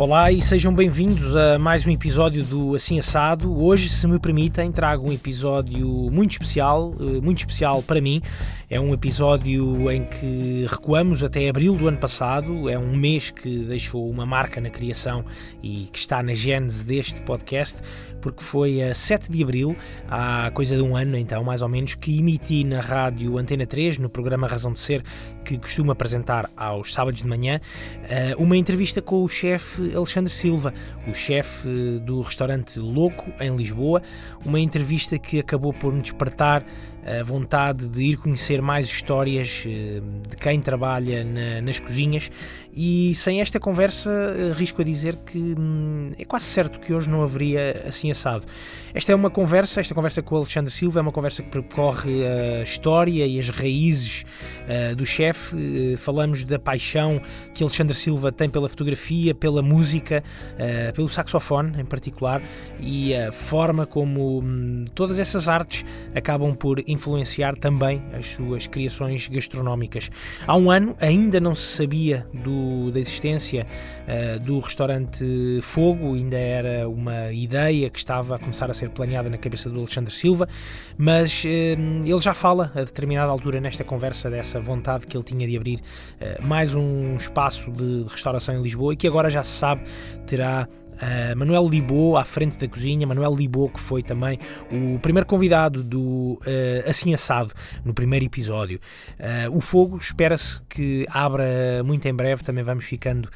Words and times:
Olá 0.00 0.32
e 0.32 0.40
sejam 0.40 0.74
bem-vindos 0.74 1.36
a 1.36 1.58
mais 1.58 1.86
um 1.86 1.90
episódio 1.90 2.42
do 2.42 2.74
Assim 2.74 2.98
Assado. 2.98 3.54
Hoje, 3.62 3.90
se 3.90 4.06
me 4.06 4.18
permitem, 4.18 4.72
trago 4.72 5.06
um 5.06 5.12
episódio 5.12 5.86
muito 6.10 6.30
especial, 6.30 6.94
eh, 6.98 7.20
muito 7.20 7.40
especial 7.40 7.82
para 7.82 8.00
mim. 8.00 8.22
É 8.70 8.80
um 8.80 8.94
episódio 8.94 9.90
em 9.90 10.04
que 10.04 10.64
recuamos 10.70 11.22
até 11.22 11.50
abril 11.50 11.74
do 11.76 11.86
ano 11.86 11.98
passado. 11.98 12.70
É 12.70 12.78
um 12.78 12.96
mês 12.96 13.30
que 13.30 13.58
deixou 13.58 14.08
uma 14.08 14.24
marca 14.24 14.58
na 14.58 14.70
criação 14.70 15.22
e 15.62 15.86
que 15.92 15.98
está 15.98 16.22
na 16.22 16.32
gênese 16.32 16.82
deste 16.82 17.20
podcast, 17.20 17.82
porque 18.22 18.42
foi 18.42 18.82
a 18.82 18.94
7 18.94 19.30
de 19.30 19.42
abril, 19.42 19.76
há 20.08 20.50
coisa 20.54 20.76
de 20.76 20.82
um 20.82 20.96
ano 20.96 21.18
então, 21.18 21.44
mais 21.44 21.60
ou 21.60 21.68
menos, 21.68 21.94
que 21.94 22.18
emiti 22.18 22.64
na 22.64 22.80
rádio 22.80 23.36
Antena 23.36 23.66
3, 23.66 23.98
no 23.98 24.08
programa 24.08 24.46
Razão 24.46 24.72
de 24.72 24.78
Ser, 24.78 25.02
que 25.44 25.58
costumo 25.58 25.90
apresentar 25.92 26.48
aos 26.56 26.94
sábados 26.94 27.20
de 27.20 27.28
manhã, 27.28 27.60
eh, 28.04 28.34
uma 28.38 28.56
entrevista 28.56 29.02
com 29.02 29.22
o 29.22 29.28
chefe 29.28 29.89
Alexandre 29.94 30.30
Silva, 30.30 30.72
o 31.08 31.14
chefe 31.14 31.68
do 32.04 32.20
restaurante 32.20 32.78
Louco, 32.78 33.32
em 33.40 33.54
Lisboa. 33.56 34.02
Uma 34.44 34.60
entrevista 34.60 35.18
que 35.18 35.38
acabou 35.38 35.72
por 35.72 35.92
me 35.92 36.00
despertar 36.00 36.64
a 37.04 37.22
vontade 37.24 37.88
de 37.88 38.02
ir 38.02 38.16
conhecer 38.16 38.60
mais 38.60 38.86
histórias 38.86 39.64
eh, 39.66 40.00
de 40.28 40.36
quem 40.36 40.60
trabalha 40.60 41.24
na, 41.24 41.60
nas 41.62 41.80
cozinhas 41.80 42.30
e 42.72 43.14
sem 43.14 43.40
esta 43.40 43.58
conversa 43.58 44.10
arrisco 44.50 44.80
a 44.80 44.84
dizer 44.84 45.16
que 45.16 45.38
hum, 45.38 46.12
é 46.18 46.24
quase 46.24 46.46
certo 46.46 46.78
que 46.78 46.92
hoje 46.92 47.08
não 47.08 47.22
haveria 47.22 47.84
assim 47.86 48.10
assado. 48.10 48.46
Esta 48.94 49.12
é 49.12 49.14
uma 49.14 49.30
conversa, 49.30 49.80
esta 49.80 49.94
conversa 49.94 50.22
com 50.22 50.34
o 50.34 50.38
Alexandre 50.38 50.70
Silva 50.70 51.00
é 51.00 51.02
uma 51.02 51.12
conversa 51.12 51.42
que 51.42 51.50
percorre 51.50 52.26
a 52.26 52.62
história 52.62 53.26
e 53.26 53.38
as 53.38 53.48
raízes 53.48 54.24
uh, 54.66 54.94
do 54.96 55.04
chefe. 55.06 55.56
Uh, 55.56 55.96
falamos 55.96 56.44
da 56.44 56.58
paixão 56.58 57.20
que 57.54 57.62
Alexandre 57.62 57.94
Silva 57.94 58.32
tem 58.32 58.48
pela 58.48 58.68
fotografia, 58.68 59.34
pela 59.34 59.62
música, 59.62 60.22
uh, 60.54 60.92
pelo 60.92 61.08
saxofone 61.08 61.80
em 61.80 61.84
particular 61.84 62.42
e 62.80 63.14
a 63.14 63.32
forma 63.32 63.86
como 63.86 64.40
hum, 64.40 64.84
todas 64.94 65.18
essas 65.18 65.48
artes 65.48 65.84
acabam 66.14 66.54
por 66.54 66.82
influenciar 66.86 67.56
também 67.56 68.02
as 68.12 68.26
suas 68.26 68.66
criações 68.66 69.28
gastronómicas. 69.28 70.10
Há 70.46 70.56
um 70.56 70.70
ano 70.70 70.96
ainda 71.00 71.40
não 71.40 71.54
se 71.54 71.76
sabia 71.76 72.26
do, 72.32 72.59
da 72.92 73.00
existência 73.00 73.66
uh, 74.06 74.40
do 74.40 74.58
restaurante 74.58 75.24
Fogo, 75.62 76.14
ainda 76.14 76.36
era 76.36 76.88
uma 76.88 77.32
ideia 77.32 77.88
que 77.90 77.98
estava 77.98 78.36
a 78.36 78.38
começar 78.38 78.70
a 78.70 78.74
ser 78.74 78.90
planeada 78.90 79.28
na 79.28 79.38
cabeça 79.38 79.68
do 79.68 79.78
Alexandre 79.78 80.12
Silva, 80.12 80.48
mas 80.96 81.44
uh, 81.44 81.48
ele 81.48 82.20
já 82.20 82.34
fala 82.34 82.72
a 82.74 82.80
determinada 82.80 83.30
altura 83.30 83.60
nesta 83.60 83.84
conversa 83.84 84.30
dessa 84.30 84.60
vontade 84.60 85.06
que 85.06 85.16
ele 85.16 85.24
tinha 85.24 85.46
de 85.46 85.56
abrir 85.56 85.78
uh, 85.78 86.46
mais 86.46 86.74
um 86.74 87.16
espaço 87.16 87.70
de 87.70 88.04
restauração 88.08 88.54
em 88.54 88.62
Lisboa 88.62 88.92
e 88.92 88.96
que 88.96 89.06
agora 89.06 89.30
já 89.30 89.42
se 89.42 89.52
sabe 89.52 89.82
terá 90.26 90.68
Uh, 91.00 91.36
Manuel 91.36 91.66
Libô 91.66 92.16
à 92.16 92.24
frente 92.24 92.58
da 92.58 92.68
cozinha, 92.68 93.06
Manuel 93.06 93.34
Libô 93.34 93.68
que 93.68 93.80
foi 93.80 94.02
também 94.02 94.38
o 94.70 94.98
primeiro 94.98 95.26
convidado 95.26 95.82
do 95.82 96.38
uh, 96.46 96.88
Assim 96.88 97.14
Assado 97.14 97.52
no 97.84 97.94
primeiro 97.94 98.26
episódio. 98.26 98.78
Uh, 99.18 99.56
o 99.56 99.60
fogo 99.60 99.96
espera-se 99.96 100.60
que 100.68 101.06
abra 101.10 101.82
muito 101.84 102.06
em 102.06 102.14
breve, 102.14 102.44
também 102.44 102.62
vamos 102.62 102.84
ficando 102.84 103.28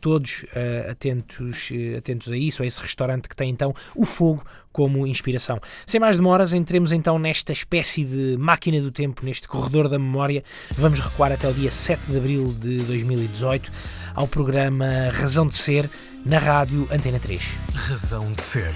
todos 0.00 0.44
atentos, 0.88 1.70
atentos 1.96 2.30
a 2.30 2.36
isso, 2.36 2.62
a 2.62 2.66
esse 2.66 2.80
restaurante 2.80 3.28
que 3.28 3.36
tem 3.36 3.50
então 3.50 3.74
o 3.94 4.04
fogo 4.04 4.42
como 4.72 5.06
inspiração. 5.06 5.60
Sem 5.86 6.00
mais 6.00 6.16
demoras, 6.16 6.52
entremos 6.52 6.92
então 6.92 7.18
nesta 7.18 7.52
espécie 7.52 8.04
de 8.04 8.36
máquina 8.38 8.80
do 8.80 8.90
tempo, 8.90 9.24
neste 9.24 9.46
corredor 9.46 9.88
da 9.88 9.98
memória. 9.98 10.42
Vamos 10.72 10.98
recuar 10.98 11.30
até 11.30 11.48
o 11.48 11.52
dia 11.52 11.70
7 11.70 12.10
de 12.10 12.18
abril 12.18 12.46
de 12.58 12.78
2018 12.78 13.70
ao 14.14 14.26
programa 14.26 14.86
Razão 15.12 15.46
de 15.46 15.54
Ser 15.54 15.88
na 16.24 16.38
rádio 16.38 16.86
Antena 16.90 17.18
3. 17.18 17.58
Razão 17.74 18.32
de 18.32 18.40
Ser 18.40 18.72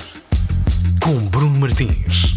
com 1.02 1.14
Bruno 1.28 1.60
Martins. 1.60 2.36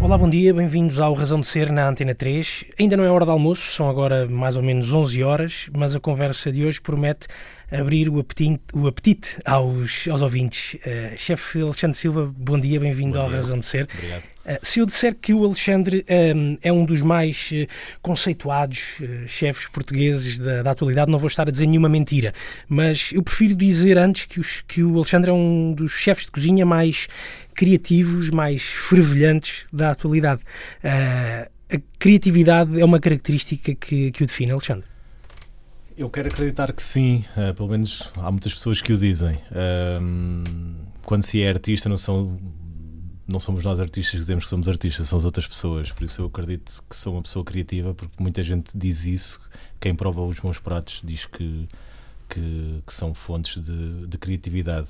Olá, 0.00 0.18
bom 0.18 0.28
dia, 0.28 0.52
bem-vindos 0.52 0.98
ao 0.98 1.14
Razão 1.14 1.38
de 1.38 1.46
Ser 1.46 1.70
na 1.70 1.88
Antena 1.88 2.14
3. 2.16 2.64
Ainda 2.80 2.96
não 2.96 3.04
é 3.04 3.10
hora 3.10 3.24
de 3.24 3.30
almoço, 3.30 3.62
são 3.72 3.88
agora 3.88 4.26
mais 4.26 4.56
ou 4.56 4.62
menos 4.62 4.92
11 4.92 5.22
horas, 5.22 5.70
mas 5.72 5.94
a 5.94 6.00
conversa 6.00 6.50
de 6.50 6.64
hoje 6.64 6.80
promete 6.80 7.28
abrir 7.72 8.08
o 8.08 8.20
apetite, 8.20 8.62
o 8.72 8.86
apetite 8.86 9.38
aos, 9.44 10.06
aos 10.08 10.22
ouvintes. 10.22 10.74
Uh, 10.74 11.16
Chefe 11.16 11.60
Alexandre 11.60 11.96
Silva, 11.96 12.32
bom 12.36 12.58
dia, 12.58 12.78
bem-vindo 12.78 13.18
ao 13.18 13.28
Razão 13.28 13.58
de 13.58 13.64
Ser. 13.64 13.88
Obrigado. 13.94 14.22
Uh, 14.44 14.58
se 14.60 14.80
eu 14.80 14.86
disser 14.86 15.14
que 15.14 15.32
o 15.32 15.44
Alexandre 15.44 16.04
um, 16.34 16.58
é 16.62 16.72
um 16.72 16.84
dos 16.84 17.00
mais 17.00 17.50
uh, 17.52 17.66
conceituados 18.02 18.98
uh, 19.00 19.28
chefes 19.28 19.68
portugueses 19.68 20.38
da, 20.38 20.62
da, 20.62 20.72
atualidade, 20.72 21.10
não 21.10 21.18
vou 21.18 21.28
estar 21.28 21.46
a 21.46 21.50
dizer 21.50 21.66
nenhuma 21.66 21.88
mentira, 21.88 22.34
mas 22.68 23.12
eu 23.12 23.22
prefiro 23.22 23.54
dizer 23.54 23.96
antes 23.96 24.24
que, 24.24 24.40
os, 24.40 24.60
que 24.62 24.82
o 24.82 24.96
Alexandre 24.96 25.30
é 25.30 25.32
um 25.34 25.72
dos 25.72 25.92
chefes 25.92 26.26
de 26.26 26.32
cozinha 26.32 26.66
mais 26.66 27.08
criativos, 27.54 28.30
mais 28.30 28.62
fervilhantes 28.62 29.66
da 29.72 29.92
atualidade. 29.92 30.42
a 30.82 31.78
criatividade 31.98 32.80
é 32.80 32.84
uma 32.84 32.98
característica 32.98 33.74
que, 33.74 34.10
que 34.10 34.24
o 34.24 34.26
define, 34.26 34.52
Alexandre? 34.52 34.91
Eu 36.02 36.10
quero 36.10 36.26
acreditar 36.26 36.72
que 36.72 36.82
sim, 36.82 37.24
uh, 37.36 37.54
pelo 37.54 37.68
menos 37.68 38.10
há 38.16 38.28
muitas 38.28 38.52
pessoas 38.52 38.80
que 38.80 38.92
o 38.92 38.96
dizem. 38.96 39.36
Uh, 39.52 40.74
quando 41.04 41.22
se 41.22 41.40
é 41.40 41.48
artista, 41.48 41.88
não, 41.88 41.96
são, 41.96 42.40
não 43.24 43.38
somos 43.38 43.64
nós 43.64 43.78
artistas 43.78 44.10
que 44.10 44.18
dizemos 44.18 44.42
que 44.42 44.50
somos 44.50 44.68
artistas, 44.68 45.06
são 45.06 45.16
as 45.16 45.24
outras 45.24 45.46
pessoas. 45.46 45.92
Por 45.92 46.02
isso 46.02 46.22
eu 46.22 46.26
acredito 46.26 46.82
que 46.90 46.96
sou 46.96 47.12
uma 47.12 47.22
pessoa 47.22 47.44
criativa, 47.44 47.94
porque 47.94 48.20
muita 48.20 48.42
gente 48.42 48.72
diz 48.74 49.06
isso. 49.06 49.40
Quem 49.80 49.94
prova 49.94 50.22
os 50.22 50.40
meus 50.40 50.58
pratos 50.58 51.02
diz 51.04 51.24
que, 51.26 51.68
que, 52.28 52.82
que 52.84 52.92
são 52.92 53.14
fontes 53.14 53.62
de, 53.62 54.08
de, 54.08 54.18
criatividade. 54.18 54.88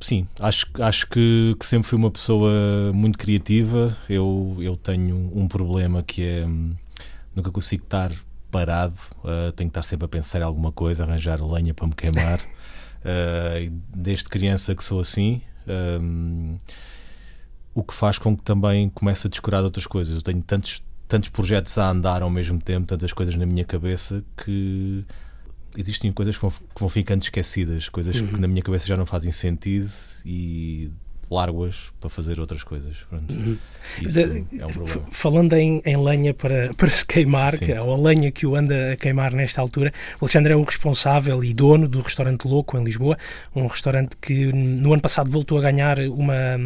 Sim, 0.00 0.26
acho, 0.40 0.66
acho 0.80 1.06
que, 1.06 1.54
que, 1.60 1.64
sempre 1.64 1.88
fui 1.88 1.96
uma 1.96 2.10
pessoa 2.10 2.92
muito 2.92 3.16
criativa. 3.16 3.96
Eu, 4.08 4.56
eu 4.58 4.76
tenho 4.76 5.30
um 5.32 5.46
problema 5.46 6.02
que 6.02 6.24
é 6.24 6.44
hum, 6.44 6.72
nunca 7.36 7.52
consigo 7.52 7.84
estar 7.84 8.10
parado, 8.50 8.98
uh, 9.18 9.52
tenho 9.52 9.68
que 9.68 9.78
estar 9.78 9.82
sempre 9.82 10.06
a 10.06 10.08
pensar 10.08 10.40
em 10.40 10.44
alguma 10.44 10.72
coisa, 10.72 11.04
arranjar 11.04 11.44
lenha 11.44 11.74
para 11.74 11.86
me 11.86 11.94
queimar. 11.94 12.40
Uh, 12.40 13.70
desde 13.94 14.24
criança 14.24 14.74
que 14.74 14.82
sou 14.82 15.00
assim, 15.00 15.40
um, 16.00 16.58
eh, 16.58 16.72
o 17.74 17.82
que 17.82 17.94
faz 17.94 18.18
com 18.18 18.36
que 18.36 18.42
também 18.42 18.88
comece 18.88 19.26
a 19.26 19.30
descurar 19.30 19.62
outras 19.62 19.86
coisas. 19.86 20.16
Eu 20.16 20.22
tenho 20.22 20.42
tantos, 20.42 20.82
tantos 21.06 21.28
projetos 21.28 21.76
a 21.78 21.88
andar 21.90 22.22
ao 22.22 22.30
mesmo 22.30 22.60
tempo, 22.60 22.86
tantas 22.86 23.12
coisas 23.12 23.36
na 23.36 23.46
minha 23.46 23.64
cabeça 23.64 24.24
que 24.36 25.04
existem 25.76 26.10
coisas 26.10 26.36
que 26.36 26.42
vão, 26.42 26.50
que 26.50 26.80
vão 26.80 26.88
ficando 26.88 27.22
esquecidas, 27.22 27.88
coisas 27.88 28.20
uhum. 28.20 28.28
que 28.28 28.40
na 28.40 28.48
minha 28.48 28.62
cabeça 28.62 28.86
já 28.86 28.96
não 28.96 29.06
fazem 29.06 29.30
sentido 29.30 29.88
e 30.24 30.90
largo-as 31.30 31.76
para 32.00 32.08
fazer 32.08 32.40
outras 32.40 32.62
coisas. 32.62 32.96
Uhum. 33.12 33.58
Isso 34.00 34.26
de, 34.26 34.44
é 34.58 34.66
um 34.66 34.70
problema. 34.70 35.02
Falando 35.10 35.52
em, 35.54 35.82
em, 35.84 35.96
lenha 35.96 36.32
para, 36.32 36.72
para 36.76 36.90
se 36.90 37.04
queimar, 37.04 37.56
que, 37.56 37.72
é, 37.72 37.80
ou 37.80 37.92
a 37.92 38.08
lenha 38.08 38.30
que 38.30 38.46
o 38.46 38.56
anda 38.56 38.92
a 38.92 38.96
queimar 38.96 39.32
nesta 39.32 39.60
altura, 39.60 39.92
o 40.20 40.24
Alexandre 40.24 40.52
é 40.52 40.56
o 40.56 40.62
responsável 40.62 41.42
e 41.44 41.52
dono 41.52 41.86
do 41.86 42.00
restaurante 42.00 42.46
Louco 42.46 42.78
em 42.78 42.84
Lisboa, 42.84 43.16
um 43.54 43.66
restaurante 43.66 44.16
que 44.20 44.52
no 44.52 44.92
ano 44.92 45.02
passado 45.02 45.30
voltou 45.30 45.58
a 45.58 45.60
ganhar 45.60 45.98
uma, 46.00 46.56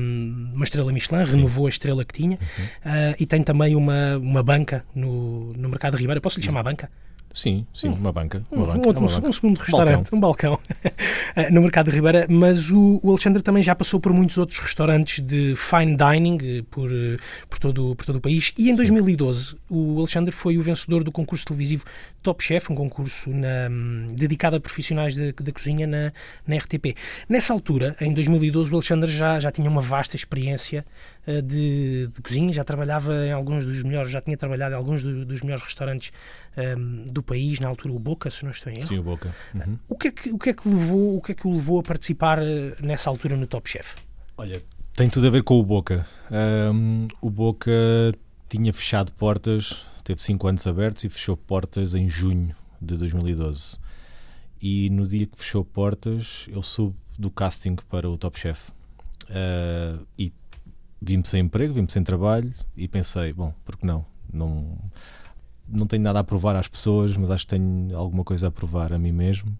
uma 0.54 0.64
estrela 0.64 0.92
Michelin, 0.92 1.26
Sim. 1.26 1.36
renovou 1.36 1.66
a 1.66 1.68
estrela 1.68 2.04
que 2.04 2.12
tinha, 2.12 2.38
uhum. 2.38 2.64
uh, 2.64 3.16
e 3.18 3.26
tem 3.26 3.42
também 3.42 3.74
uma, 3.74 4.16
uma 4.16 4.42
banca 4.42 4.84
no, 4.94 5.52
no 5.54 5.68
Mercado 5.68 5.96
de 5.96 6.00
Ribeira. 6.02 6.20
Posso 6.20 6.38
lhe 6.38 6.44
chamar 6.44 6.62
banca? 6.62 6.88
Sim, 7.32 7.66
sim, 7.72 7.88
uma 7.88 8.12
banca. 8.12 8.42
Uma 8.50 8.66
banca, 8.66 8.78
um, 8.78 8.90
uma 8.90 9.08
banca. 9.08 9.26
um 9.26 9.32
segundo 9.32 9.58
restaurante, 9.58 10.10
balcão. 10.10 10.18
um 10.18 10.20
balcão, 10.20 10.60
eh, 11.34 11.50
no 11.50 11.62
mercado 11.62 11.90
de 11.90 11.96
Ribeira. 11.96 12.26
Mas 12.28 12.70
o, 12.70 13.00
o, 13.02 13.10
Alexandre 13.10 13.42
também 13.42 13.62
já 13.62 13.74
passou 13.74 13.98
por 13.98 14.12
muitos 14.12 14.36
outros 14.36 14.58
restaurantes 14.58 15.24
de 15.24 15.54
fine 15.56 15.96
dining 15.96 16.38
eh, 16.42 16.64
por, 16.70 16.92
eh, 16.92 17.16
por, 17.48 17.58
todo, 17.58 17.96
por 17.96 18.04
todo 18.04 18.16
o 18.16 18.20
país. 18.20 18.52
E 18.58 18.68
em 18.68 18.74
sim. 18.74 18.76
2012, 18.76 19.56
o 19.70 19.98
Alexandre 20.00 20.30
foi 20.30 20.58
o 20.58 20.62
vencedor 20.62 21.02
do 21.02 21.10
concurso 21.10 21.46
televisivo 21.46 21.84
Top 22.22 22.44
Chef, 22.44 22.70
um 22.70 22.74
concurso 22.74 23.30
na, 23.30 23.68
dedicado 24.14 24.56
a 24.56 24.60
profissionais 24.60 25.16
da 25.16 25.52
cozinha 25.52 25.86
na, 25.86 26.12
na 26.46 26.56
RTP. 26.56 26.94
Nessa 27.28 27.54
altura, 27.54 27.96
em 28.00 28.12
2012, 28.12 28.70
o 28.70 28.74
Alexandre 28.74 29.10
já, 29.10 29.40
já 29.40 29.50
tinha 29.50 29.70
uma 29.70 29.80
vasta 29.80 30.16
experiência 30.16 30.84
de, 31.44 32.08
de 32.08 32.22
cozinha, 32.22 32.52
já 32.52 32.64
trabalhava 32.64 33.26
em 33.26 33.32
alguns 33.32 33.64
dos 33.64 33.82
melhores, 33.84 34.10
já 34.10 34.20
tinha 34.20 34.36
trabalhado 34.36 34.74
em 34.74 34.76
alguns 34.76 35.02
do, 35.02 35.24
dos 35.24 35.40
melhores 35.40 35.62
restaurantes 35.62 36.12
um, 36.56 37.06
do 37.06 37.22
país, 37.22 37.60
na 37.60 37.68
altura 37.68 37.94
o 37.94 37.98
Boca, 37.98 38.28
se 38.30 38.44
não 38.44 38.50
estou 38.50 38.72
em 38.72 38.78
erro. 38.78 38.88
Sim, 38.88 38.98
o 38.98 39.02
Boca. 39.02 39.34
Uhum. 39.54 39.78
O, 39.88 39.96
que 39.96 40.08
é 40.08 40.12
que, 40.12 40.30
o, 40.30 40.38
que 40.38 40.50
é 40.50 40.52
que 40.52 40.68
levou, 40.68 41.16
o 41.16 41.20
que 41.20 41.32
é 41.32 41.34
que 41.34 41.46
o 41.46 41.52
levou 41.52 41.80
a 41.80 41.82
participar 41.82 42.38
eh, 42.42 42.76
nessa 42.80 43.08
altura 43.08 43.36
no 43.36 43.46
Top 43.46 43.68
Chef? 43.68 43.94
Olha, 44.36 44.62
tem 44.94 45.08
tudo 45.08 45.26
a 45.26 45.30
ver 45.30 45.42
com 45.42 45.58
o 45.58 45.62
Boca. 45.62 46.06
Um, 46.30 47.08
o 47.20 47.30
Boca 47.30 47.72
tinha 48.48 48.72
fechado 48.72 49.12
portas, 49.12 49.86
teve 50.04 50.20
5 50.20 50.46
anos 50.46 50.66
abertos 50.66 51.04
e 51.04 51.08
fechou 51.08 51.36
portas 51.36 51.94
em 51.94 52.08
junho 52.08 52.54
de 52.80 52.96
2012. 52.96 53.78
E 54.60 54.90
no 54.90 55.06
dia 55.06 55.26
que 55.26 55.38
fechou 55.38 55.64
portas, 55.64 56.46
eu 56.48 56.62
soube 56.62 56.96
do 57.18 57.30
casting 57.30 57.76
para 57.88 58.08
o 58.08 58.18
Top 58.18 58.38
Chef. 58.38 58.70
Uh, 59.30 60.06
e 60.18 60.32
vim-me 61.00 61.26
sem 61.26 61.40
emprego, 61.40 61.72
vim-me 61.72 61.90
sem 61.90 62.04
trabalho 62.04 62.52
e 62.76 62.86
pensei, 62.86 63.32
bom, 63.32 63.54
porque 63.64 63.86
não? 63.86 64.04
Não 64.32 64.76
não 65.68 65.86
tenho 65.86 66.02
nada 66.02 66.20
a 66.20 66.24
provar 66.24 66.56
às 66.56 66.68
pessoas, 66.68 67.16
mas 67.16 67.30
acho 67.30 67.46
que 67.46 67.56
tenho 67.56 67.96
alguma 67.96 68.24
coisa 68.24 68.48
a 68.48 68.50
provar 68.50 68.92
a 68.92 68.98
mim 68.98 69.12
mesmo. 69.12 69.56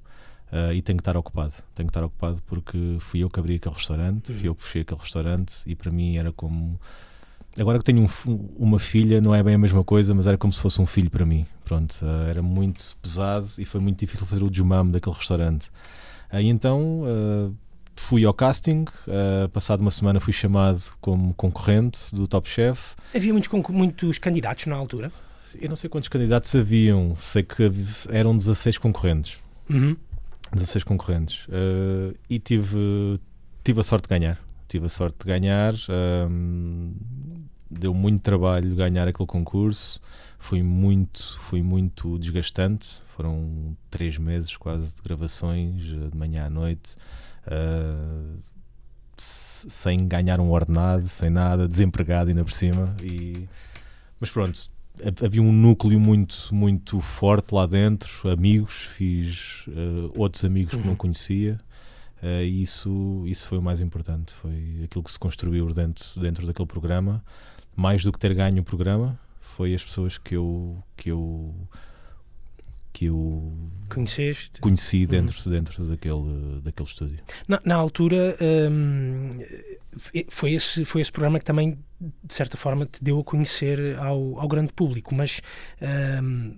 Uh, 0.52 0.70
e 0.75 0.82
tenho 0.82 0.99
que 0.99 1.00
estar 1.00 1.16
ocupado. 1.16 1.54
Tenho 1.75 1.87
que 1.87 1.90
estar 1.90 2.04
ocupado 2.04 2.43
porque 2.46 2.99
fui 3.00 3.20
eu 3.20 3.31
que 3.31 3.40
abri 3.40 3.54
aquele 3.54 3.75
restaurante, 3.75 4.34
fui 4.34 4.49
eu 4.49 4.54
que 4.54 4.62
fechei 4.62 4.82
aquele 4.82 5.00
restaurante 5.00 5.62
e 5.66 5.75
para 5.75 5.90
mim 5.90 6.19
era 6.19 6.31
como. 6.31 6.78
Agora 7.58 7.78
que 7.78 7.84
tenho 7.84 8.02
um, 8.02 8.49
uma 8.56 8.78
filha, 8.78 9.20
não 9.20 9.34
é 9.34 9.43
bem 9.43 9.54
a 9.54 9.58
mesma 9.58 9.82
coisa, 9.82 10.14
mas 10.14 10.26
era 10.26 10.37
como 10.37 10.52
se 10.52 10.60
fosse 10.60 10.81
um 10.81 10.87
filho 10.87 11.10
para 11.10 11.25
mim. 11.25 11.46
Pronto, 11.64 11.96
uh, 12.02 12.28
era 12.28 12.43
muito 12.43 12.94
pesado 13.00 13.46
e 13.58 13.64
foi 13.64 13.81
muito 13.81 13.98
difícil 13.98 14.26
fazer 14.26 14.43
o 14.43 14.50
desmame 14.50 14.93
daquele 14.93 15.16
restaurante. 15.16 15.70
Aí 16.31 16.48
então 16.48 17.02
uh, 17.02 17.56
fui 17.96 18.25
ao 18.26 18.34
casting, 18.34 18.84
uh, 19.06 19.48
passado 19.50 19.81
uma 19.81 19.90
semana 19.90 20.20
fui 20.20 20.34
chamado 20.34 20.82
como 21.00 21.32
concorrente 21.32 22.14
do 22.14 22.26
Top 22.26 22.46
Chef. 22.46 22.94
Havia 23.14 23.32
muitos, 23.32 23.50
muitos 23.70 24.19
candidatos 24.19 24.66
na 24.66 24.76
altura? 24.76 25.10
Eu 25.60 25.69
não 25.69 25.76
sei 25.76 25.88
quantos 25.88 26.08
candidatos 26.08 26.54
haviam, 26.54 27.14
sei 27.16 27.43
que 27.43 27.62
eram 28.10 28.37
16 28.37 28.78
concorrentes. 28.78 29.38
Uhum. 29.69 29.96
16 30.52 30.84
concorrentes. 30.84 31.46
Uh, 31.46 32.16
e 32.28 32.38
tive, 32.38 33.19
tive 33.64 33.81
a 33.81 33.82
sorte 33.82 34.04
de 34.04 34.10
ganhar. 34.10 34.38
Tive 34.69 34.87
a 34.87 34.88
sorte 34.88 35.19
de 35.20 35.26
ganhar. 35.26 35.75
Um, 36.31 36.93
deu 37.70 37.94
muito 37.94 38.22
trabalho 38.22 38.75
ganhar 38.75 39.08
aquele 39.08 39.26
concurso. 39.26 40.00
Foi 40.38 40.62
muito, 40.62 41.38
foi 41.40 41.62
muito 41.62 42.19
desgastante. 42.19 43.00
Foram 43.08 43.76
três 43.90 44.19
meses 44.19 44.56
quase 44.56 44.94
de 44.94 45.02
gravações, 45.02 45.82
de 45.82 46.16
manhã 46.16 46.46
à 46.46 46.50
noite. 46.50 46.96
Uh, 47.46 48.38
sem 49.16 50.06
ganhar 50.08 50.40
um 50.40 50.50
ordenado, 50.50 51.08
sem 51.08 51.31
nada, 51.31 51.69
desempregado 51.69 52.31
ainda 52.31 52.44
por 52.44 52.52
cima. 52.52 52.94
E, 53.02 53.48
mas 54.19 54.31
pronto, 54.31 54.69
havia 55.25 55.43
um 55.43 55.52
núcleo 55.52 55.99
muito, 55.99 56.49
muito 56.52 57.00
forte 57.00 57.54
lá 57.54 57.66
dentro, 57.66 58.28
amigos, 58.28 58.88
fiz 58.96 59.66
uh, 59.69 60.12
outros 60.16 60.44
amigos 60.44 60.75
uhum. 60.75 60.81
que 60.81 60.84
não 60.87 60.93
uhum. 60.93 60.99
conhecia. 60.99 61.60
Uh, 62.22 62.43
e 62.43 62.62
isso, 62.62 63.25
isso 63.26 63.49
foi 63.49 63.58
o 63.58 63.62
mais 63.62 63.81
importante, 63.81 64.32
foi 64.32 64.82
aquilo 64.84 65.02
que 65.02 65.10
se 65.10 65.19
construiu 65.19 65.72
dentro, 65.75 66.20
dentro 66.20 66.46
daquele 66.46 66.69
programa. 66.69 67.25
Mais 67.75 68.04
do 68.04 68.12
que 68.12 68.19
ter 68.19 68.34
ganho 68.34 68.60
o 68.60 68.64
programa, 68.64 69.19
foi 69.40 69.75
as 69.75 69.82
pessoas 69.82 70.19
que 70.19 70.37
eu, 70.37 70.82
que 70.96 71.10
eu 71.10 71.55
que 72.93 73.06
eu 73.06 73.52
Conheceste? 73.88 74.60
conheci 74.60 75.06
dentro, 75.06 75.37
uhum. 75.46 75.52
dentro 75.52 75.84
daquele, 75.84 76.60
daquele 76.62 76.88
estúdio. 76.88 77.19
Na, 77.48 77.60
na 77.64 77.75
altura, 77.75 78.37
hum, 78.70 79.38
foi, 80.28 80.52
esse, 80.52 80.84
foi 80.84 81.00
esse 81.00 81.12
programa 81.12 81.38
que 81.38 81.44
também, 81.44 81.78
de 82.00 82.34
certa 82.34 82.56
forma, 82.56 82.86
te 82.86 83.02
deu 83.02 83.20
a 83.20 83.24
conhecer 83.24 83.96
ao, 83.98 84.40
ao 84.40 84.48
grande 84.48 84.72
público, 84.72 85.14
mas. 85.14 85.40
Hum, 86.22 86.56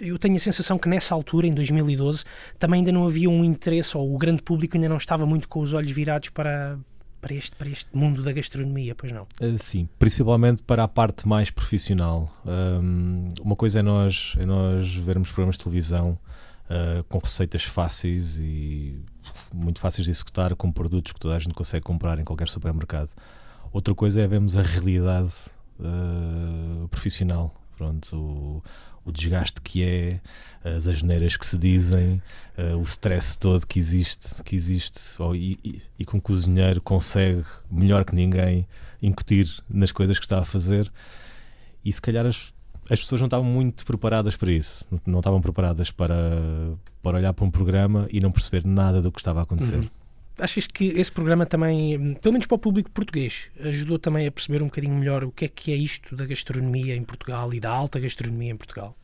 eu 0.00 0.18
tenho 0.18 0.36
a 0.36 0.38
sensação 0.38 0.78
que 0.78 0.88
nessa 0.88 1.14
altura, 1.14 1.46
em 1.46 1.52
2012, 1.52 2.24
também 2.58 2.78
ainda 2.78 2.90
não 2.90 3.06
havia 3.06 3.28
um 3.28 3.44
interesse, 3.44 3.96
ou 3.96 4.14
o 4.14 4.18
grande 4.18 4.42
público 4.42 4.76
ainda 4.76 4.88
não 4.88 4.96
estava 4.96 5.26
muito 5.26 5.48
com 5.48 5.60
os 5.60 5.74
olhos 5.74 5.90
virados 5.90 6.30
para, 6.30 6.78
para 7.20 7.34
este, 7.34 7.54
para 7.56 7.68
este 7.68 7.94
mundo 7.94 8.22
da 8.22 8.32
gastronomia, 8.32 8.94
pois 8.94 9.12
não? 9.12 9.26
Eh, 9.40 9.56
sim, 9.58 9.88
principalmente 9.98 10.62
para 10.62 10.84
a 10.84 10.88
parte 10.88 11.28
mais 11.28 11.50
profissional. 11.50 12.32
Um, 12.44 13.28
uma 13.40 13.54
coisa 13.54 13.80
é 13.80 13.82
nós, 13.82 14.34
é 14.38 14.46
nós 14.46 14.94
vermos 14.94 15.28
programas 15.28 15.56
de 15.56 15.64
televisão 15.64 16.18
uh, 16.70 17.04
com 17.04 17.18
receitas 17.18 17.64
fáceis 17.64 18.38
e 18.38 19.00
muito 19.52 19.80
fáceis 19.80 20.04
de 20.04 20.10
executar, 20.10 20.54
com 20.54 20.70
produtos 20.70 21.12
que 21.12 21.20
toda 21.20 21.36
a 21.36 21.38
gente 21.38 21.54
consegue 21.54 21.84
comprar 21.84 22.18
em 22.18 22.24
qualquer 22.24 22.48
supermercado. 22.48 23.10
Outra 23.72 23.94
coisa 23.94 24.20
é 24.20 24.26
vermos 24.26 24.56
a 24.56 24.62
realidade 24.62 25.32
uh, 25.80 26.88
profissional. 26.88 27.52
Pronto, 27.76 28.16
o, 28.16 28.62
o 29.04 29.12
desgaste 29.12 29.60
que 29.60 29.84
é, 29.84 30.20
as 30.64 30.86
asneiras 30.86 31.36
que 31.36 31.46
se 31.46 31.58
dizem, 31.58 32.22
uh, 32.56 32.76
o 32.78 32.82
stress 32.82 33.38
todo 33.38 33.66
que 33.66 33.78
existe, 33.78 34.42
que 34.42 34.56
existe 34.56 34.98
e, 35.34 35.58
e, 35.62 35.82
e 35.98 36.04
que 36.06 36.16
um 36.16 36.20
cozinheiro 36.20 36.80
consegue, 36.80 37.44
melhor 37.70 38.04
que 38.04 38.14
ninguém, 38.14 38.66
incutir 39.02 39.62
nas 39.68 39.92
coisas 39.92 40.18
que 40.18 40.24
está 40.24 40.38
a 40.38 40.44
fazer. 40.44 40.90
E 41.84 41.92
se 41.92 42.00
calhar 42.00 42.26
as, 42.26 42.52
as 42.90 43.00
pessoas 43.00 43.20
não 43.20 43.26
estavam 43.26 43.46
muito 43.46 43.84
preparadas 43.84 44.36
para 44.36 44.52
isso, 44.52 44.84
não 45.06 45.18
estavam 45.18 45.40
preparadas 45.40 45.90
para, 45.90 46.16
para 47.02 47.16
olhar 47.18 47.32
para 47.32 47.44
um 47.44 47.50
programa 47.50 48.08
e 48.10 48.20
não 48.20 48.30
perceber 48.30 48.66
nada 48.66 49.02
do 49.02 49.10
que 49.10 49.20
estava 49.20 49.40
a 49.40 49.42
acontecer. 49.42 49.76
Uhum. 49.76 49.88
Achas 50.38 50.66
que 50.66 50.88
esse 50.88 51.10
programa 51.10 51.46
também, 51.46 52.14
pelo 52.20 52.32
menos 52.32 52.46
para 52.46 52.56
o 52.56 52.58
público 52.58 52.90
português, 52.90 53.48
ajudou 53.60 53.98
também 53.98 54.26
a 54.26 54.30
perceber 54.30 54.62
um 54.62 54.66
bocadinho 54.66 54.94
melhor 54.94 55.24
o 55.24 55.32
que 55.32 55.46
é 55.46 55.48
que 55.48 55.72
é 55.72 55.76
isto 55.76 56.14
da 56.14 56.26
gastronomia 56.26 56.94
em 56.94 57.02
Portugal 57.02 57.54
e 57.54 57.60
da 57.60 57.70
alta 57.70 57.98
gastronomia 57.98 58.52
em 58.52 58.56
Portugal? 58.56 58.94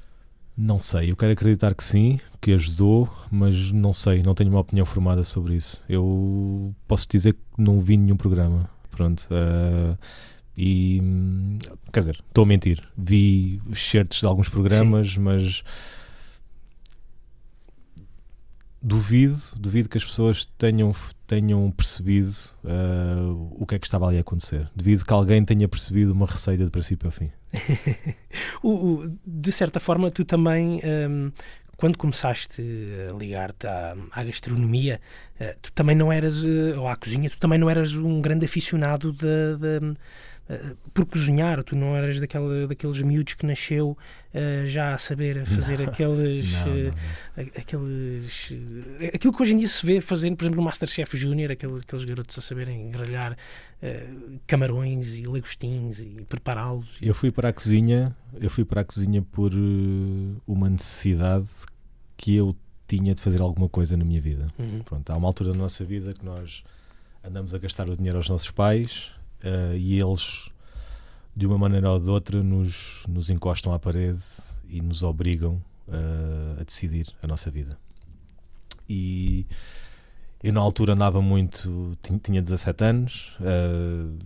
Não 0.55 0.79
sei, 0.79 1.11
eu 1.11 1.17
quero 1.17 1.33
acreditar 1.33 1.75
que 1.75 1.83
sim, 1.83 2.21
que 2.39 2.53
ajudou, 2.53 3.09
mas 3.31 3.73
não 3.73 3.95
sei, 3.95 4.23
não 4.23 4.35
tenho 4.35 4.51
uma 4.51 4.61
opinião 4.61 4.85
formada 4.85 5.25
sobre 5.25 5.55
isso. 5.55 5.83
Eu 5.89 6.75
posso 6.87 7.09
dizer 7.09 7.33
que 7.33 7.41
não 7.57 7.81
vi 7.81 7.97
nenhum 7.97 8.17
programa. 8.17 8.69
Pronto. 8.91 9.27
Uh, 9.31 9.97
e 10.57 11.01
quer 11.93 12.01
dizer, 12.01 12.23
estou 12.29 12.45
a 12.45 12.47
mentir. 12.47 12.83
Vi 12.97 13.61
certos 13.75 14.21
de 14.21 14.27
alguns 14.27 14.49
programas, 14.49 15.13
sim. 15.13 15.21
mas 15.21 15.65
duvido, 18.83 19.39
duvido 19.57 19.89
que 19.89 19.97
as 19.97 20.05
pessoas 20.05 20.45
tenham, 20.59 20.95
tenham 21.27 21.71
percebido 21.71 22.35
uh, 22.65 23.57
o 23.57 23.65
que 23.65 23.77
é 23.77 23.79
que 23.79 23.87
estava 23.87 24.09
ali 24.09 24.19
a 24.19 24.21
acontecer. 24.21 24.69
Duvido 24.75 25.05
que 25.05 25.13
alguém 25.13 25.45
tenha 25.45 25.69
percebido 25.69 26.13
uma 26.13 26.27
receita 26.27 26.65
de 26.65 26.71
princípio 26.71 27.07
ao 27.07 27.13
fim. 27.13 27.31
o, 28.63 28.69
o, 28.71 29.19
de 29.25 29.53
certa 29.53 29.79
forma, 29.79 30.11
tu 30.11 30.25
também, 30.25 30.81
um, 31.09 31.31
quando 31.77 31.97
começaste 31.97 32.61
a 33.09 33.17
ligar-te 33.17 33.67
à, 33.69 33.95
à, 34.11 34.25
gastronomia, 34.25 35.01
uh, 35.41 35.57
tu 35.63 35.73
também 35.73 35.95
não 35.95 36.13
eras, 36.13 36.43
uh, 36.43 36.79
ou 36.79 36.89
à 36.89 36.97
cozinha, 36.97 37.31
tu 37.31 37.39
também 37.39 37.59
não 37.59 37.71
eras 37.71 37.95
um 37.95 38.21
grande 38.21 38.45
aficionado 38.45 39.13
de, 39.13 39.57
de 39.59 39.97
eh, 40.53 40.75
por 40.93 41.07
cozinhar, 41.07 41.65
tu 41.65 41.75
não 41.75 41.97
eras 41.97 42.21
daquela, 42.21 42.67
daqueles 42.67 43.01
miúdos 43.01 43.33
que 43.33 43.47
nasceu 43.47 43.97
uh, 44.35 44.67
já 44.67 44.95
a 44.95 44.99
saber 44.99 45.47
fazer 45.47 45.79
não, 45.79 45.87
aqueles, 45.87 46.53
não, 46.53 46.67
não, 46.67 46.91
uh, 46.91 47.51
aqueles 47.57 48.53
aquilo 49.15 49.33
que 49.33 49.43
hoje 49.43 49.55
em 49.55 49.57
dia 49.57 49.69
se 49.69 49.85
vê 49.87 50.01
fazendo, 50.03 50.37
por 50.37 50.45
exemplo, 50.45 50.59
no 50.59 50.65
Masterchef 50.65 51.17
Júnior, 51.17 51.53
aqueles, 51.53 51.81
aqueles 51.81 52.05
garotos 52.05 52.37
a 52.39 52.43
saberem 52.43 52.91
grelhar 52.91 53.37
camarões 54.47 55.17
e 55.17 55.25
lagostins 55.25 55.99
e 55.99 56.25
prepará-los. 56.29 56.99
Eu 57.03 57.15
fui 57.17 57.33
para 57.33 57.49
a 57.49 57.53
cozinha, 57.53 58.05
eu 58.41 58.49
fui 58.49 58.65
para 58.65 58.83
a 58.83 58.85
cozinha 58.85 59.23
por 59.23 59.51
uma 60.47 60.71
necessidade 60.71 61.49
que 62.17 62.37
eu 62.37 62.55
tinha 62.87 63.13
de 63.13 63.21
fazer 63.21 63.41
alguma 63.41 63.69
coisa 63.69 63.97
na 63.97 64.05
minha 64.05 64.21
vida. 64.21 64.47
Uhum. 64.57 64.83
Pronto, 64.85 65.11
há 65.11 65.17
uma 65.17 65.27
altura 65.27 65.51
da 65.51 65.59
nossa 65.59 65.85
vida 65.85 66.15
que 66.15 66.25
nós 66.25 66.63
andamos 67.25 67.57
a 67.57 67.59
gastar 67.59 67.89
o 67.89 67.97
dinheiro 67.97 68.19
aos 68.19 68.29
nossos 68.29 68.53
pais 68.53 69.11
uh, 69.45 69.77
e 69.77 70.01
eles, 70.01 70.51
de 71.35 71.47
uma 71.47 71.59
maneira 71.59 71.91
ou 71.91 71.99
de 71.99 72.11
outra, 72.11 72.43
nos, 72.43 73.03
nos 73.09 73.31
encostam 73.31 73.73
à 73.73 73.79
parede 73.79 74.23
e 74.69 74.81
nos 74.81 75.03
obrigam 75.03 75.63
uh, 75.89 76.61
a 76.61 76.65
decidir 76.65 77.09
a 77.23 77.27
nossa 77.27 77.51
vida. 77.51 77.79
E 78.89 79.47
eu, 80.43 80.53
na 80.53 80.61
altura, 80.61 80.95
andava 80.95 81.23
muito, 81.23 81.97
tinha, 82.03 82.19
tinha 82.19 82.43
17 82.43 82.85
anos, 82.85 83.37
uh, 83.41 84.19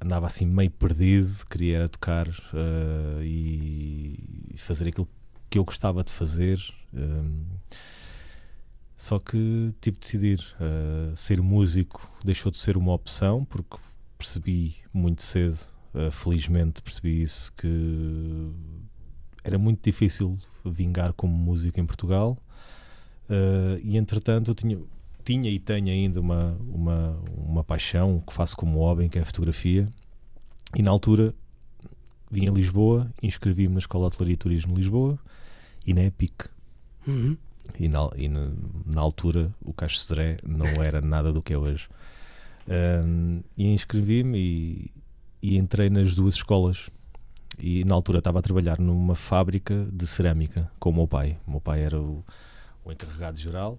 andava 0.00 0.26
assim 0.26 0.46
meio 0.46 0.70
perdido, 0.70 1.44
queria 1.50 1.88
tocar 1.88 2.28
e 3.22 4.54
fazer 4.56 4.88
aquilo 4.88 5.08
que 5.48 5.58
eu 5.58 5.64
gostava 5.64 6.04
de 6.04 6.12
fazer. 6.12 6.58
Só 8.96 9.18
que 9.18 9.74
tive 9.80 9.98
de 9.98 10.00
decidir. 10.00 10.40
Uh, 10.58 11.14
ser 11.14 11.42
músico 11.42 12.10
deixou 12.24 12.50
de 12.50 12.58
ser 12.58 12.76
uma 12.76 12.92
opção, 12.92 13.44
porque 13.44 13.76
percebi 14.16 14.76
muito 14.92 15.22
cedo, 15.22 15.58
uh, 15.94 16.10
felizmente 16.10 16.82
percebi 16.82 17.22
isso, 17.22 17.52
que 17.54 18.52
era 19.44 19.58
muito 19.58 19.82
difícil 19.82 20.36
vingar 20.64 21.12
como 21.12 21.32
músico 21.32 21.78
em 21.78 21.86
Portugal. 21.86 22.36
Uh, 23.28 23.78
e 23.82 23.96
entretanto 23.96 24.50
eu 24.50 24.54
tinha, 24.54 24.78
tinha 25.24 25.50
e 25.50 25.58
tenho 25.58 25.88
ainda 25.88 26.20
uma, 26.20 26.56
uma, 26.68 27.20
uma 27.36 27.64
paixão 27.64 28.20
que 28.20 28.32
faço 28.32 28.56
como 28.56 28.78
hobby, 28.78 29.08
que 29.08 29.18
é 29.18 29.22
a 29.22 29.24
fotografia. 29.24 29.88
E 30.74 30.82
na 30.82 30.90
altura 30.90 31.34
vim 32.30 32.48
a 32.48 32.52
Lisboa, 32.52 33.10
inscrevi-me 33.22 33.74
na 33.74 33.78
Escola 33.78 34.08
de 34.08 34.14
Hotelaria 34.14 34.34
e 34.34 34.36
Turismo 34.36 34.74
de 34.74 34.80
Lisboa 34.80 35.18
e 35.86 35.94
na 35.94 36.04
EPIC. 36.04 36.48
Uhum. 37.06 37.36
E, 37.78 37.88
na, 37.88 38.10
e 38.16 38.28
na, 38.28 38.50
na, 38.84 39.00
altura 39.00 39.54
o 39.60 39.72
Caixo 39.72 39.98
Cedré 39.98 40.36
não 40.46 40.66
era 40.82 41.00
nada 41.00 41.32
do 41.32 41.42
que 41.42 41.52
é 41.52 41.58
hoje. 41.58 41.88
Um, 42.68 43.42
e 43.56 43.68
inscrevi-me 43.68 44.38
e, 44.38 44.90
e, 45.42 45.56
entrei 45.56 45.88
nas 45.88 46.14
duas 46.14 46.34
escolas. 46.34 46.90
E 47.58 47.84
na 47.84 47.94
altura 47.94 48.18
estava 48.18 48.38
a 48.38 48.42
trabalhar 48.42 48.78
numa 48.78 49.14
fábrica 49.14 49.86
de 49.90 50.06
cerâmica 50.06 50.70
com 50.78 50.90
o 50.90 50.94
meu 50.94 51.08
pai. 51.08 51.38
O 51.46 51.52
meu 51.52 51.60
pai 51.60 51.82
era 51.82 51.98
o, 51.98 52.24
o 52.84 52.92
encarregado 52.92 53.38
geral 53.38 53.78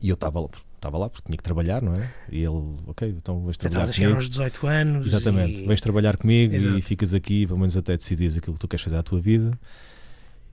e 0.00 0.08
eu 0.08 0.14
estava 0.14 0.40
lá, 0.40 0.48
estava 0.74 0.98
lá 0.98 1.08
porque 1.08 1.24
tinha 1.26 1.36
que 1.36 1.42
trabalhar, 1.42 1.80
não 1.80 1.94
é? 1.94 2.12
E 2.30 2.38
ele, 2.38 2.76
ok, 2.86 3.08
então 3.08 3.42
vais 3.42 3.56
trabalhar 3.56 3.84
Estavas 3.84 3.96
comigo. 3.96 4.14
aos 4.16 4.28
18 4.28 4.66
anos. 4.66 5.06
Exatamente, 5.06 5.62
e... 5.62 5.66
vais 5.66 5.80
trabalhar 5.80 6.16
comigo 6.16 6.54
Exato. 6.54 6.76
e 6.76 6.82
ficas 6.82 7.14
aqui, 7.14 7.46
pelo 7.46 7.58
menos 7.58 7.76
até 7.76 7.96
decidir 7.96 8.26
aquilo 8.36 8.54
que 8.54 8.60
tu 8.60 8.68
queres 8.68 8.82
fazer 8.82 8.96
à 8.96 9.02
tua 9.02 9.20
vida. 9.20 9.58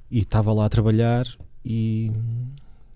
E 0.09 0.19
estava 0.19 0.53
lá 0.53 0.65
a 0.65 0.69
trabalhar 0.69 1.25
e 1.65 2.11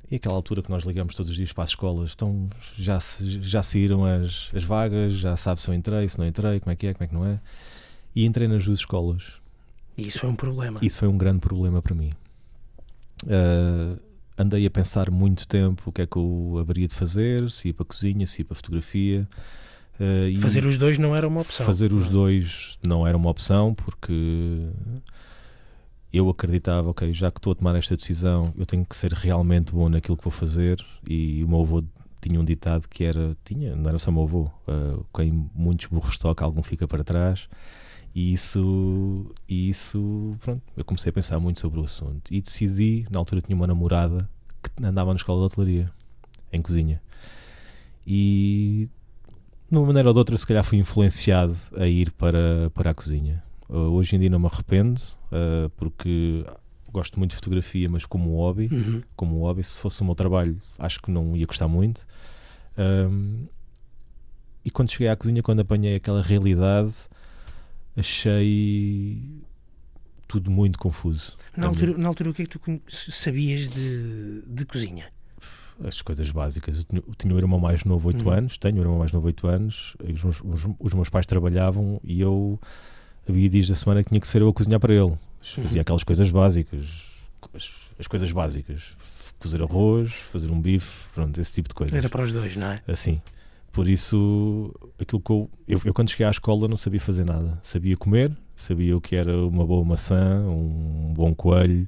E 0.09 0.15
aquela 0.17 0.35
altura 0.35 0.62
que 0.62 0.69
nós 0.69 0.83
ligamos 0.83 1.15
todos 1.15 1.31
os 1.31 1.35
dias 1.35 1.51
para 1.51 1.63
as 1.63 1.71
escolas, 1.71 2.12
então 2.15 2.47
já, 2.77 3.00
já 3.19 3.63
saíram 3.63 4.05
as, 4.05 4.50
as 4.53 4.63
vagas, 4.63 5.13
já 5.13 5.35
sabe 5.35 5.59
se 5.59 5.67
eu 5.67 5.74
entrei, 5.74 6.07
se 6.07 6.19
não 6.19 6.27
entrei, 6.27 6.59
como 6.59 6.71
é 6.71 6.75
que 6.75 6.88
é, 6.88 6.93
como 6.93 7.03
é 7.03 7.07
que 7.07 7.13
não 7.13 7.25
é. 7.25 7.39
E 8.15 8.24
entrei 8.25 8.47
nas 8.47 8.63
duas 8.65 8.79
escolas. 8.79 9.24
E 9.97 10.07
isso 10.07 10.19
foi 10.19 10.29
um 10.29 10.35
problema. 10.35 10.79
Isso 10.81 11.00
foi 11.00 11.07
um 11.07 11.17
grande 11.17 11.39
problema 11.39 11.81
para 11.81 11.95
mim. 11.95 12.12
Ah, 13.27 13.97
andei 14.38 14.65
a 14.65 14.69
pensar 14.69 15.09
muito 15.09 15.47
tempo 15.47 15.83
o 15.89 15.91
que 15.91 16.01
é 16.01 16.05
que 16.05 16.17
eu 16.17 16.57
haveria 16.59 16.88
de 16.88 16.95
fazer, 16.95 17.50
se 17.50 17.69
ia 17.69 17.74
para 17.74 17.83
a 17.83 17.88
cozinha, 17.88 18.27
se 18.27 18.41
ia 18.41 18.45
para 18.45 18.53
a 18.53 18.55
fotografia. 18.55 19.27
E 20.29 20.38
Fazer 20.38 20.65
os 20.65 20.77
dois 20.77 21.00
não 21.00 21.15
era 21.15 21.25
uma 21.25 21.39
opção. 21.41 21.65
fazer 21.65 21.93
os 21.93 22.07
é? 22.07 22.09
dois 22.09 22.77
não 22.85 23.07
era 23.07 23.15
uma 23.15 23.29
opção 23.29 23.74
porque 23.74 24.67
eu 26.17 26.29
acreditava, 26.29 26.89
ok, 26.89 27.12
já 27.13 27.31
que 27.31 27.39
estou 27.39 27.51
a 27.51 27.55
tomar 27.55 27.75
esta 27.75 27.95
decisão, 27.95 28.53
eu 28.57 28.65
tenho 28.65 28.86
que 28.86 28.95
ser 28.95 29.12
realmente 29.12 29.72
bom 29.72 29.89
naquilo 29.89 30.17
que 30.17 30.24
vou 30.24 30.31
fazer. 30.31 30.84
E 31.07 31.43
o 31.43 31.48
meu 31.48 31.62
avô 31.62 31.84
tinha 32.22 32.39
um 32.39 32.45
ditado 32.45 32.88
que 32.88 33.03
era, 33.03 33.36
tinha, 33.43 33.75
não 33.75 33.89
era 33.89 34.00
só 34.00 34.12
meu 34.12 34.24
avô, 34.24 34.50
ah, 34.67 35.00
quem 35.13 35.50
muitos 35.53 35.88
burros 35.88 36.17
toca, 36.17 36.43
algum 36.43 36.63
fica 36.63 36.88
para 36.88 37.03
trás. 37.03 37.48
E 38.13 38.34
isso, 38.34 39.29
isso, 39.48 40.36
pronto, 40.39 40.62
eu 40.77 40.86
comecei 40.86 41.10
a 41.10 41.13
pensar 41.13 41.39
muito 41.39 41.60
sobre 41.60 41.81
o 41.81 41.84
assunto 41.84 42.34
e 42.34 42.39
decidi, 42.39 43.05
na 43.12 43.19
altura 43.19 43.41
tinha 43.41 43.55
uma 43.55 43.67
namorada 43.67 44.29
que 44.63 44.86
andava 44.86 45.12
na 45.12 45.17
escola 45.17 45.41
de 45.41 45.45
hotelaria, 45.48 45.91
em 46.51 46.62
cozinha. 46.62 47.01
E 48.07 48.88
de 49.69 49.77
uma 49.77 49.86
maneira 49.88 50.10
ou 50.10 50.13
de 50.13 50.19
outra, 50.19 50.38
se 50.38 50.48
calhar 50.48 50.63
fui 50.63 50.77
influenciado 50.77 51.57
a 51.75 51.88
ir 51.88 52.12
para, 52.12 52.72
para 52.74 52.91
a 52.91 52.93
cozinha. 52.93 53.43
Uh, 53.69 53.91
hoje 53.93 54.15
em 54.15 54.19
dia 54.19 54.29
não 54.29 54.39
me 54.39 54.45
arrependo, 54.48 55.01
uh, 55.31 55.69
porque 55.75 56.45
gosto 56.91 57.19
muito 57.19 57.31
de 57.31 57.36
fotografia, 57.36 57.89
mas 57.89 58.05
como 58.05 58.36
hobby. 58.38 58.69
Uhum. 58.72 59.01
Como 59.15 59.39
hobby, 59.39 59.63
se 59.63 59.79
fosse 59.79 60.01
o 60.01 60.05
meu 60.05 60.15
trabalho, 60.15 60.57
acho 60.79 61.01
que 61.01 61.12
não 61.12 61.36
ia 61.36 61.45
gostar 61.45 61.67
muito. 61.67 62.05
Um, 62.77 63.45
e 64.63 64.72
quando 64.72 64.89
cheguei 64.91 65.10
à 65.10 65.15
cozinha, 65.15 65.43
quando 65.43 65.60
apanhei 65.60 65.95
aquela 65.95 66.22
realidade, 66.22 66.93
achei 67.98 69.22
tudo 70.27 70.50
muito 70.50 70.79
confuso. 70.79 71.38
Na, 71.55 71.67
altura, 71.67 71.98
na 71.98 72.07
altura, 72.07 72.29
o 72.29 72.34
que 72.34 72.43
é 72.43 72.45
que 72.45 72.57
tu 72.57 72.81
sabias 72.88 73.69
de, 73.69 74.41
de 74.48 74.65
cozinha? 74.65 75.12
as 75.84 76.01
coisas 76.01 76.31
básicas. 76.31 76.77
Eu 76.77 76.84
tinha, 76.86 77.03
eu 77.05 77.15
tinha 77.15 77.34
um 77.34 77.38
irmão 77.38 77.60
mais 77.60 77.84
novo, 77.84 78.07
8 78.07 78.24
Uhum. 78.24 78.31
anos, 78.31 78.57
tenho 78.57 78.77
um 78.77 78.81
irmão 78.81 78.98
mais 78.98 79.12
novo, 79.12 79.27
8 79.27 79.45
anos, 79.48 79.95
os 80.01 80.24
meus, 80.24 80.41
os, 80.41 80.75
os 80.79 80.93
meus 80.93 81.10
pais 81.10 81.25
trabalhavam 81.25 82.00
e 82.01 82.22
eu 82.22 82.57
havia 83.27 83.50
dias 83.50 83.67
da 83.67 83.75
semana 83.75 84.03
que 84.03 84.10
tinha 84.10 84.22
que 84.22 84.27
ser 84.27 84.41
eu 84.41 84.50
a 84.50 84.53
cozinhar 84.53 84.79
para 84.79 84.94
ele. 84.94 85.13
Fazia 85.41 85.75
Uhum. 85.75 85.82
aquelas 85.82 86.03
coisas 86.03 86.29
básicas, 86.32 86.86
as, 87.53 87.72
as 88.00 88.08
coisas 88.08 88.32
básicas, 88.32 88.94
cozer 89.39 89.62
arroz, 89.62 90.12
fazer 90.32 90.50
um 90.51 90.60
bife, 90.60 91.08
pronto, 91.13 91.39
esse 91.39 91.51
tipo 91.53 91.70
de 91.70 91.75
coisas. 91.75 91.96
Era 91.96 92.10
para 92.10 92.24
os 92.24 92.32
dois, 92.34 92.55
não 92.55 92.67
é? 92.67 92.82
Assim. 92.88 93.22
Por 93.72 93.88
isso, 93.89 94.74
aquilo 95.00 95.22
que 95.22 95.29
eu, 95.32 95.50
eu, 95.67 95.82
eu 95.86 95.94
quando 95.94 96.10
cheguei 96.10 96.25
à 96.25 96.32
escola 96.32 96.67
não 96.67 96.77
sabia 96.77 97.00
fazer 97.01 97.25
nada. 97.25 97.60
Sabia 97.62 97.98
comer, 97.98 98.32
sabia 98.55 98.96
o 98.96 99.01
que 99.01 99.15
era 99.15 99.36
uma 99.38 99.65
boa 99.65 99.84
maçã, 99.84 100.39
um 100.48 101.12
bom 101.13 101.36
coelho, 101.36 101.86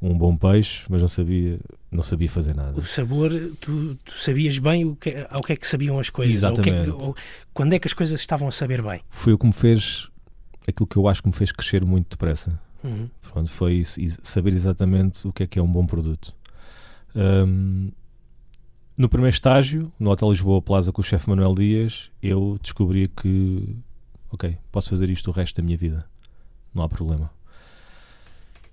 um 0.00 0.16
bom 0.16 0.36
peixe, 0.36 0.84
mas 0.88 1.00
não 1.02 1.08
sabia, 1.08 1.58
não 1.90 2.02
sabia 2.04 2.28
fazer 2.30 2.54
nada. 2.54 2.78
O 2.78 2.82
sabor, 2.82 3.30
tu, 3.60 3.96
tu 4.04 4.14
sabias 4.16 4.58
bem 4.58 4.84
o 4.84 4.94
que, 4.94 5.26
ao 5.28 5.40
que 5.42 5.54
é 5.54 5.56
que 5.56 5.66
sabiam 5.66 5.98
as 5.98 6.08
coisas. 6.08 6.40
que 6.40 6.46
é 6.46 6.62
que- 6.62 6.70
Exatamente. 6.70 7.02
ou 7.02 7.16
quando 7.52 7.72
é 7.72 7.78
que 7.80 7.88
as 7.88 7.92
coisas 7.94 8.20
estavam 8.20 8.46
a 8.46 8.52
saber 8.52 8.80
bem. 8.80 9.00
foi 9.10 9.32
o 9.32 9.38
que 9.38 9.46
me 9.46 9.52
fez 9.52 10.08
aquilo 10.70 10.86
que 10.86 10.96
eu 10.96 11.08
acho 11.08 11.22
que 11.22 11.28
me 11.28 11.34
fez 11.34 11.52
crescer 11.52 11.84
muito 11.84 12.10
depressa. 12.10 12.58
Uhum. 12.82 13.08
Pronto, 13.32 13.50
foi 13.50 13.74
isso, 13.76 14.00
saber 14.22 14.52
exatamente 14.52 15.26
o 15.26 15.32
que 15.32 15.42
é 15.42 15.46
que 15.46 15.58
é 15.58 15.62
um 15.62 15.70
bom 15.70 15.86
produto. 15.86 16.34
Hum, 17.16 17.90
no 18.96 19.08
primeiro 19.08 19.34
estágio, 19.34 19.92
no 19.98 20.10
Hotel 20.10 20.30
Lisboa 20.30 20.60
Plaza 20.60 20.92
com 20.92 21.00
o 21.00 21.04
chefe 21.04 21.28
Manuel 21.28 21.54
Dias, 21.54 22.10
eu 22.22 22.58
descobri 22.62 23.08
que, 23.08 23.76
ok, 24.30 24.56
posso 24.70 24.90
fazer 24.90 25.08
isto 25.08 25.30
o 25.30 25.32
resto 25.32 25.56
da 25.56 25.64
minha 25.64 25.76
vida, 25.76 26.06
não 26.74 26.84
há 26.84 26.88
problema. 26.88 27.30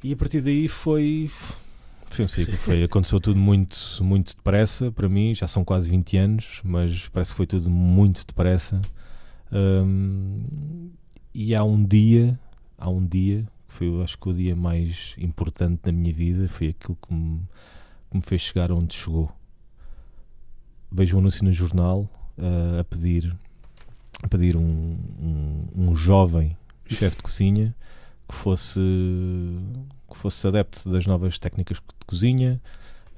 E 0.03 0.13
a 0.13 0.17
partir 0.17 0.41
daí 0.41 0.67
foi, 0.67 1.31
foi 2.07 2.25
um 2.25 2.27
ciclo, 2.27 2.57
foi, 2.57 2.83
aconteceu 2.83 3.19
tudo 3.19 3.39
muito, 3.39 3.77
muito 4.01 4.35
depressa 4.35 4.91
para 4.91 5.07
mim, 5.07 5.33
já 5.33 5.47
são 5.47 5.63
quase 5.63 5.89
20 5.89 6.17
anos, 6.17 6.61
mas 6.63 7.07
parece 7.07 7.31
que 7.31 7.37
foi 7.37 7.47
tudo 7.47 7.69
muito 7.69 8.25
depressa. 8.25 8.81
Hum, 9.51 10.91
e 11.33 11.55
há 11.55 11.63
um 11.63 11.83
dia, 11.83 12.39
há 12.77 12.89
um 12.89 13.05
dia, 13.05 13.45
que 13.67 13.73
foi 13.73 13.87
eu 13.87 14.03
acho 14.03 14.17
que 14.17 14.29
o 14.29 14.33
dia 14.33 14.55
mais 14.55 15.15
importante 15.17 15.81
da 15.83 15.91
minha 15.91 16.13
vida, 16.13 16.47
foi 16.49 16.69
aquilo 16.69 16.97
que 17.01 17.13
me, 17.13 17.41
que 18.09 18.17
me 18.17 18.23
fez 18.23 18.41
chegar 18.41 18.71
onde 18.71 18.93
chegou. 18.93 19.31
Vejo 20.91 21.15
um 21.15 21.19
anúncio 21.19 21.45
no 21.45 21.53
jornal 21.53 22.09
ah, 22.37 22.81
a 22.81 22.83
pedir, 22.83 23.35
a 24.21 24.27
pedir 24.27 24.57
um, 24.57 24.97
um, 25.19 25.67
um 25.75 25.95
jovem 25.95 26.57
chefe 26.85 27.17
de 27.17 27.23
cozinha 27.23 27.75
que 28.27 28.35
fosse, 28.35 28.79
que 30.09 30.17
fosse 30.17 30.47
adepto 30.47 30.89
das 30.89 31.05
novas 31.05 31.37
técnicas 31.39 31.77
de 31.77 32.05
cozinha 32.05 32.61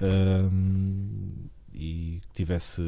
ahm, 0.00 1.48
e 1.74 2.20
que 2.28 2.32
tivesse, 2.34 2.80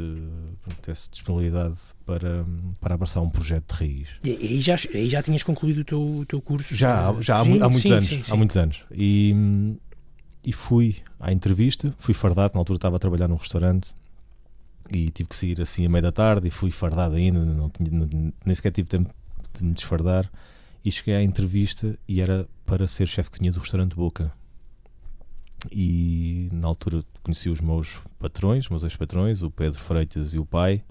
tivesse 0.82 1.10
disponibilidade 1.10 1.76
para, 2.04 2.44
para 2.80 2.94
abraçar 2.94 3.22
um 3.22 3.28
projeto 3.28 3.74
de 3.74 3.80
raiz. 3.80 4.08
E 4.24 4.30
aí 4.30 4.60
já, 4.60 4.76
aí 4.94 5.08
já 5.08 5.22
tinhas 5.22 5.42
concluído 5.42 5.78
o 5.80 5.84
teu, 5.84 6.00
o 6.00 6.24
teu 6.26 6.40
curso? 6.40 6.74
Já, 6.74 7.12
eh, 7.12 7.22
já 7.22 7.40
há, 7.40 7.44
sim, 7.44 7.60
há 7.60 7.68
muitos 7.68 7.82
sim, 7.82 7.92
anos. 7.92 8.06
sim, 8.06 8.22
Há 8.30 8.36
muitos 8.36 8.56
anos. 8.56 8.84
E, 8.92 9.34
e 10.44 10.52
fui 10.52 10.96
à 11.18 11.32
entrevista, 11.32 11.92
fui 11.98 12.14
fardado, 12.14 12.54
na 12.54 12.60
altura 12.60 12.76
estava 12.76 12.96
a 12.96 12.98
trabalhar 12.98 13.26
num 13.28 13.36
restaurante 13.36 13.90
e 14.90 15.10
tive 15.10 15.28
que 15.28 15.34
sair 15.36 15.60
assim 15.60 15.84
a 15.84 15.88
meia 15.88 16.02
da 16.02 16.12
tarde 16.12 16.46
e 16.46 16.50
fui 16.50 16.70
fardado 16.70 17.16
ainda, 17.16 17.44
não 17.44 17.68
tinha, 17.68 17.90
não- 17.90 18.32
nem 18.44 18.54
sequer 18.54 18.70
tive 18.70 18.88
tempo 18.88 19.10
de 19.52 19.64
me 19.64 19.72
desfardar. 19.74 20.30
E 20.84 20.92
cheguei 20.92 21.16
à 21.16 21.22
entrevista 21.24 21.98
e 22.06 22.20
era 22.20 22.46
para 22.64 22.86
ser 22.86 23.08
chefe 23.08 23.28
de 23.28 23.38
cozinha 23.38 23.50
do 23.52 23.58
restaurante 23.58 23.96
Boca. 23.96 24.32
E 25.72 26.48
na 26.52 26.68
altura 26.68 27.02
conheci 27.22 27.48
os 27.48 27.60
meus 27.60 28.00
patrões, 28.18 28.64
os 28.64 28.70
meus 28.70 28.82
ex-patrões, 28.82 29.42
o 29.42 29.50
Pedro 29.50 29.80
Freitas 29.80 30.34
e 30.34 30.38
o 30.38 30.46
pai. 30.46 30.82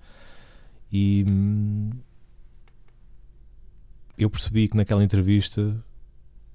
E 0.91 1.25
hum, 1.29 1.91
eu 4.17 4.29
percebi 4.29 4.67
que 4.67 4.77
naquela 4.77 5.03
entrevista 5.03 5.75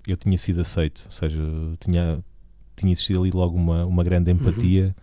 eu 0.06 0.16
tinha 0.16 0.36
sido 0.38 0.60
aceito, 0.60 1.02
ou 1.06 1.12
seja, 1.12 1.40
tinha, 1.78 2.24
tinha 2.76 2.92
existido 2.92 3.20
ali 3.20 3.30
logo 3.30 3.56
uma, 3.56 3.84
uma 3.84 4.02
grande 4.02 4.30
empatia 4.30 4.94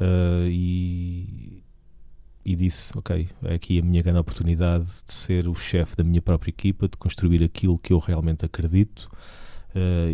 uh, 0.00 0.46
e, 0.48 1.62
e 2.44 2.54
disse: 2.56 2.96
Ok, 2.98 3.28
é 3.44 3.54
aqui 3.54 3.78
a 3.78 3.82
minha 3.82 4.02
grande 4.02 4.18
oportunidade 4.18 4.84
de 5.06 5.12
ser 5.12 5.48
o 5.48 5.54
chefe 5.54 5.96
da 5.96 6.04
minha 6.04 6.20
própria 6.20 6.50
equipa, 6.50 6.88
de 6.88 6.96
construir 6.96 7.42
aquilo 7.42 7.78
que 7.78 7.92
eu 7.92 7.98
realmente 7.98 8.44
acredito 8.44 9.10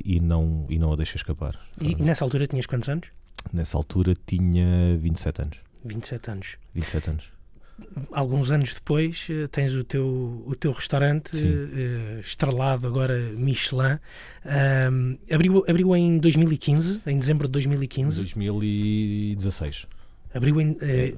e, 0.05 0.21
não, 0.21 0.67
e 0.69 0.79
não 0.79 0.93
a 0.93 0.97
deixo 0.97 1.17
escapar. 1.17 1.59
E, 1.81 1.93
e 1.93 2.03
nessa 2.03 2.25
altura 2.25 2.47
tinhas 2.47 2.67
quantos 2.67 2.89
anos? 2.89 3.09
Nessa 3.53 3.77
altura 3.77 4.15
tinha 4.27 4.97
27 4.99 5.43
anos. 5.43 5.59
27 5.85 6.31
anos. 6.31 6.57
27 6.75 7.11
anos. 7.11 7.43
Alguns 8.13 8.51
anos 8.51 8.75
depois 8.75 9.27
eh, 9.31 9.47
tens 9.49 9.75
o 9.75 9.83
teu, 9.83 10.45
o 10.47 10.55
teu 10.55 10.71
restaurante 10.73 11.37
Sim. 11.37 11.49
eh, 11.49 12.21
estrelado 12.21 12.87
agora 12.87 13.19
Michelin. 13.33 13.99
Ahm, 14.45 15.17
abriu, 15.33 15.65
abriu 15.67 15.97
em 15.97 16.19
2015, 16.19 17.01
em 17.07 17.19
dezembro 17.19 17.49
de 17.49 17.53
2015. 17.53 18.17
2016. 18.19 19.87
Abriu 20.35 20.61
em 20.61 20.77
eh, 20.81 21.15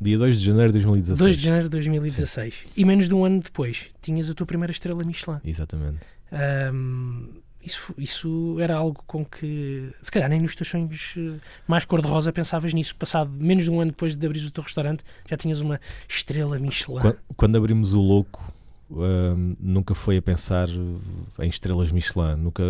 Dia 0.00 0.18
2 0.18 0.38
de 0.40 0.44
janeiro 0.44 0.72
de 0.72 0.78
2016. 0.78 1.18
2 1.18 1.36
de 1.36 1.44
janeiro 1.44 1.64
de 1.64 1.70
2016. 1.70 2.64
E 2.76 2.84
menos 2.84 3.08
de 3.08 3.14
um 3.14 3.24
ano 3.24 3.40
depois 3.40 3.88
tinhas 4.02 4.28
a 4.28 4.34
tua 4.34 4.46
primeira 4.46 4.72
estrela 4.72 5.02
Michelin. 5.04 5.38
Exatamente. 5.44 5.98
Ahm, 6.32 7.28
isso, 7.70 7.94
isso 7.98 8.56
era 8.60 8.74
algo 8.76 9.02
com 9.06 9.24
que, 9.24 9.90
se 10.02 10.10
calhar, 10.10 10.28
nem 10.28 10.40
nos 10.40 10.54
teus 10.54 10.68
sonhos 10.68 11.14
eh, 11.16 11.38
mais 11.66 11.84
cor-de-rosa 11.84 12.32
pensavas 12.32 12.72
nisso. 12.74 12.94
Passado 12.96 13.30
menos 13.30 13.64
de 13.64 13.70
um 13.70 13.80
ano 13.80 13.90
depois 13.90 14.16
de 14.16 14.26
abrir 14.26 14.44
o 14.46 14.50
teu 14.50 14.62
restaurante, 14.64 15.04
já 15.28 15.36
tinhas 15.36 15.60
uma 15.60 15.80
estrela 16.08 16.58
Michelin. 16.58 17.00
Quan- 17.00 17.16
Quando 17.36 17.56
abrimos 17.56 17.94
o 17.94 18.00
Louco, 18.00 18.52
hum, 18.90 19.56
nunca 19.60 19.94
foi 19.94 20.16
a 20.16 20.22
pensar 20.22 20.68
em 20.68 21.48
estrelas 21.48 21.90
Michelin. 21.92 22.36
Nunca 22.36 22.62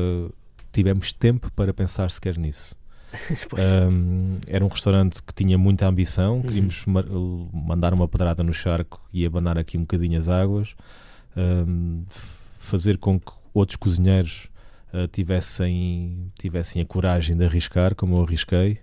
tivemos 0.72 1.12
tempo 1.12 1.50
para 1.52 1.72
pensar 1.72 2.10
sequer 2.10 2.36
nisso. 2.36 2.76
Hum, 3.90 4.38
era 4.46 4.62
um 4.64 4.68
restaurante 4.68 5.22
que 5.22 5.32
tinha 5.32 5.56
muita 5.56 5.86
ambição. 5.88 6.36
Uhum. 6.36 6.42
Queríamos 6.42 6.84
ma- 6.86 7.04
mandar 7.52 7.94
uma 7.94 8.06
pedrada 8.06 8.42
no 8.44 8.52
charco 8.52 9.00
e 9.12 9.24
abanar 9.24 9.56
aqui 9.58 9.78
um 9.78 9.82
bocadinho 9.82 10.18
as 10.18 10.28
águas. 10.28 10.74
F- 12.08 12.36
fazer 12.58 12.98
com 12.98 13.18
que 13.18 13.32
outros 13.54 13.76
cozinheiros 13.76 14.48
ah, 14.92 15.08
tivessem, 15.10 16.30
tivessem 16.38 16.82
a 16.82 16.84
coragem 16.84 17.36
de 17.36 17.44
arriscar, 17.44 17.94
como 17.94 18.16
eu 18.16 18.22
arrisquei. 18.22 18.78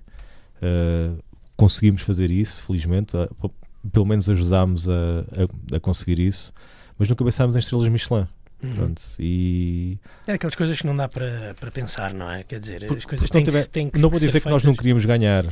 Ah, 0.61 1.15
conseguimos 1.55 2.01
fazer 2.01 2.29
isso, 2.31 2.63
felizmente. 2.65 3.13
P- 3.41 3.49
pelo 3.91 4.05
menos 4.05 4.29
ajudámos 4.29 4.89
a, 4.89 4.93
a- 4.93 5.75
a 5.77 5.79
conseguir 5.79 6.19
isso. 6.19 6.51
Mas 6.97 7.07
nunca 7.09 7.23
pensámos 7.23 7.55
em 7.55 7.59
estrelas 7.59 7.87
Michelin. 7.89 8.27
Uhum. 8.63 8.71
Pronto, 8.71 9.03
e 9.19 9.99
É 10.25 10.31
aquelas 10.33 10.55
coisas 10.55 10.79
que 10.79 10.87
não 10.87 10.95
dá 10.95 11.07
para, 11.09 11.53
para 11.59 11.69
pensar, 11.69 12.13
não 12.13 12.31
é? 12.31 12.41
Quer 12.43 12.57
dizer, 12.59 12.87
Por- 12.87 12.97
as 12.97 13.05
coisas 13.05 13.29
têm 13.29 13.41
não 13.41 13.45
que, 13.45 13.51
tiver- 13.51 13.67
têm 13.67 13.89
que 13.89 13.99
não 13.99 14.09
vou 14.09 14.19
dizer 14.19 14.41
que 14.41 14.49
nós 14.49 14.63
não 14.63 14.73
queríamos 14.73 15.05
ganhar. 15.05 15.45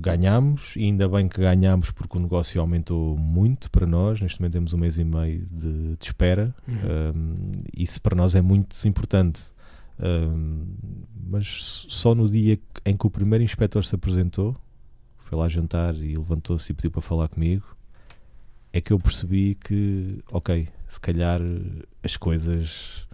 Ganhámos, 0.00 0.74
e 0.76 0.84
ainda 0.84 1.08
bem 1.08 1.28
que 1.28 1.40
ganhámos 1.40 1.90
porque 1.90 2.16
o 2.16 2.20
negócio 2.20 2.60
aumentou 2.60 3.16
muito 3.16 3.70
para 3.70 3.86
nós. 3.86 4.20
Neste 4.20 4.40
momento 4.40 4.52
temos 4.54 4.72
um 4.72 4.78
mês 4.78 4.96
e 4.98 5.04
meio 5.04 5.44
de, 5.50 5.96
de 5.96 6.04
espera. 6.06 6.54
Uhum. 6.66 6.74
Um, 7.14 7.52
isso 7.76 8.00
para 8.00 8.14
nós 8.16 8.34
é 8.34 8.40
muito 8.40 8.76
importante. 8.86 9.42
Um, 10.02 10.66
mas 11.28 11.86
só 11.88 12.14
no 12.14 12.28
dia 12.28 12.58
em 12.84 12.96
que 12.96 13.06
o 13.06 13.10
primeiro 13.10 13.44
inspetor 13.44 13.84
se 13.84 13.94
apresentou, 13.94 14.56
foi 15.18 15.38
lá 15.38 15.48
jantar 15.48 15.94
e 15.94 16.16
levantou-se 16.16 16.72
e 16.72 16.74
pediu 16.74 16.90
para 16.90 17.00
falar 17.00 17.28
comigo, 17.28 17.64
é 18.72 18.80
que 18.80 18.92
eu 18.92 18.98
percebi 18.98 19.54
que, 19.54 20.22
ok, 20.30 20.68
se 20.88 21.00
calhar 21.00 21.40
as 22.02 22.16
coisas 22.16 23.06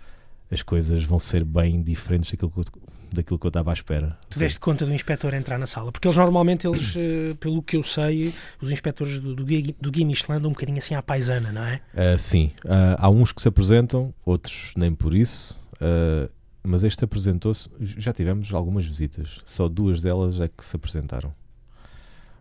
as 0.50 0.62
coisas 0.62 1.02
vão 1.04 1.18
ser 1.18 1.44
bem 1.44 1.82
diferentes 1.82 2.30
daquilo 2.30 2.50
que 2.50 2.60
eu, 2.60 2.64
daquilo 3.12 3.38
que 3.38 3.46
eu 3.46 3.48
estava 3.48 3.70
à 3.72 3.74
espera. 3.74 4.16
Tu 4.30 4.38
deste 4.38 4.60
conta 4.60 4.86
do 4.86 4.92
inspetor 4.94 5.34
entrar 5.34 5.58
na 5.58 5.66
sala, 5.66 5.90
porque 5.90 6.06
eles 6.06 6.16
normalmente, 6.16 6.66
eles, 6.66 6.94
eh, 6.96 7.34
pelo 7.40 7.62
que 7.62 7.76
eu 7.76 7.82
sei, 7.82 8.32
os 8.60 8.70
inspectores 8.70 9.18
do, 9.18 9.34
do, 9.34 9.44
guia, 9.44 9.74
do 9.80 9.90
Guia 9.90 10.06
Michelin 10.06 10.40
dão 10.40 10.50
um 10.50 10.52
bocadinho 10.52 10.78
assim 10.78 10.94
à 10.94 11.02
paisana, 11.02 11.50
não 11.50 11.64
é? 11.64 11.80
Uh, 11.94 12.18
sim, 12.18 12.52
Uh, 12.64 12.96
há 12.98 13.10
uns 13.10 13.32
que 13.32 13.42
se 13.42 13.48
apresentam, 13.48 14.14
outros 14.24 14.72
nem 14.76 14.94
por 14.94 15.14
isso. 15.14 15.66
Uh, 15.74 16.30
mas 16.66 16.82
este 16.82 17.04
apresentou-se. 17.04 17.68
Já 17.80 18.12
tivemos 18.12 18.52
algumas 18.52 18.84
visitas, 18.84 19.40
só 19.44 19.68
duas 19.68 20.02
delas 20.02 20.40
é 20.40 20.48
que 20.48 20.64
se 20.64 20.76
apresentaram. 20.76 21.32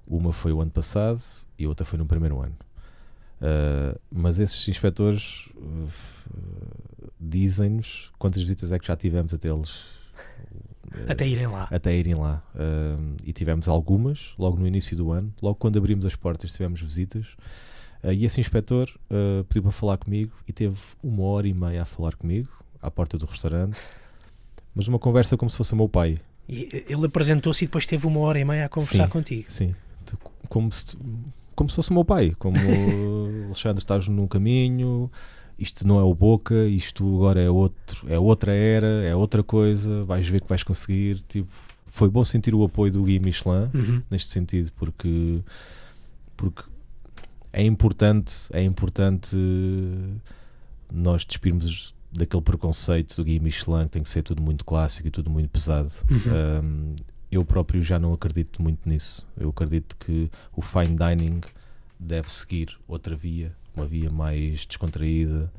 Uma 0.08 0.34
foi 0.34 0.52
o 0.52 0.62
ano 0.62 0.72
passado 0.72 1.22
e 1.58 1.66
outra 1.66 1.86
foi 1.86 1.98
no 1.98 2.06
primeiro 2.06 2.42
ano. 2.42 2.56
Uh, 3.36 4.00
mas 4.12 4.40
esses 4.40 4.68
inspectores 4.68 5.50
uh, 5.56 5.88
dizem-nos 7.20 8.12
quantas 8.18 8.42
visitas 8.42 8.72
é 8.72 8.80
que 8.80 8.88
já 8.88 8.96
tivemos 8.96 9.34
até 9.34 9.50
eles. 9.50 9.72
uh, 9.72 11.10
Até 11.12 11.28
irem 11.28 11.48
lá. 11.48 11.68
até 11.72 11.96
irem 11.96 12.16
lá. 12.16 12.42
Um, 12.56 13.16
e 13.24 13.34
tivemos 13.34 13.68
algumas 13.68 14.34
logo 14.38 14.58
no 14.58 14.66
início 14.68 14.96
do 14.96 15.12
ano, 15.12 15.34
logo 15.42 15.56
quando 15.56 15.78
abrimos 15.78 16.06
as 16.06 16.16
portas 16.16 16.52
tivemos 16.54 16.82
visitas. 16.82 17.28
Uh, 18.04 18.12
e 18.14 18.26
esse 18.26 18.40
inspetor 18.40 18.90
uh, 19.10 19.44
pediu 19.46 19.64
para 19.64 19.72
falar 19.72 19.98
comigo 19.98 20.32
e 20.48 20.54
teve 20.54 20.78
uma 21.04 21.24
hora 21.24 21.48
e 21.48 21.54
meia 21.54 21.82
a 21.82 21.86
falar 21.86 22.16
comigo 22.16 22.50
à 22.82 22.90
porta 22.92 23.18
do 23.18 23.26
restaurante, 23.26 23.78
mas 24.76 24.88
uma 24.88 25.00
conversa 25.00 25.38
como 25.38 25.50
se 25.50 25.58
fosse 25.58 25.74
o 25.74 25.78
meu 25.78 25.88
pai. 25.90 26.18
E 26.48 26.70
eh, 26.72 26.86
ele 26.94 27.06
apresentou-se 27.06 27.64
e 27.64 27.68
depois 27.68 27.86
teve 27.88 28.06
uma 28.06 28.20
hora 28.20 28.38
e 28.40 28.46
meia 28.46 28.66
a 28.66 28.70
conversar 28.70 29.06
Sim. 29.06 29.10
contigo. 29.12 29.46
Sim, 29.48 29.74
como 30.50 30.72
se, 30.72 30.96
como 31.56 31.70
se 31.70 31.76
fosse 31.78 31.90
o 31.92 31.94
meu 31.94 32.06
pai. 32.06 32.36
Como 32.38 32.56
Alexandre, 33.48 33.80
estás 33.82 34.08
no 34.08 34.28
caminho. 34.28 35.10
Isto 35.58 35.88
não 35.88 35.98
é 36.00 36.04
o 36.04 36.14
Boca, 36.14 36.68
isto 36.68 37.04
agora 37.16 37.42
é 37.42 37.50
outro, 37.50 38.06
é 38.12 38.20
outra 38.20 38.54
era, 38.54 39.06
é 39.06 39.16
outra 39.16 39.42
coisa. 39.42 40.04
Vais 40.04 40.28
ver 40.28 40.42
que 40.42 40.50
vais 40.50 40.64
conseguir. 40.64 41.22
Tipo, 41.24 41.48
foi 41.86 42.10
bom 42.10 42.26
sentir 42.26 42.54
o 42.54 42.64
apoio 42.64 42.92
do 42.92 43.04
Guia 43.04 43.22
Michelin 43.22 43.70
Uhum. 43.74 44.02
neste 44.12 44.34
sentido, 44.34 44.72
porque, 44.76 45.40
porque 46.36 46.64
é 47.54 47.64
importante, 47.64 48.34
é 48.52 48.62
importante 48.62 49.38
nós 50.92 51.26
despirmos 51.26 51.95
daquele 52.18 52.42
preconceito 52.42 53.16
do 53.16 53.24
Guia 53.24 53.40
Michelin 53.40 53.86
que 53.86 53.92
tem 53.92 54.04
que 54.04 54.10
ser 54.10 54.24
tudo 54.24 54.42
muito 54.42 54.64
clássico 54.64 55.08
e 55.08 55.12
tudo 55.12 55.30
muito 55.30 55.50
pesado. 55.50 55.92
Uhum. 56.10 56.64
Um, 56.64 56.96
eu 57.32 57.44
próprio 57.44 57.82
já 57.82 58.00
não 58.00 58.14
acredito 58.14 58.62
muito 58.62 58.88
nisso. 58.88 59.28
Eu 59.38 59.50
acredito 59.50 59.98
que 59.98 60.30
o 60.56 60.62
fine 60.62 60.96
dining 60.96 61.42
deve 62.00 62.32
seguir 62.32 62.78
outra 62.88 63.16
via, 63.16 63.52
uma 63.76 63.86
via 63.86 64.10
mais 64.10 64.66
descontraída, 64.66 65.52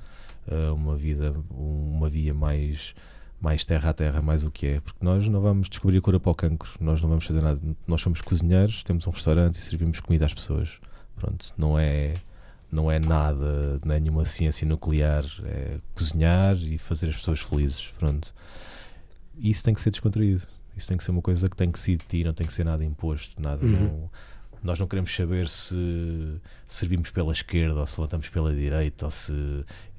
uh, 0.48 0.75
uma, 0.75 0.96
vida, 0.96 1.34
uma 1.50 2.08
via 2.08 2.32
mais, 2.32 2.94
mais 3.40 3.64
terra 3.64 3.90
a 3.90 3.92
terra, 3.92 4.22
mais 4.22 4.44
o 4.44 4.50
que 4.50 4.66
é. 4.66 4.80
Porque 4.80 5.04
nós 5.04 5.28
não 5.28 5.40
vamos 5.40 5.68
descobrir 5.68 5.98
a 5.98 6.00
cura 6.00 6.18
para 6.18 6.32
o 6.32 6.34
cancro, 6.34 6.70
nós 6.80 7.02
não 7.02 7.08
vamos 7.08 7.26
fazer 7.26 7.42
nada. 7.42 7.60
Nós 7.86 8.00
somos 8.00 8.20
cozinheiros, 8.20 8.83
temos 8.83 9.07
um 9.07 9.11
restaurante 9.11 9.54
e 9.54 9.59
servimos 9.59 10.00
comida 10.00 10.24
às 10.24 10.35
pessoas. 10.35 10.78
Pronto, 11.16 11.52
não 11.57 11.78
é, 11.78 12.14
não 12.70 12.90
é 12.90 12.98
nada, 12.98 13.81
não 13.85 13.94
é 13.94 14.00
nenhuma 14.00 14.24
ciência 14.24 14.66
nuclear, 14.66 15.24
é 15.44 15.79
cozinhar 15.94 16.57
e 16.57 16.79
fazer 16.79 17.09
as 17.09 17.16
pessoas 17.16 17.40
felizes. 17.40 17.92
Pronto. 17.98 18.35
Isso 19.38 19.62
tem 19.64 19.74
que 19.74 19.81
ser 19.81 19.90
descontraído. 19.90 20.42
Isso 20.76 20.88
tem 20.88 20.96
que 20.96 21.05
ser 21.05 21.11
uma 21.11 21.22
coisa 21.22 21.48
que 21.48 21.57
tem 21.57 21.70
que 21.70 21.79
se 21.79 21.96
de 21.96 22.05
ti, 22.05 22.24
não 22.24 22.33
tem 22.35 22.46
que 22.46 22.52
ser 22.52 22.64
nada 22.64 22.85
imposto, 22.85 23.40
nada. 23.40 23.64
Uhum. 23.64 23.72
Não, 23.72 24.11
nós 24.62 24.79
não 24.79 24.87
queremos 24.87 25.14
saber 25.14 25.48
se 25.48 25.74
servimos 26.66 27.11
pela 27.11 27.33
esquerda 27.33 27.79
ou 27.81 27.87
se 27.87 28.00
levantamos 28.00 28.29
pela 28.29 28.55
direita 28.55 29.05
ou 29.05 29.11
se 29.11 29.33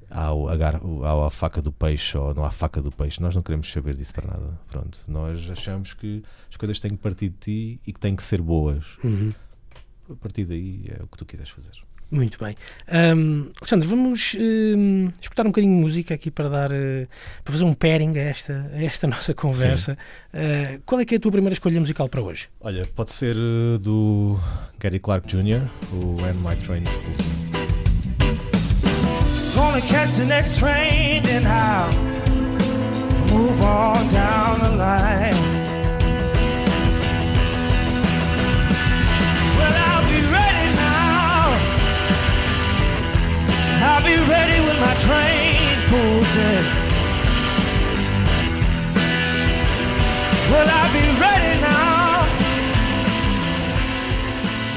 há, 0.10 0.34
o- 0.34 0.49
a, 0.49 0.56
gar- 0.56 0.84
o- 0.84 1.03
há 1.06 1.27
a 1.27 1.30
faca 1.30 1.62
do 1.62 1.71
peixe 1.71 2.17
ou 2.17 2.34
não 2.34 2.43
há 2.43 2.51
faca 2.51 2.82
do 2.82 2.91
peixe. 2.91 3.21
Nós 3.21 3.34
não 3.36 3.41
queremos 3.41 3.71
saber 3.71 3.95
disso 3.95 4.13
para 4.13 4.27
nada. 4.27 4.60
Pronto. 4.67 4.99
Nós 5.08 5.49
achamos 5.49 5.93
que 5.93 6.23
as 6.49 6.58
coisas 6.58 6.80
têm 6.80 6.91
que 6.91 6.97
partir 6.97 7.30
de 7.30 7.38
ti 7.38 7.82
e 7.88 7.93
que 7.93 7.99
têm 7.99 8.15
que 8.15 8.23
ser 8.23 8.41
boas. 8.41 8.86
Uhum. 9.03 9.32
A 10.10 10.15
partir 10.15 10.45
daí 10.45 10.86
é 10.89 11.01
o 11.03 11.08
que 11.08 11.17
tu 11.17 11.25
quiseres 11.25 11.51
fazer. 11.51 11.71
Muito 12.10 12.38
bem. 12.41 12.56
Ahm, 12.88 13.50
Alexandre, 13.58 13.88
vamos 13.88 14.36
escutar 15.22 15.43
um 15.43 15.50
bocadinho 15.50 15.76
de 15.76 15.82
música 15.82 16.13
aqui 16.13 16.32
para 16.32 16.48
dar 16.48 16.72
eh, 16.72 17.06
para 17.43 17.52
fazer 17.52 17.65
um 17.65 17.74
pairing 17.74 18.17
a 18.17 18.22
esta, 18.22 18.70
a 18.74 18.84
esta 18.84 19.08
nossa 19.08 19.34
conversa. 19.34 19.98
Ah, 20.34 20.80
qual 20.86 21.02
é 21.02 21.06
que 21.06 21.15
é 21.15 21.17
a 21.17 21.20
tua 21.20 21.32
primeira 21.32 21.54
escolha 21.54 21.80
musical 21.80 22.08
para 22.08 22.22
hoje? 22.22 22.48
Olha, 22.62 22.86
pode 22.96 23.12
ser 23.12 23.36
uh, 23.36 23.78
do 23.80 24.39
Gary 24.80 25.00
Clark 25.00 25.28
Jr., 25.28 25.67
o 25.91 26.22
When 26.22 26.36
My 26.36 26.56
Train 26.56 26.84
is. 26.84 26.98
Gonna 29.54 29.82
catch 29.82 30.15
the 30.17 30.26
next 30.26 30.60
train, 30.60 31.24
then 31.24 31.46
I'll 31.46 31.91
move 33.34 33.60
on 33.62 34.08
down 34.10 34.60
the 34.60 34.78
line. 34.78 35.46
I'll 43.97 44.03
be 44.03 44.15
ready 44.29 44.60
when 44.62 44.79
my 44.79 44.93
train 44.99 45.89
pulls 45.89 46.33
in. 46.38 46.65
Well, 50.51 50.69
I'll 50.69 50.93
be 50.93 51.05
ready 51.19 51.62
now. 51.62 52.27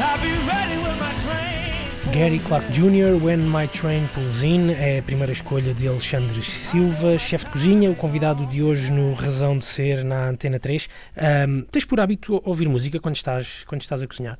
I'll 0.01 0.23
be 0.23 0.33
ready 0.49 0.77
when 0.83 0.99
my 0.99 1.13
train 1.21 2.03
pulls 2.03 2.15
Gary 2.15 2.39
Clark 2.39 2.65
Jr., 2.73 3.23
When 3.23 3.47
My 3.47 3.67
Train 3.67 4.09
Pulls 4.15 4.43
In, 4.43 4.71
é 4.71 5.01
a 5.01 5.03
primeira 5.03 5.33
escolha 5.33 5.75
de 5.75 5.87
Alexandre 5.87 6.41
Silva, 6.41 7.19
chefe 7.19 7.45
de 7.45 7.51
cozinha, 7.51 7.91
o 7.91 7.95
convidado 7.95 8.47
de 8.47 8.63
hoje 8.63 8.91
no 8.91 9.13
Razão 9.13 9.59
de 9.59 9.67
Ser 9.67 10.03
na 10.03 10.31
Antena 10.31 10.59
3. 10.59 10.89
Ahm, 11.19 11.67
tens 11.71 11.85
por 11.85 12.01
hábito 12.01 12.41
ouvir 12.43 12.71
música 12.71 12.99
quando 12.99 13.17
estás, 13.17 13.65
quando 13.65 13.83
estás 13.83 14.03
a 14.03 14.07
cozinhar? 14.07 14.39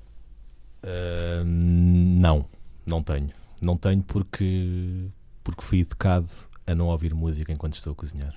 Uh, 0.83 1.45
não, 1.45 2.47
não 2.87 3.03
tenho. 3.03 3.41
Não 3.61 3.77
tenho 3.77 4.03
porque, 4.03 5.07
porque 5.45 5.63
fui 5.63 5.81
educado 5.81 6.29
a 6.67 6.75
não 6.75 6.87
ouvir 6.89 7.15
música 7.15 7.53
enquanto 7.53 7.75
estou 7.75 7.93
a 7.93 7.97
cozinhar. 7.97 8.35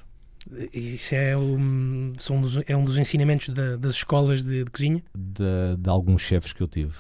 Isso 0.74 1.16
é 1.16 1.38
um, 1.38 2.12
são 2.18 2.38
um 2.38 2.42
dos, 2.42 2.60
é 2.68 2.76
um 2.76 2.84
dos 2.84 2.98
ensinamentos 2.98 3.50
da- 3.50 3.78
das 3.78 3.92
escolas 3.96 4.44
de, 4.44 4.66
de 4.66 4.70
cozinha? 4.72 5.02
De, 5.16 5.78
de 5.78 5.90
alguns 5.90 6.22
chefes 6.22 6.52
que 6.52 6.62
eu 6.62 6.68
tive. 6.68 6.94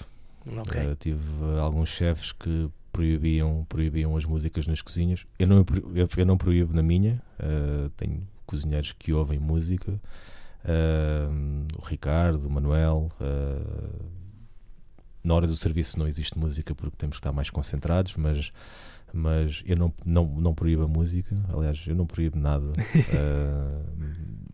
Ok. 0.45 0.81
Uh, 0.81 0.95
tive 0.95 1.19
uh, 1.43 1.59
alguns 1.59 1.89
chefes 1.89 2.31
que 2.31 2.69
proibiam, 2.93 3.65
proibiam 3.67 4.15
as 4.15 4.23
músicas 4.23 4.65
nas 4.67 4.81
cozinhas. 4.81 5.25
Eu 5.37 5.47
não, 5.47 5.65
eu, 5.95 6.07
eu 6.15 6.25
não 6.25 6.37
proíbo 6.37 6.73
na 6.73 6.81
minha. 6.83 7.21
uh, 7.39 7.89
tenho 7.97 8.25
cozinheiros 8.45 8.93
que 8.93 9.11
ouvem 9.11 9.39
música. 9.39 9.99
Uh, 10.63 11.67
o 11.77 11.85
Ricardo, 11.85 12.45
o 12.47 12.49
Manuel. 12.49 13.09
uh, 13.19 14.22
na 15.23 15.33
hora 15.33 15.47
do 15.47 15.55
serviço 15.55 15.97
não 15.97 16.07
existe 16.07 16.37
música 16.37 16.73
porque 16.75 16.95
temos 16.97 17.15
que 17.15 17.19
estar 17.21 17.31
mais 17.31 17.49
concentrados, 17.49 18.15
mas, 18.15 18.51
mas 19.13 19.63
eu 19.65 19.75
não, 19.77 19.93
não, 20.05 20.25
não 20.25 20.53
proíbo 20.53 20.83
a 20.83 20.87
música. 20.87 21.35
Aliás, 21.53 21.83
eu 21.87 21.95
não 21.95 22.05
proíbo 22.05 22.37
nada. 22.37 22.65
Uh, 22.67 23.83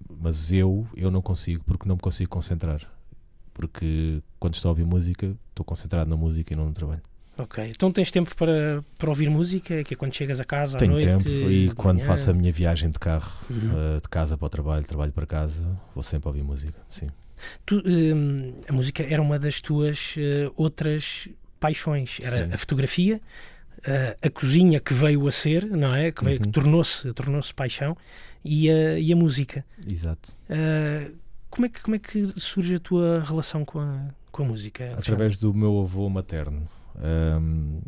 mas 0.21 0.51
eu, 0.51 0.88
eu 0.95 1.10
não 1.10 1.21
consigo 1.21 1.63
porque 1.65 1.88
não 1.88 1.95
me 1.95 2.01
consigo 2.01 2.29
concentrar. 2.29 2.82
Porque 3.53 4.21
quando 4.39 4.55
estou 4.55 4.69
a 4.69 4.71
ouvir 4.71 4.86
música, 4.86 5.36
estou 5.49 5.65
concentrado 5.65 6.10
na 6.10 6.15
música 6.15 6.53
e 6.53 6.55
não 6.55 6.65
no 6.65 6.73
trabalho. 6.73 7.01
Ok. 7.38 7.65
Então 7.69 7.89
tens 7.91 8.12
tempo 8.12 8.36
para, 8.36 8.84
para 8.97 9.10
ouvir 9.10 9.29
música, 9.29 9.82
que 9.84 9.93
é 9.93 9.97
quando 9.97 10.13
chegas 10.13 10.39
a 10.41 10.43
casa 10.43 10.77
à 10.77 10.79
Tenho 10.79 10.91
noite? 10.91 11.05
tempo 11.08 11.29
e 11.29 11.71
quando 11.73 11.97
manhã? 11.97 12.08
faço 12.08 12.29
a 12.32 12.34
minha 12.34 12.51
viagem 12.51 12.89
de 12.91 12.99
carro, 12.99 13.32
Uhum. 13.49 13.95
uh, 13.97 14.01
de 14.01 14.10
casa 14.10 14.38
para 14.38 14.45
o 14.45 14.49
trabalho, 14.49 14.86
trabalho 14.86 15.12
para 15.13 15.25
casa, 15.25 15.65
vou 15.95 16.03
sempre 16.03 16.27
ouvir 16.27 16.43
música. 16.43 16.73
Sim. 16.89 17.08
Tu, 17.65 17.82
hum, 17.86 18.54
a 18.67 18.73
música 18.73 19.04
era 19.04 19.21
uma 19.21 19.38
das 19.39 19.60
tuas 19.62 20.15
eh, 20.17 20.49
outras 20.56 21.28
paixões. 21.60 22.17
Era 22.23 22.47
Sim. 22.47 22.54
a 22.54 22.58
fotografia, 22.58 23.21
eh, 23.84 24.15
a 24.21 24.30
cozinha 24.30 24.80
que 24.80 24.93
veio 24.93 25.28
a 25.28 25.32
ser, 25.32 25.65
não 25.65 25.93
é? 25.93 26.12
Que, 26.12 26.23
veio, 26.23 26.39
que 26.39 26.45
Uhum. 26.47 26.52
tornou-se 26.52 27.13
tornou 27.13 27.41
paixão 27.56 27.95
e 28.43 28.69
a, 28.69 28.97
e 28.99 29.12
a 29.12 29.15
música. 29.15 29.65
Exato. 29.89 30.32
Eh, 30.49 31.12
como, 31.49 31.65
é 31.65 31.69
que, 31.69 31.82
como 31.82 31.95
é 31.95 31.99
que 31.99 32.28
surge 32.39 32.75
a 32.75 32.80
tua 32.80 33.21
relação 33.25 33.65
com 33.65 33.80
a, 33.80 34.06
com 34.32 34.43
a 34.43 34.45
música? 34.45 34.84
Alexandre? 34.84 35.13
Através 35.13 35.38
do 35.38 35.54
meu 35.54 35.82
avô 35.82 36.10
materno. 36.10 36.67
Um, 37.02 37.80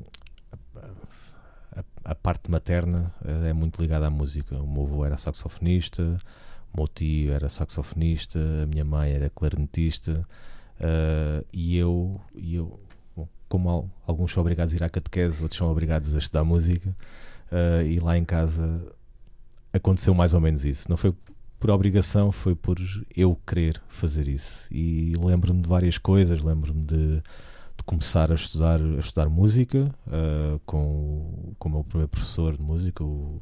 a, 1.75 1.83
a 2.11 2.15
parte 2.15 2.49
materna 2.49 3.13
é 3.47 3.53
muito 3.53 3.81
ligada 3.81 4.07
à 4.07 4.09
música. 4.09 4.55
O 4.57 4.67
meu 4.67 4.83
avô 4.83 5.05
era 5.05 5.17
saxofonista, 5.17 6.17
meu 6.75 6.88
tio 6.88 7.34
era 7.34 7.49
saxofonista, 7.49 8.39
a 8.63 8.65
minha 8.65 8.86
mãe 8.86 9.12
era 9.12 9.29
clarinetista 9.29 10.25
uh, 10.79 11.45
e 11.51 11.77
eu, 11.77 12.19
e 12.36 12.55
eu 12.55 12.79
bom, 13.15 13.27
como 13.49 13.69
al- 13.69 13.89
alguns 14.07 14.31
são 14.31 14.41
obrigados 14.41 14.73
a 14.73 14.77
ir 14.77 14.84
à 14.84 14.89
catequese, 14.89 15.41
outros 15.41 15.57
são 15.57 15.69
obrigados 15.69 16.15
a 16.15 16.19
estudar 16.19 16.43
música, 16.43 16.89
uh, 17.51 17.86
e 17.86 17.99
lá 17.99 18.17
em 18.17 18.25
casa 18.25 18.81
aconteceu 19.73 20.13
mais 20.13 20.34
ou 20.34 20.41
menos 20.41 20.65
isso. 20.65 20.89
Não 20.89 20.97
foi 20.97 21.13
por 21.60 21.69
obrigação, 21.69 22.31
foi 22.31 22.55
por 22.55 22.77
eu 23.15 23.38
querer 23.45 23.81
fazer 23.88 24.27
isso. 24.27 24.67
E 24.71 25.13
lembro-me 25.19 25.62
de 25.62 25.69
várias 25.69 25.97
coisas, 25.97 26.41
lembro-me 26.43 26.84
de, 26.84 27.17
de 27.17 27.84
começar 27.86 28.31
a 28.31 28.36
estudar, 28.36 28.81
a 28.81 28.99
estudar 28.99 29.29
música 29.29 29.93
uh, 30.07 30.60
com, 30.65 31.53
com 31.60 31.69
o 31.69 31.71
meu 31.71 31.84
primeiro 31.84 32.10
professor 32.10 32.57
de 32.57 32.63
música, 32.63 33.03
o, 33.03 33.39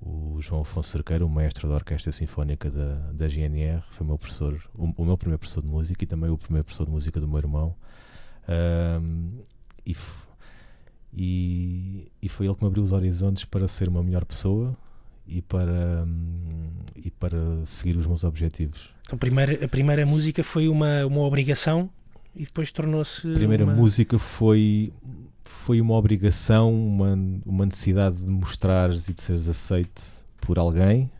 o 0.00 0.40
João 0.40 0.62
Afonso 0.62 0.90
Cerqueira, 0.90 1.24
o 1.24 1.28
mestre 1.28 1.66
da 1.66 1.74
Orquestra 1.74 2.12
Sinfónica 2.12 2.70
da, 2.70 2.94
da 3.12 3.28
GNR, 3.28 3.82
foi 3.90 4.04
o 4.04 4.08
meu 4.08 4.18
professor, 4.18 4.60
o, 4.74 4.84
o 4.96 5.04
meu 5.04 5.16
primeiro 5.16 5.38
professor 5.38 5.62
de 5.62 5.68
música 5.68 6.04
e 6.04 6.06
também 6.06 6.30
o 6.30 6.38
primeiro 6.38 6.64
professor 6.64 6.86
de 6.86 6.92
música 6.92 7.20
do 7.20 7.26
meu 7.26 7.38
irmão. 7.38 7.74
Um, 8.48 9.40
e, 9.84 9.96
e, 11.12 12.12
e 12.22 12.28
foi 12.28 12.46
ele 12.46 12.54
que 12.54 12.62
me 12.62 12.68
abriu 12.68 12.82
os 12.82 12.92
horizontes 12.92 13.44
para 13.44 13.66
ser 13.66 13.88
uma 13.88 14.02
melhor 14.02 14.24
pessoa 14.24 14.76
e 15.26 15.42
para, 15.42 16.04
hum, 16.06 16.70
e 16.96 17.10
para 17.10 17.38
seguir 17.64 17.96
os 17.96 18.06
meus 18.06 18.24
objetivos. 18.24 18.94
Então, 19.02 19.16
a 19.16 19.18
primeira, 19.18 19.64
a 19.64 19.68
primeira 19.68 20.06
música 20.06 20.42
foi 20.42 20.68
uma, 20.68 21.04
uma 21.04 21.20
obrigação 21.20 21.90
e 22.34 22.44
depois 22.44 22.70
tornou-se. 22.70 23.30
A 23.30 23.34
primeira 23.34 23.64
uma... 23.64 23.74
música 23.74 24.18
foi, 24.18 24.92
foi 25.48 25.80
uma 25.80 25.94
obrigação, 25.94 26.72
uma, 26.72 27.14
uma 27.44 27.64
necessidade 27.64 28.22
de 28.22 28.30
mostrares 28.30 29.08
e 29.08 29.14
de 29.14 29.20
seres 29.22 29.48
aceite 29.48 30.02
por 30.40 30.58
alguém 30.58 31.10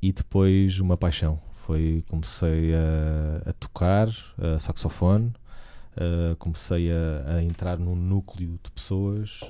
e 0.00 0.12
depois 0.12 0.78
uma 0.78 0.96
paixão. 0.96 1.38
Foi, 1.66 2.04
comecei 2.08 2.72
a, 2.74 3.50
a 3.50 3.52
tocar 3.52 4.08
a 4.38 4.58
saxofone, 4.58 5.32
comecei 6.38 6.90
a, 6.90 7.34
a 7.36 7.42
entrar 7.42 7.78
num 7.78 7.94
núcleo 7.94 8.58
de 8.62 8.70
pessoas, 8.70 9.40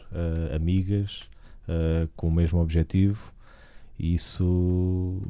amigas, 0.55 1.29
com 2.16 2.29
o 2.29 2.33
mesmo 2.33 2.61
objetivo 2.61 3.33
e 3.99 4.14
isso, 4.14 5.20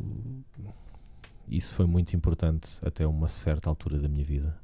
isso 1.49 1.75
foi 1.75 1.87
muito 1.87 2.15
importante 2.15 2.79
até 2.83 3.07
uma 3.07 3.27
certa 3.27 3.69
altura 3.69 3.99
da 3.99 4.09
minha 4.09 4.25
vida. 4.25 4.60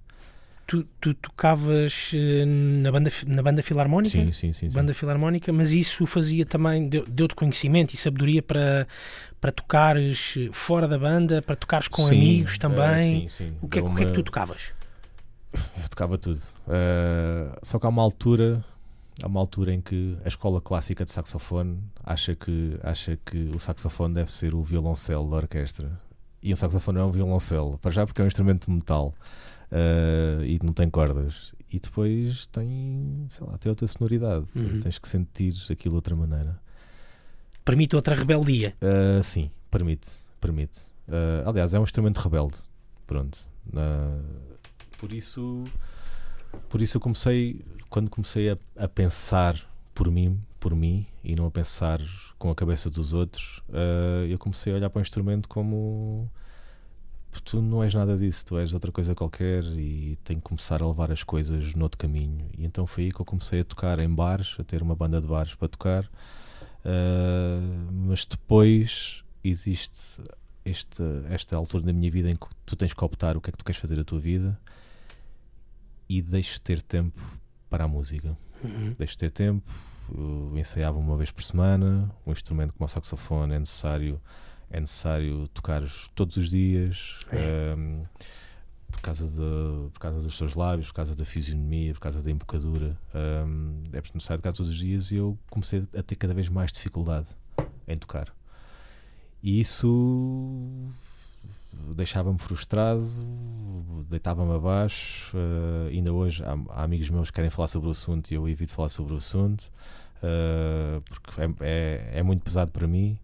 Tu, 0.67 0.83
tu 1.01 1.15
tocavas 1.15 2.11
eh, 2.13 2.45
na 2.45 2.91
banda, 2.91 3.09
na 3.29 3.41
banda 3.43 3.63
filarmónica? 3.63 4.19
Sim, 4.19 4.33
sim, 4.33 4.53
sim. 4.53 4.69
sim. 4.69 4.75
Banda 4.75 4.93
filarmónica, 4.93 5.53
mas 5.53 5.71
isso 5.71 6.05
fazia 6.07 6.45
também, 6.45 6.89
deu- 6.89 7.05
deu-te 7.07 7.37
conhecimento 7.37 7.95
e 7.95 7.97
sabedoria 7.97 8.43
para, 8.43 8.89
para 9.41 9.53
tocares 9.53 10.35
fora 10.51 10.89
da 10.89 10.99
banda, 10.99 11.41
para 11.41 11.55
tocares 11.55 11.87
com 11.87 12.03
Sim, 12.07 12.17
amigos 12.17 12.57
eh, 12.57 12.59
também. 12.59 13.29
sim, 13.29 13.29
sim. 13.29 13.57
O, 13.63 13.69
que 13.69 13.79
é, 13.79 13.83
Deu 13.83 13.91
o 13.93 13.95
que 13.95 14.03
é 14.03 14.07
que 14.07 14.11
uma- 14.11 14.15
tu 14.17 14.23
tocavas? 14.25 14.73
Eu 15.55 15.89
tocava 15.89 16.19
tudo. 16.19 16.41
Eh, 16.69 17.59
só 17.63 17.79
que 17.79 17.87
há 17.87 17.89
uma 17.89 18.03
altura, 18.03 18.65
há 19.23 19.27
uma 19.29 19.39
altura 19.39 19.73
em 19.73 19.81
que 19.81 20.17
a 20.25 20.29
escola 20.29 20.61
clássica 20.61 21.05
de 21.05 21.13
saxofone 21.13 21.79
acha 22.05 22.35
que, 22.35 22.77
acha 22.83 23.17
que 23.25 23.51
o 23.55 23.59
saxofone 23.61 24.15
deve 24.15 24.33
ser 24.33 24.53
o 24.53 24.63
violoncelo 24.65 25.31
da 25.31 25.37
orquestra. 25.37 25.93
E 26.43 26.53
o 26.53 26.57
saxofone 26.57 26.99
não 26.99 27.05
é 27.05 27.09
um 27.09 27.13
violoncelo, 27.13 27.79
para 27.79 27.93
já 27.93 28.05
porque 28.05 28.21
é 28.21 28.25
um 28.25 28.29
instrumento 28.29 28.67
de 28.67 28.73
metal 28.73 29.15
eh, 29.71 30.45
e 30.45 30.59
não 30.63 30.73
tem 30.73 30.89
cordas. 30.89 31.55
E 31.73 31.81
depois 31.81 32.47
tem, 32.47 33.27
sei 33.31 33.47
lá, 33.47 33.59
tem 33.59 33.71
outra 33.71 33.87
sonoridade. 33.87 34.47
Uhum. 34.55 34.81
Tens 34.81 34.99
que 34.99 35.09
sentir 35.09 35.55
aquilo 35.71 35.93
de 35.93 35.97
outra 35.97 36.15
maneira. 36.15 36.59
Permite 37.65 37.97
outra 37.97 38.15
rebeldia. 38.15 38.75
Uh, 38.81 39.23
sim, 39.23 39.51
permite, 39.71 40.09
permite. 40.41 40.79
Uh, 41.09 41.49
aliás, 41.49 41.75
é 41.75 41.81
um 41.81 41.83
instrumento 41.83 42.19
rebelde. 42.19 42.59
Pronto. 43.07 43.39
Uh, 43.69 44.23
por 44.99 45.13
isso, 45.13 45.65
por 46.69 46.81
isso 46.81 46.97
eu 46.97 47.01
comecei, 47.01 47.65
quando 47.91 48.09
comecei 48.09 48.51
a, 48.51 48.59
a 48.77 48.89
pensar 48.89 49.61
por 49.93 50.11
mim, 50.11 50.39
por 50.61 50.75
mim 50.75 51.07
e 51.25 51.35
não 51.35 51.47
a 51.47 51.51
pensar 51.51 52.01
com 52.39 52.51
a 52.51 52.55
cabeça 52.55 52.89
dos 52.89 53.13
outros, 53.13 53.63
uh, 53.69 54.25
eu 54.29 54.39
comecei 54.39 54.73
a 54.73 54.77
olhar 54.77 54.91
para 54.91 55.01
o 55.01 55.03
instrumento 55.03 55.49
como 55.49 56.31
tu 57.43 57.63
não 57.63 57.83
és 57.83 57.95
nada 57.95 58.17
disso, 58.17 58.47
tu 58.47 58.59
és 58.59 58.73
outra 58.75 58.93
coisa 58.93 59.15
qualquer 59.15 59.65
e 59.65 60.19
tenho 60.25 60.41
que 60.41 60.47
começar 60.47 60.83
a 60.83 60.87
levar 60.87 61.11
as 61.11 61.23
coisas 61.23 61.75
noutro 61.75 61.99
caminho. 61.99 62.49
E 62.57 62.65
então 62.65 62.87
foi 62.87 63.05
aí 63.05 63.13
que 63.13 63.21
eu 63.21 63.25
comecei 63.25 63.61
a 63.61 63.65
tocar 63.65 64.01
em 64.01 64.09
bares, 64.09 64.57
a 64.59 64.65
ter 64.65 64.83
uma 64.83 64.95
banda 64.95 65.21
de 65.21 65.27
bares 65.27 65.55
para 65.55 65.69
tocar. 65.69 66.05
Uh, 66.85 67.91
mas 68.07 68.25
depois 68.25 69.25
existe 69.43 70.23
este, 70.65 71.03
esta 71.31 71.57
altura 71.57 71.85
da 71.85 71.93
minha 71.93 72.11
vida 72.11 72.31
em 72.31 72.37
que 72.37 72.47
tu 72.65 72.77
tens 72.77 72.93
que 72.93 73.05
optar 73.05 73.37
o 73.37 73.41
que 73.41 73.51
é 73.51 73.53
que 73.53 73.59
tu 73.59 73.65
queres 73.65 73.81
fazer 73.81 73.97
da 73.97 74.05
tua 74.05 74.19
vida 74.19 74.59
e 76.09 76.21
deixes 76.21 76.55
de 76.55 76.61
ter 76.63 76.83
tempo 76.83 77.21
para 77.71 77.85
a 77.85 77.89
música. 77.89 78.37
Uhum. 78.63 78.93
Deixes 78.99 79.17
de 79.17 79.19
ter 79.19 79.31
tempo, 79.31 79.71
eu 80.15 80.53
ensaiava 80.57 80.99
uma 80.99 81.17
vez 81.17 81.31
por 81.31 81.43
semana, 81.43 82.11
um 82.27 82.33
instrumento 82.33 82.73
como 82.73 82.85
o 82.85 82.89
saxofone 82.89 83.55
é 83.55 83.59
necessário, 83.59 84.21
é 84.71 84.81
necessário 84.81 85.49
tocar 85.49 85.83
todos 86.15 86.37
os 86.37 86.51
dias. 86.51 87.19
um, 87.77 88.05
por 88.91 89.01
causa, 89.01 89.27
de, 89.27 89.91
por 89.93 89.99
causa 90.01 90.21
dos 90.21 90.39
teus 90.39 90.55
lábios, 90.55 90.89
por 90.89 90.95
causa 90.95 91.15
da 91.15 91.25
fisionomia, 91.25 91.93
por 91.93 92.01
causa 92.01 92.23
da 92.23 92.31
embocadura. 92.31 92.97
Um, 93.15 93.83
é 93.93 94.01
necessário 94.15 94.41
tocar 94.43 94.53
todos 94.53 94.71
os 94.71 94.79
dias 94.79 95.11
e 95.11 95.17
eu 95.17 95.39
comecei 95.51 95.85
a 95.97 96.03
ter 96.03 96.17
cada 96.17 96.33
vez 96.33 96.49
mais 96.49 96.73
dificuldade 96.73 97.29
em 97.87 97.97
tocar. 97.97 98.33
E 99.43 99.61
isso 99.61 100.57
deixava-me 101.95 102.39
frustrado, 102.39 103.07
deitava-me 104.09 104.55
abaixo. 104.55 105.37
uh, 105.37 105.89
ainda 105.89 106.13
hoje 106.13 106.43
há, 106.43 106.57
há 106.71 106.85
amigos 106.85 107.11
meus 107.11 107.31
que 107.31 107.35
querem 107.35 107.51
falar 107.51 107.69
sobre 107.69 107.89
o 107.89 107.91
assunto 107.91 108.31
e 108.31 108.35
eu 108.35 108.49
evito 108.49 108.73
falar 108.73 108.89
sobre 108.89 109.13
o 109.13 109.17
assunto 109.19 109.71
uh, 110.23 111.01
porque 111.03 111.41
é, 111.41 111.55
é, 111.61 112.19
é 112.19 112.23
muito 112.23 112.43
pesado 112.43 112.71
para 112.71 112.87
mim. 112.87 113.19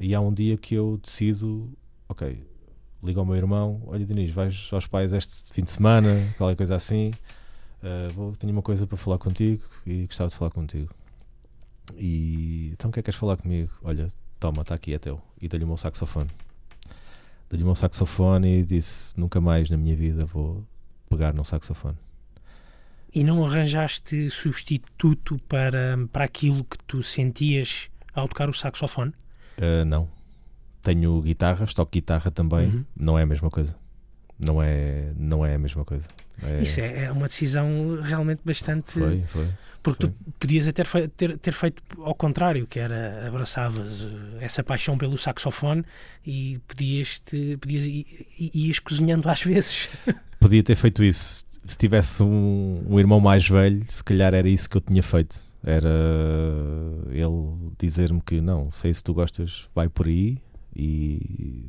E 0.00 0.14
há 0.14 0.20
um 0.20 0.32
dia 0.32 0.56
que 0.56 0.74
eu 0.74 0.96
decido, 0.96 1.70
ok, 2.08 2.42
ligo 3.02 3.20
ao 3.20 3.26
meu 3.26 3.36
irmão, 3.36 3.82
olha 3.86 4.04
Dinis, 4.06 4.32
vais 4.32 4.68
aos 4.72 4.86
pais 4.86 5.12
este 5.12 5.52
fim 5.52 5.62
de 5.62 5.70
semana, 5.70 6.08
qualquer 6.38 6.56
coisa 6.56 6.74
assim, 6.74 7.10
uh, 7.82 8.10
vou, 8.14 8.34
tenho 8.34 8.50
uma 8.50 8.62
coisa 8.62 8.86
para 8.86 8.96
falar 8.96 9.18
contigo 9.18 9.62
e 9.86 10.06
gostava 10.06 10.30
de 10.30 10.36
falar 10.36 10.50
contigo. 10.50 10.88
E 11.98 12.70
então 12.72 12.88
o 12.88 12.92
que 12.92 13.00
é 13.00 13.02
que 13.02 13.06
queres 13.06 13.20
falar 13.20 13.36
comigo? 13.36 13.70
Olha, 13.82 14.08
toma, 14.38 14.62
está 14.62 14.74
aqui, 14.74 14.94
é 14.94 14.98
teu. 14.98 15.20
E 15.40 15.46
dei-lhe 15.48 15.64
o 15.64 15.68
meu 15.68 15.76
saxofone. 15.76 16.30
Dei-lhe 17.50 17.62
o 17.62 17.66
meu 17.66 17.74
saxofone 17.74 18.60
e 18.60 18.64
disse, 18.64 19.18
nunca 19.20 19.38
mais 19.38 19.68
na 19.68 19.76
minha 19.76 19.94
vida 19.94 20.24
vou 20.24 20.64
pegar 21.10 21.34
num 21.34 21.44
saxofone. 21.44 21.98
E 23.14 23.22
não 23.22 23.44
arranjaste 23.44 24.30
substituto 24.30 25.38
para, 25.46 25.98
para 26.10 26.24
aquilo 26.24 26.64
que 26.64 26.78
tu 26.86 27.02
sentias 27.02 27.90
ao 28.14 28.28
tocar 28.28 28.48
o 28.48 28.54
saxofone? 28.54 29.12
Uh, 29.60 29.84
não. 29.84 30.08
Tenho 30.82 31.20
guitarras, 31.20 31.74
toco 31.74 31.92
guitarra 31.92 32.30
também, 32.30 32.68
Uhum. 32.68 32.84
não 32.96 33.18
é 33.18 33.22
a 33.22 33.26
mesma 33.26 33.50
coisa. 33.50 33.76
Não 34.38 34.62
é, 34.62 35.12
não 35.18 35.44
é 35.44 35.54
a 35.54 35.58
mesma 35.58 35.84
coisa. 35.84 36.06
É- 36.42 36.62
Isso 36.62 36.80
é, 36.80 37.04
é 37.04 37.12
uma 37.12 37.26
decisão 37.28 37.98
realmente 38.00 38.40
bastante. 38.42 38.92
Foi, 38.92 39.22
foi. 39.26 39.48
Porque 39.82 40.06
tu 40.06 40.14
foi. 40.24 40.32
podias 40.38 40.66
até 40.66 40.82
ter, 40.84 41.08
ter, 41.10 41.38
ter 41.38 41.52
feito 41.52 41.82
ao 41.98 42.14
contrário, 42.14 42.66
que 42.66 42.78
era 42.78 43.26
abraçavas 43.28 44.02
eh, 44.06 44.44
essa 44.44 44.62
paixão 44.62 44.96
pelo 44.96 45.18
saxofone 45.18 45.84
e 46.26 46.58
podias, 46.66 47.18
te, 47.20 47.58
podias 47.58 47.82
ias 48.54 48.78
cozinhando 48.78 49.28
às 49.28 49.42
vezes. 49.42 49.88
Podia 50.40 50.62
ter 50.62 50.74
feito 50.76 51.04
isso. 51.04 51.44
Se 51.66 51.76
tivesse 51.76 52.22
um, 52.22 52.82
um 52.88 52.98
irmão 52.98 53.20
mais 53.20 53.46
velho, 53.46 53.84
se 53.90 54.02
calhar 54.02 54.32
era 54.32 54.48
isso 54.48 54.68
que 54.70 54.78
eu 54.78 54.80
tinha 54.80 55.02
feito. 55.02 55.36
Era 55.62 55.90
ele 57.10 57.72
dizer-me 57.78 58.20
que 58.20 58.40
não, 58.40 58.70
sei 58.72 58.94
se 58.94 59.02
tu 59.02 59.12
gostas, 59.12 59.68
vai 59.74 59.88
por 59.88 60.06
aí. 60.06 60.38
E 60.74 61.66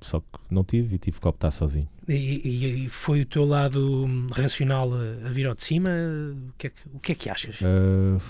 só 0.00 0.20
que 0.20 0.38
não 0.50 0.62
tive 0.62 0.94
e 0.94 0.98
tive 0.98 1.20
que 1.20 1.26
optar 1.26 1.50
sozinho. 1.50 1.88
E, 2.08 2.84
e- 2.84 2.88
foi 2.88 3.22
o 3.22 3.26
teu 3.26 3.44
lado 3.44 4.06
racional 4.30 4.92
a, 4.92 5.26
a 5.26 5.30
vir 5.30 5.46
ao 5.46 5.54
de 5.54 5.64
cima? 5.64 5.90
O 5.90 6.52
que 6.56 6.68
é 6.68 6.70
que, 6.70 6.80
o 6.94 7.00
que, 7.00 7.12
é 7.12 7.14
que 7.14 7.30
achas? 7.30 7.60
Uh, 7.60 8.20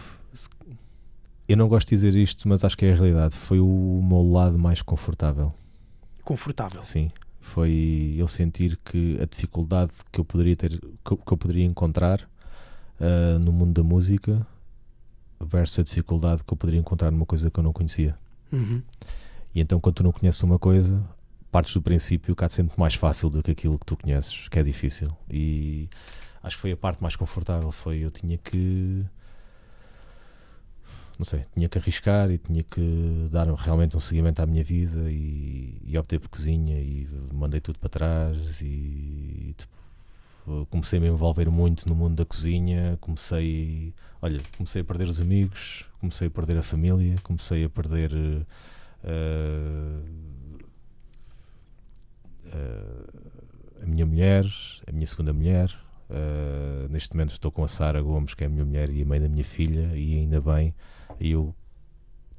eu 1.46 1.57
não 1.57 1.68
gosto 1.68 1.88
de 1.88 1.96
dizer 1.96 2.14
isto, 2.14 2.48
mas 2.48 2.64
acho 2.64 2.77
que 2.77 2.87
é 2.87 2.92
a 2.92 2.94
realidade. 2.94 3.37
Foi 3.37 3.61
o 3.61 4.00
meu 4.03 4.22
lado 4.22 4.59
mais 4.59 4.81
confortável. 4.81 5.53
Confortável. 6.24 6.81
Sim, 6.81 7.11
foi 7.40 8.14
eu 8.16 8.27
sentir 8.27 8.79
que 8.83 9.18
a 9.20 9.27
dificuldade 9.27 9.92
que 10.11 10.18
eu 10.18 10.24
poderia 10.24 10.57
ter, 10.57 10.81
que 11.05 11.12
eu, 11.12 11.16
que 11.18 11.33
eu 11.33 11.37
poderia 11.37 11.64
encontrar 11.64 12.22
uh, 12.98 13.38
no 13.38 13.53
mundo 13.53 13.74
da 13.74 13.83
música 13.83 14.46
versus 15.44 15.78
a 15.78 15.83
dificuldade 15.83 16.42
que 16.44 16.52
eu 16.52 16.57
poderia 16.57 16.80
encontrar 16.80 17.11
numa 17.11 17.26
coisa 17.26 17.50
que 17.50 17.59
eu 17.59 17.64
não 17.64 17.72
conhecia. 17.72 18.16
Uhum. 18.52 18.83
E 19.54 19.61
então, 19.61 19.80
quando 19.80 19.96
tu 19.96 20.02
não 20.02 20.12
conheces 20.12 20.42
uma 20.42 20.59
coisa, 20.59 21.02
partes 21.50 21.72
do 21.72 21.80
princípio 21.80 22.35
que 22.35 22.44
há 22.44 22.48
de 22.48 22.62
muito 22.62 22.78
mais 22.78 22.94
fácil 22.94 23.30
do 23.30 23.42
que 23.42 23.50
aquilo 23.50 23.78
que 23.78 23.87
tu 23.87 23.96
conheces, 23.96 24.48
que 24.48 24.59
é 24.59 24.62
difícil. 24.62 25.09
E 25.30 25.88
acho 26.42 26.57
que 26.57 26.62
foi 26.62 26.72
a 26.72 26.76
parte 26.76 27.02
mais 27.02 27.14
confortável. 27.16 27.70
Foi 27.70 27.98
eu 27.98 28.11
tinha 28.11 28.37
que 28.37 29.04
não 31.18 31.24
sei, 31.24 31.44
tinha 31.54 31.68
que 31.68 31.78
arriscar 31.78 32.30
e 32.30 32.38
tinha 32.38 32.62
que 32.62 33.28
dar 33.30 33.46
realmente 33.54 33.96
um 33.96 34.00
seguimento 34.00 34.42
à 34.42 34.46
minha 34.46 34.64
vida 34.64 35.11
e, 35.11 35.80
e 35.85 35.96
optei 35.96 36.18
por 36.18 36.28
cozinha 36.28 36.76
e 36.80 37.09
mandei 37.33 37.61
tudo 37.61 37.78
para 37.78 37.88
trás 37.88 38.61
e 38.61 39.43
comecei 40.70 40.98
a 40.98 41.02
me 41.02 41.09
envolver 41.09 41.48
muito 41.50 41.88
no 41.88 41.94
mundo 41.94 42.16
da 42.16 42.24
cozinha, 42.24 42.98
comecei, 43.00 43.94
olha, 44.20 44.40
comecei 44.57 44.83
a 44.83 44.85
perder 44.85 45.09
os 45.09 45.20
amigos, 45.20 45.87
comecei 46.00 46.28
a 46.28 46.30
perder 46.30 46.59
a 46.59 46.62
família, 46.62 47.16
comecei 47.22 47.64
a 47.64 47.68
perder 47.68 48.12
uh, 48.12 48.46
uh, 52.46 53.83
a 53.83 53.87
minha 53.87 54.07
mulher, 54.07 54.44
a 54.87 54.92
minha 54.92 55.07
segunda 55.07 55.33
mulher, 55.33 55.74
Uh, 56.11 56.87
neste 56.90 57.14
momento 57.14 57.33
estou 57.33 57.50
com 57.50 57.64
a 57.64 57.68
Sara 57.68 58.00
Gomes, 58.02 58.35
que 58.35 58.44
é 58.44 58.46
a 58.46 58.50
minha 58.50 58.64
mulher 58.64 58.90
e 58.90 59.02
a 59.02 59.07
mãe 59.07 59.20
da 59.20 59.28
minha 59.28 59.44
filha, 59.44 59.96
e 59.96 60.18
ainda 60.18 60.40
bem. 60.40 60.74
Eu 61.18 61.54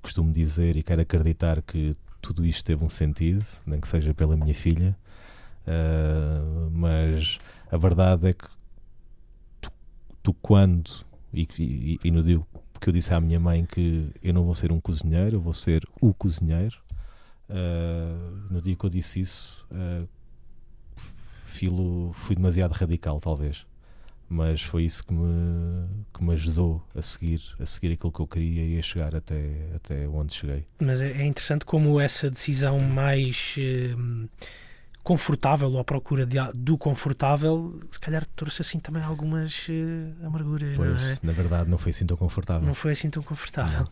costumo 0.02 0.32
dizer 0.32 0.78
e 0.78 0.84
quero 0.84 1.02
acreditar 1.02 1.62
que 1.62 1.96
tudo 2.22 2.46
isto 2.46 2.63
teve 2.63 2.84
um 2.84 2.89
sentido, 2.89 3.46
nem 3.65 3.80
que 3.80 3.88
seja 3.88 4.13
pela 4.13 4.38
minha 4.38 4.54
filha. 4.54 4.96
Mas 6.72 7.39
a 7.71 7.78
verdade 7.78 8.30
é 8.30 8.34
que 8.34 8.47
tu, 9.62 9.71
tu 10.21 10.34
quando, 10.34 10.91
e, 11.34 11.47
e, 11.60 11.99
e, 12.04 12.12
no 12.12 12.23
dia 12.23 12.41
que 12.80 12.89
eu 12.89 12.93
disse 12.93 13.13
à 13.13 13.19
minha 13.19 13.39
mãe 13.39 13.65
que 13.65 14.10
eu 14.23 14.34
não 14.34 14.43
vou 14.43 14.54
ser 14.54 14.71
um 14.71 14.80
cozinheiro, 14.80 15.38
eu 15.38 15.41
vou 15.41 15.54
ser 15.54 15.88
o 15.99 16.13
cozinheiro, 16.13 16.78
uh, 17.49 18.51
no 18.51 18.62
dia 18.62 18.75
que 18.75 18.86
eu 18.86 18.89
disse 18.89 19.19
isso, 19.21 19.67
uh, 19.71 20.08
filo, 21.45 22.12
fui 22.13 22.36
demasiado 22.36 22.73
radical, 22.73 23.19
talvez. 23.19 23.65
Mas 24.28 24.62
foi 24.62 24.86
isso 24.86 25.06
que 25.06 25.13
me, 25.13 25.88
que 26.12 26.23
me 26.23 26.34
ajudou 26.34 26.84
a 26.95 27.01
seguir, 27.01 27.41
a 27.60 27.65
seguir 27.65 27.93
aquilo 27.93 28.12
que 28.12 28.19
eu 28.19 28.28
queria 28.28 28.63
e 28.63 28.80
a 28.80 28.82
chegar 28.82 29.15
até, 29.15 29.69
até 29.75 30.08
onde 30.08 30.34
cheguei. 30.34 30.65
Mas 30.80 30.99
é, 30.99 31.12
é 31.12 31.25
interessante 31.25 31.63
como 31.63 31.99
essa 31.99 32.30
decisão 32.30 32.80
mais 32.80 33.56
eh, 33.60 33.95
confortável 35.06 35.72
ou 35.72 35.80
à 35.80 35.84
procura 35.84 36.26
de, 36.26 36.38
do 36.56 36.80
confortável, 36.80 37.80
se 37.91 38.00
calhar 38.00 38.26
trouxe 38.36 38.63
assim 38.63 38.80
também 38.80 39.04
algumas 39.04 39.68
uh, 39.70 40.26
amarguras. 40.26 40.76
Pois, 40.76 41.00
não 41.00 41.08
é? 41.08 41.18
na 41.22 41.32
verdade, 41.32 41.70
não 41.70 41.78
foi 41.78 41.91
assim 41.91 42.08
tão 42.08 42.18
confortável. 42.18 42.68
Não 42.68 42.74
foi 42.74 42.91
assim 42.91 43.12
tão 43.12 43.22
confortável. 43.22 43.86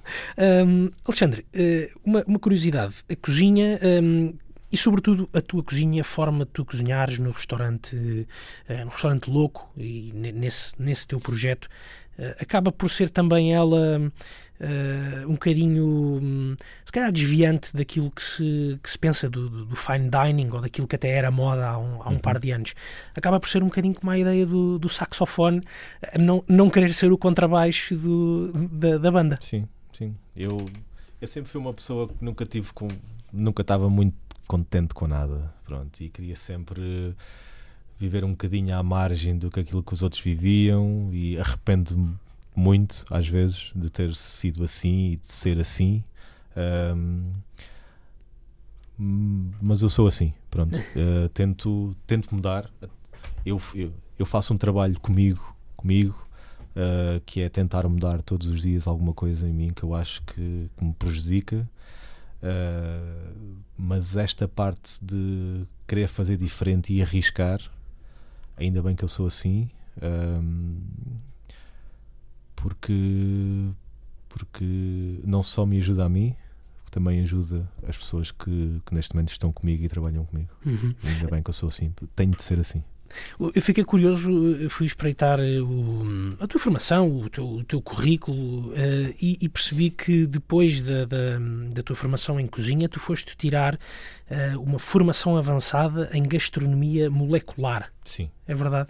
Um, 0.66 0.90
Alexandre, 1.06 1.46
uh, 1.54 2.00
uma, 2.04 2.24
uma 2.26 2.40
curiosidade: 2.40 2.96
a 3.08 3.16
cozinha. 3.16 3.80
Um, 4.02 4.34
e 4.72 4.78
sobretudo 4.78 5.30
a 5.32 5.40
tua 5.40 5.64
cozinha, 5.64 6.02
a 6.02 6.04
forma 6.04 6.46
de 6.46 6.52
tu 6.52 6.66
cozinhares 6.66 7.20
no 7.20 7.30
restaurante, 7.30 7.96
uh, 7.96 8.84
no 8.84 8.90
restaurante 8.90 9.30
louco 9.30 9.72
e 9.78 10.12
nesse, 10.16 10.74
nesse 10.82 11.08
teu 11.08 11.20
projeto, 11.20 11.70
acaba 12.40 12.72
por 12.72 12.90
ser 12.90 13.12
também 13.12 13.54
ela 13.54 14.12
uh, 14.64 15.30
um 15.30 15.34
bocadinho, 15.34 15.86
um, 15.86 16.56
se 16.86 16.92
calhar, 16.92 17.12
desviante 17.12 17.76
daquilo 17.76 18.10
que 18.10 18.22
se, 18.22 18.80
que 18.82 18.90
se 18.90 18.98
pensa 18.98 19.30
do, 19.30 19.66
do, 19.66 19.76
fine 19.76 20.10
dining 20.10 20.50
ou 20.52 20.62
daquilo 20.62 20.88
que 20.88 20.96
até 20.96 21.10
era 21.10 21.30
moda 21.30 21.68
há 21.68 21.78
um, 21.78 22.02
há 22.02 22.10
um 22.10 22.14
uhum. 22.14 22.20
par 22.20 22.40
de 22.40 22.52
anos. 22.52 22.74
Acaba 23.16 23.40
por 23.40 23.50
ser 23.50 23.62
um 23.62 23.68
bocadinho 23.68 23.94
como 23.94 24.12
a 24.12 24.18
ideia 24.18 24.46
do, 24.46 24.80
do 24.80 24.90
saxofone, 24.90 25.62
não, 26.20 26.44
não 26.48 26.70
querer 26.70 26.94
ser 26.94 27.12
o 27.12 27.18
contrabaixo 27.18 27.96
do, 27.96 28.52
da, 28.70 28.98
da 28.98 29.12
banda. 29.12 29.38
Sim, 29.42 29.68
sim. 29.92 30.16
Eu, 30.36 30.66
eu 31.22 31.28
sempre 31.28 31.52
fui 31.52 31.60
uma 31.60 31.74
pessoa 31.74 32.08
que 32.08 32.24
nunca 32.24 32.46
tive 32.46 32.72
com 32.74 32.88
nunca 33.34 33.64
estava 33.64 33.90
muito 33.90 34.16
contente 34.48 34.94
com 34.94 35.08
nada, 35.08 35.52
pronto, 35.66 36.00
e 36.00 36.10
queria 36.10 36.36
sempre 36.36 37.16
viver 37.98 38.24
um 38.24 38.32
bocadinho 38.32 38.76
à 38.78 38.84
margem 38.84 39.38
do 39.38 39.50
que 39.50 39.60
aquilo 39.60 39.82
que 39.82 39.94
os 39.94 40.04
outros 40.04 40.22
viviam 40.22 41.10
e 41.12 41.38
arrependo-me 41.40 42.16
muito, 42.56 43.06
às 43.10 43.28
vezes, 43.28 43.72
de 43.76 43.90
ter 43.90 44.16
sido 44.16 44.64
assim 44.64 45.12
e 45.12 45.18
de 45.18 45.28
ser 45.28 45.60
assim. 45.60 46.04
Um, 46.56 47.32
mas 48.98 49.82
eu 49.82 49.90
sou 49.90 50.08
assim, 50.08 50.34
pronto. 50.50 50.76
Uh, 50.78 51.30
tento, 51.34 51.96
tento 52.06 52.34
mudar. 52.34 52.70
Eu, 53.46 53.62
eu, 53.74 53.92
eu, 54.18 54.26
faço 54.26 54.54
um 54.54 54.58
trabalho 54.58 55.00
comigo, 55.00 55.56
comigo 55.76 56.16
uh, 56.76 57.20
que 57.26 57.42
é 57.42 57.50
tentar 57.50 57.88
mudar 57.88 58.22
todos 58.22 58.48
os 58.48 58.62
dias 58.62 58.88
alguma 58.88 59.14
coisa 59.14 59.48
em 59.48 59.52
mim 59.52 59.70
que 59.70 59.84
eu 59.84 59.94
acho 59.94 60.22
que, 60.24 60.70
que 60.78 60.86
me 60.86 60.94
prejudica 60.94 61.68
Uh, 62.44 63.64
mas 63.78 64.18
esta 64.18 64.50
parte 64.50 65.00
de 65.02 65.66
querer 65.88 66.10
fazer 66.10 66.36
diferente 66.36 66.94
e 66.94 67.02
arriscar, 67.02 67.62
ainda 68.58 68.82
bem 68.82 68.96
que 68.96 69.04
eu 69.04 69.08
sou 69.08 69.26
assim, 69.26 69.70
um, 70.02 70.78
porque, 72.64 73.68
porque 74.30 75.20
não 75.26 75.44
só 75.44 75.66
me 75.66 75.80
ajuda 75.80 76.06
a 76.06 76.10
mim, 76.10 76.34
também 76.90 77.20
ajuda 77.20 77.70
as 77.86 77.98
pessoas 77.98 78.32
que, 78.32 78.82
que 78.86 78.96
neste 78.96 79.14
momento 79.14 79.32
estão 79.32 79.52
comigo 79.52 79.84
e 79.84 79.90
trabalham 79.90 80.24
comigo. 80.24 80.50
Uhum. 80.66 80.96
Ainda 81.04 81.28
bem 81.30 81.44
que 81.44 81.50
eu 81.50 81.54
sou 81.54 81.68
assim, 81.68 81.94
tenho 82.16 82.32
de 82.32 82.42
ser 82.42 82.58
assim. 82.60 82.82
Eu 83.38 83.62
fiquei 83.62 83.84
curioso, 83.84 84.32
fui 84.70 84.88
espreitar 84.88 85.40
eh, 85.40 85.60
o, 85.60 86.36
a 86.40 86.48
tua 86.48 86.60
formação, 86.60 87.16
o 87.16 87.30
teu, 87.30 87.46
o 87.46 87.64
teu 87.64 87.80
currículo 87.80 88.70
uh, 88.72 89.14
e, 89.22 89.38
e, 89.40 89.50
percebi 89.50 89.92
que 89.92 90.26
depois 90.26 90.82
da, 90.82 91.06
da, 91.06 91.38
da, 91.72 91.84
tua 91.84 91.96
formação 91.96 92.40
em 92.40 92.48
cozinha, 92.48 92.90
tu 92.90 93.00
foste 93.00 93.38
tirar 93.38 93.76
uh, 93.76 94.60
uma 94.60 94.80
formação 94.80 95.38
avançada 95.38 96.10
em 96.12 96.24
gastronomia 96.24 97.12
molecular. 97.12 97.92
Sim. 98.04 98.32
É 98.48 98.56
verdade? 98.56 98.90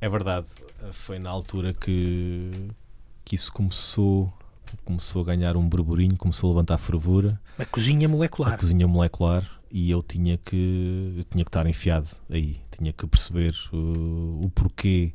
É 0.00 0.08
verdade. 0.08 0.46
Foi 0.92 1.18
na 1.18 1.28
altura 1.28 1.74
que, 1.74 2.70
que 3.28 3.34
isso 3.34 3.52
começou 3.52 4.32
começou 4.84 5.22
a 5.22 5.24
ganhar 5.24 5.56
um 5.56 5.66
burburinho, 5.66 6.16
começou 6.16 6.50
a 6.50 6.54
levantar 6.54 6.78
fervura. 6.78 7.40
A 7.58 7.64
cozinha 7.64 8.08
molecular. 8.08 8.54
A 8.54 8.56
cozinha 8.56 8.88
molecular 8.88 9.46
e 9.70 9.90
eu 9.90 10.02
tinha 10.02 10.38
que 10.38 11.14
eu 11.18 11.24
tinha 11.24 11.44
que 11.44 11.50
estar 11.50 11.66
enfiado 11.66 12.08
aí 12.30 12.58
tinha 12.70 12.90
que 12.90 13.06
perceber 13.06 13.54
uh, 13.70 14.40
o 14.42 14.50
porquê 14.54 15.12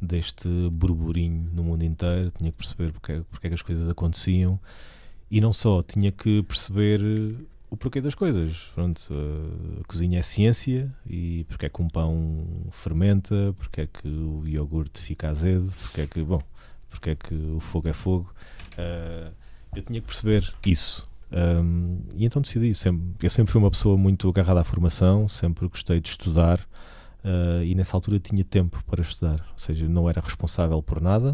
deste 0.00 0.48
burburinho 0.72 1.48
no 1.52 1.62
mundo 1.62 1.84
inteiro, 1.84 2.32
tinha 2.36 2.50
que 2.50 2.58
perceber 2.58 2.92
porque, 2.92 3.22
porque 3.30 3.46
é 3.46 3.50
que 3.50 3.54
as 3.54 3.62
coisas 3.62 3.88
aconteciam 3.88 4.58
e 5.30 5.40
não 5.40 5.52
só, 5.52 5.84
tinha 5.84 6.10
que 6.10 6.42
perceber 6.42 7.00
o 7.70 7.76
porquê 7.76 8.00
das 8.00 8.14
coisas. 8.14 8.70
Pronto, 8.74 9.00
uh, 9.10 9.80
a 9.80 9.84
cozinha 9.84 10.18
é 10.18 10.22
ciência 10.22 10.92
e 11.08 11.44
porque 11.44 11.66
é 11.66 11.68
que 11.68 11.80
um 11.80 11.88
pão 11.88 12.44
fermenta, 12.72 13.54
porque 13.56 13.82
é 13.82 13.86
que 13.86 14.08
o 14.08 14.46
iogurte 14.46 15.00
fica 15.00 15.28
azedo, 15.28 15.72
porque 15.80 16.00
é 16.02 16.06
que, 16.06 16.22
bom, 16.22 16.42
porque 16.92 17.10
é 17.10 17.14
que 17.14 17.34
o 17.34 17.58
fogo 17.58 17.88
é 17.88 17.92
fogo. 17.92 18.32
Uh, 18.74 19.32
eu 19.74 19.82
tinha 19.82 20.00
que 20.00 20.06
perceber 20.06 20.54
isso. 20.64 21.10
Um, 21.32 22.00
e 22.14 22.26
então 22.26 22.42
decidi. 22.42 22.74
Sempre, 22.74 23.26
eu 23.26 23.30
sempre 23.30 23.50
fui 23.50 23.60
uma 23.60 23.70
pessoa 23.70 23.96
muito 23.96 24.28
agarrada 24.28 24.60
à 24.60 24.64
formação, 24.64 25.26
sempre 25.26 25.66
gostei 25.66 25.98
de 26.00 26.10
estudar 26.10 26.60
uh, 27.24 27.64
e 27.64 27.74
nessa 27.74 27.96
altura 27.96 28.20
tinha 28.20 28.44
tempo 28.44 28.82
para 28.84 29.00
estudar, 29.00 29.40
ou 29.50 29.58
seja, 29.58 29.88
não 29.88 30.08
era 30.08 30.20
responsável 30.20 30.82
por 30.82 31.00
nada, 31.00 31.32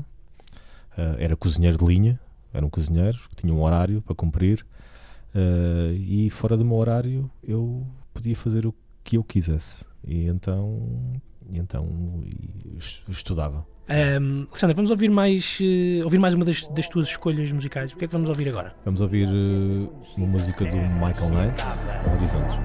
uh, 0.97 1.17
era 1.19 1.37
cozinheiro 1.37 1.77
de 1.77 1.85
linha, 1.85 2.21
era 2.55 2.65
um 2.65 2.71
cozinheiro 2.71 3.19
que 3.29 3.37
tinha 3.37 3.53
um 3.53 3.61
horário 3.61 4.01
para 4.03 4.15
cumprir 4.15 4.65
e 5.95 6.31
fora 6.31 6.57
do 6.57 6.65
meu 6.65 6.77
horário 6.77 7.31
eu 7.43 7.87
podia 8.15 8.35
fazer 8.35 8.67
o 8.67 8.75
que 9.05 9.17
eu 9.17 9.23
quisesse 9.23 9.85
e 10.05 10.27
então, 10.27 11.21
e 11.49 11.59
então 11.59 12.25
estudava. 13.07 13.65
Um, 13.89 14.47
Alexandre, 14.51 14.77
vamos 14.77 14.91
ouvir 14.91 15.11
mais, 15.11 15.59
uh, 15.61 16.05
ouvir 16.05 16.19
mais 16.19 16.35
uma 16.35 16.45
das, 16.45 16.67
das, 16.69 16.87
tuas 16.89 17.09
escolhas 17.09 17.51
musicais. 17.51 17.93
O 17.93 17.97
que 17.97 18.05
é 18.05 18.09
que 18.09 18.13
vamos 18.13 18.29
ouvir 18.29 18.51
agora? 18.51 18.75
Vamos 18.85 19.01
ouvir 19.01 19.27
uh, 19.27 19.91
uma 20.15 20.27
música 20.27 20.65
do 20.67 20.77
Michael 20.77 21.31
Knight, 21.31 21.65
Horizontes. 22.15 22.57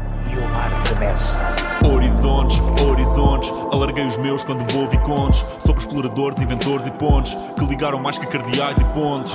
Horizontes, 1.85 2.59
horizontes, 2.81 3.51
alarguei 3.71 4.05
os 4.05 4.17
meus 4.17 4.43
quando 4.43 4.61
ouvi 4.77 4.97
contos 4.99 5.45
sobre 5.59 5.79
exploradores, 5.79 6.41
inventores 6.41 6.87
e 6.87 6.91
pontes 6.91 7.35
que 7.57 7.65
ligaram 7.65 8.01
mais 8.01 8.17
que 8.17 8.27
cardeais 8.27 8.77
e 8.77 8.85
pontes. 8.93 9.33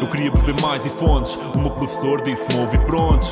Eu 0.00 0.08
queria 0.08 0.30
beber 0.30 0.58
mais 0.62 0.86
e 0.86 0.90
fontes. 0.90 1.36
O 1.54 1.58
meu 1.58 1.70
professor 1.70 2.22
disse-me 2.22 2.60
ouvi 2.60 2.78
pronto. 2.78 3.26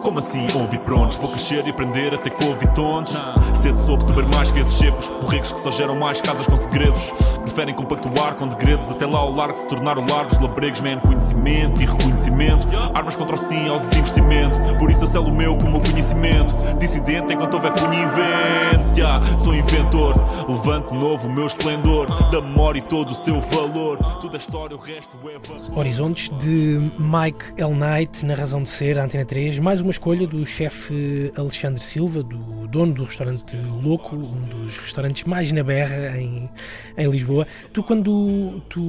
Como 0.00 0.18
assim 0.18 0.46
ouvi 0.54 0.78
prontos? 0.78 1.16
Vou 1.16 1.30
crescer 1.30 1.66
e 1.66 1.70
aprender 1.70 2.14
até 2.14 2.30
com 2.30 2.44
ouvi 2.46 2.66
tontos. 2.74 3.20
Cedo 3.62 3.78
soube 3.78 4.02
saber 4.02 4.26
mais 4.26 4.50
que 4.50 4.58
esses 4.58 4.76
cepos. 4.76 5.06
Borregos 5.06 5.52
que 5.52 5.60
só 5.60 5.70
geram 5.70 5.94
mais 5.94 6.20
casas 6.20 6.48
com 6.48 6.56
segredos. 6.56 7.12
Preferem 7.42 7.72
compactuar 7.72 8.34
com 8.34 8.48
degredos. 8.48 8.90
Até 8.90 9.06
lá 9.06 9.24
o 9.24 9.36
largo 9.36 9.56
se 9.56 9.68
tornar 9.68 9.96
o 9.98 10.10
lar 10.10 10.26
dos 10.26 10.40
labregos. 10.40 10.80
Man, 10.80 10.98
conhecimento 10.98 11.80
e 11.80 11.86
reconhecimento. 11.86 12.66
Armas 12.92 13.14
contra 13.14 13.36
o 13.36 13.38
sim 13.38 13.68
ao 13.68 13.78
desinvestimento. 13.78 14.58
Por 14.80 14.90
isso 14.90 15.04
eu 15.04 15.06
selo 15.06 15.28
o 15.28 15.32
meu 15.32 15.56
com 15.56 15.66
o 15.66 15.70
meu 15.70 15.80
conhecimento. 15.80 16.52
Dissidente 16.80 17.34
enquanto 17.34 17.54
houver 17.54 17.72
punho 17.74 17.94
invento. 17.94 18.98
Yeah, 18.98 19.24
sou 19.38 19.54
inventor. 19.54 20.16
Levante 20.48 20.92
novo 20.92 21.28
o 21.28 21.32
meu 21.32 21.46
esplendor. 21.46 22.08
Da 22.32 22.40
memória 22.40 22.80
e 22.80 22.82
todo 22.82 23.12
o 23.12 23.14
seu 23.14 23.40
valor. 23.42 23.96
Tudo 24.20 24.36
é 24.36 24.40
história, 24.40 24.76
o 24.76 24.80
resto 24.80 25.16
é. 25.28 25.78
Horizontes 25.78 26.30
de 26.40 26.90
Mike 26.98 27.44
L. 27.56 27.74
Knight, 27.74 28.26
na 28.26 28.34
razão 28.34 28.64
de 28.64 28.68
ser, 28.68 28.98
Antena 28.98 29.24
3. 29.24 29.60
Mais 29.60 29.80
uma 29.80 29.92
escolha 29.92 30.26
do 30.26 30.44
chefe 30.44 31.32
Alexandre 31.36 31.80
Silva, 31.80 32.24
do 32.24 32.66
dono 32.66 32.92
do 32.92 33.04
restaurante 33.04 33.51
Louco, 33.56 34.16
um 34.16 34.40
dos 34.42 34.78
restaurantes 34.78 35.24
mais 35.24 35.50
na 35.52 35.62
berra 35.62 36.18
em, 36.18 36.50
em 36.96 37.10
Lisboa. 37.10 37.46
Tu, 37.72 37.82
quando 37.82 38.60
tu, 38.68 38.80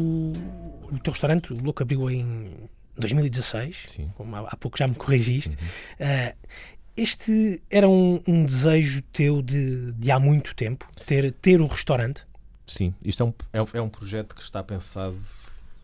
o 0.91 0.99
teu 1.03 1.11
restaurante, 1.11 1.53
o 1.53 1.63
Louco, 1.63 1.83
abriu 1.83 2.09
em 2.09 2.69
2016, 2.97 3.85
Sim. 3.87 4.11
como 4.15 4.35
há, 4.35 4.41
há 4.41 4.57
pouco 4.57 4.77
já 4.77 4.87
me 4.87 4.95
corrigiste. 4.95 5.51
Uhum. 5.51 6.07
Uh, 6.07 6.35
este 6.95 7.63
era 7.69 7.89
um, 7.89 8.21
um 8.27 8.45
desejo 8.45 9.01
teu 9.11 9.41
de, 9.41 9.91
de, 9.93 10.11
há 10.11 10.19
muito 10.19 10.55
tempo, 10.55 10.87
ter, 11.05 11.31
ter 11.31 11.59
o 11.59 11.65
restaurante? 11.65 12.25
Sim, 12.67 12.93
isto 13.03 13.23
é 13.23 13.25
um, 13.25 13.33
é, 13.51 13.61
um, 13.61 13.67
é 13.73 13.81
um 13.81 13.89
projeto 13.89 14.35
que 14.35 14.41
está 14.41 14.63
pensado, 14.63 15.17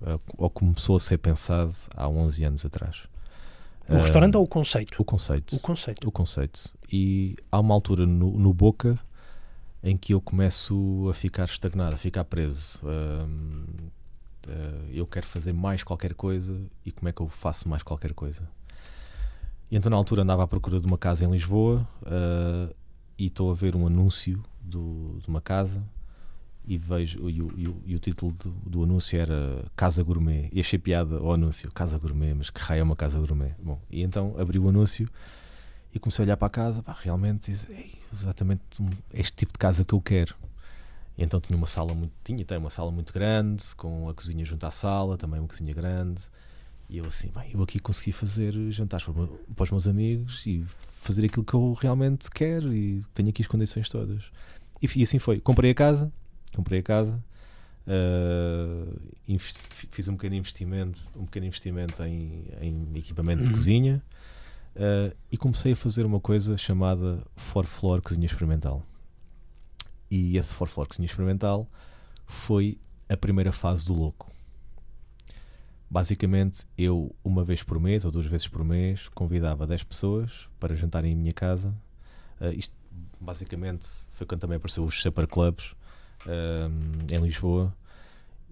uh, 0.02 0.22
ou 0.38 0.50
começou 0.50 0.98
a 0.98 1.00
ser 1.00 1.18
pensado 1.18 1.74
há 1.96 2.08
11 2.08 2.44
anos 2.46 2.66
atrás. 2.66 3.10
O 3.90 3.98
restaurante 3.98 4.38
ou 4.38 4.44
o 4.44 4.48
conceito? 4.48 5.02
O 5.02 5.04
conceito. 5.04 5.56
O 5.56 5.60
conceito. 5.60 6.08
O 6.08 6.12
conceito. 6.12 6.74
E 6.92 7.36
há 7.52 7.60
uma 7.60 7.74
altura 7.74 8.06
no, 8.06 8.38
no 8.38 8.54
Boca 8.54 9.00
em 9.84 9.96
que 9.96 10.14
eu 10.14 10.22
começo 10.22 11.08
a 11.10 11.14
ficar 11.14 11.46
estagnado, 11.46 11.96
a 11.96 11.98
ficar 11.98 12.26
preso. 12.26 12.80
Uh, 12.84 14.00
eu 14.92 15.06
quero 15.06 15.28
fazer 15.28 15.54
mais 15.54 15.84
qualquer 15.84 16.14
coisa 16.14 16.60
e 16.84 16.92
como 16.92 17.08
é 17.08 17.12
que 17.12 17.22
eu 17.22 17.28
faço 17.28 17.70
mais 17.70 17.84
qualquer 17.84 18.14
coisa? 18.14 18.50
E 19.70 19.76
então 19.76 19.90
na 19.90 19.96
altura 19.96 20.24
andava 20.24 20.44
à 20.44 20.48
procura 20.48 20.80
de 20.80 20.88
uma 20.88 20.98
casa 20.98 21.24
em 21.24 21.32
Lisboa 21.32 21.88
uh, 22.02 22.74
e 23.18 23.26
estou 23.28 23.52
a 23.52 23.54
ver 23.54 23.76
um 23.76 23.86
anúncio 23.86 24.42
do, 24.60 25.20
de 25.22 25.28
uma 25.28 25.40
casa 25.40 25.84
e 26.66 26.78
vejo 26.78 27.30
e, 27.30 27.42
o, 27.42 27.82
e 27.86 27.96
o 27.96 28.00
título 28.00 28.32
do, 28.34 28.50
do, 28.50 28.84
anúncio 28.84 29.20
era 29.20 29.66
Casa 29.76 30.04
Gourmet 30.04 30.50
e 30.52 30.60
achei 30.60 30.80
piada 30.80 31.18
ao 31.18 31.34
anúncio, 31.34 31.72
Casa 31.72 31.98
Gourmet, 31.98 32.34
mas 32.34 32.50
que 32.50 32.60
raio 32.60 32.82
é 32.82 32.84
uma 32.84 32.96
Casa 32.96 33.20
Gourmet? 33.20 33.54
Bom, 33.62 33.80
e 33.90 34.02
então 34.02 34.36
abri 34.40 34.58
o 34.58 34.68
anúncio 34.68 35.08
e 35.94 36.00
comecei 36.00 36.24
a 36.24 36.26
olhar 36.26 36.38
para 36.38 36.48
a 36.48 36.52
casa, 36.52 36.84
pá, 36.84 36.96
realmente 37.00 37.52
exatamente 38.14 38.62
este 39.14 39.38
tipo 39.38 39.54
de 39.54 39.60
casa 39.60 39.84
que 39.84 39.94
eu 39.94 40.02
quero. 40.02 40.36
E 41.18 41.24
então 41.24 41.40
tinha 41.40 41.58
uma 41.58 41.68
sala 41.68 41.94
muito, 41.94 42.14
tinha 42.24 42.44
tem 42.46 42.58
uma 42.58 42.70
sala 42.70 42.92
muito 42.92 43.12
grande, 43.12 43.64
com 43.76 44.08
a 44.08 44.14
cozinha 44.14 44.46
junto 44.46 44.66
à 44.66 44.72
sala, 44.72 45.18
também 45.18 45.40
uma 45.40 45.48
cozinha 45.48 45.74
grande. 45.74 46.22
E 46.90 46.98
eu 46.98 47.06
assim, 47.06 47.30
bem, 47.30 47.52
eu 47.54 47.62
aqui 47.62 47.80
consegui 47.80 48.12
fazer 48.12 48.54
jantares 48.72 49.06
para, 49.06 49.14
para 49.56 49.64
os 49.64 49.72
meus 49.72 49.88
amigos 49.88 50.46
e 50.46 50.66
fazer 51.02 51.26
aquilo 51.26 51.44
que 51.44 51.54
eu 51.54 51.74
realmente 51.74 52.30
quero 52.32 52.74
e 52.74 53.04
tenho 53.14 53.30
aqui 53.30 53.42
as 53.42 53.48
condições 53.48 53.90
todas. 53.90 54.26
E, 54.82 54.88
e 55.00 55.04
assim 55.04 55.20
foi. 55.20 55.40
Comprei 55.40 55.72
a 55.72 55.76
casa, 55.76 56.12
comprei 56.56 56.80
a 56.80 56.84
casa, 56.84 57.24
uh, 57.86 59.40
fiz 59.92 60.08
um 60.08 60.16
pequeno 60.16 60.36
investimento, 60.36 61.00
um 61.16 61.26
pequeno 61.26 61.48
investimento 61.48 62.02
em, 62.04 62.46
em 62.62 62.88
equipamento 62.96 63.44
de 63.44 63.50
uhum. 63.52 63.56
cozinha 63.56 64.04
uh, 64.76 65.16
e 65.32 65.38
comecei 65.38 65.74
a 65.74 65.76
fazer 65.76 66.06
uma 66.06 66.20
coisa 66.20 66.58
chamada 66.58 67.24
For 67.36 67.66
Floor 67.66 68.02
Cozinha 68.02 68.26
Experimental. 68.26 68.84
E 70.10 70.38
esse 70.38 70.54
For 70.54 70.68
Floor 70.68 70.88
Cozinha 70.88 71.06
Experimental 71.06 71.68
foi 72.26 72.80
a 73.08 73.18
primeira 73.18 73.52
fase 73.52 73.86
do 73.86 73.94
louco. 73.94 74.32
Basicamente, 75.90 76.66
eu, 76.78 77.16
uma 77.24 77.44
vez 77.44 77.64
por 77.64 77.80
mês 77.80 78.06
ou 78.06 78.12
duas 78.12 78.28
vezes 78.28 78.48
por 78.48 78.64
mês, 78.64 79.10
convidava 79.10 79.66
10 79.66 79.84
pessoas 79.84 80.48
para 80.60 80.76
jantarem 80.76 81.14
em 81.14 81.16
minha 81.16 81.34
casa. 81.34 81.74
Uh, 82.40 82.54
isto, 82.56 82.76
basicamente, 83.20 83.88
foi 84.12 84.28
quando 84.28 84.42
também 84.42 84.58
apareceu 84.58 84.84
os 84.84 85.02
Supper 85.02 85.28
Clubs 85.28 85.74
uh, 86.26 87.12
em 87.12 87.20
Lisboa. 87.20 87.74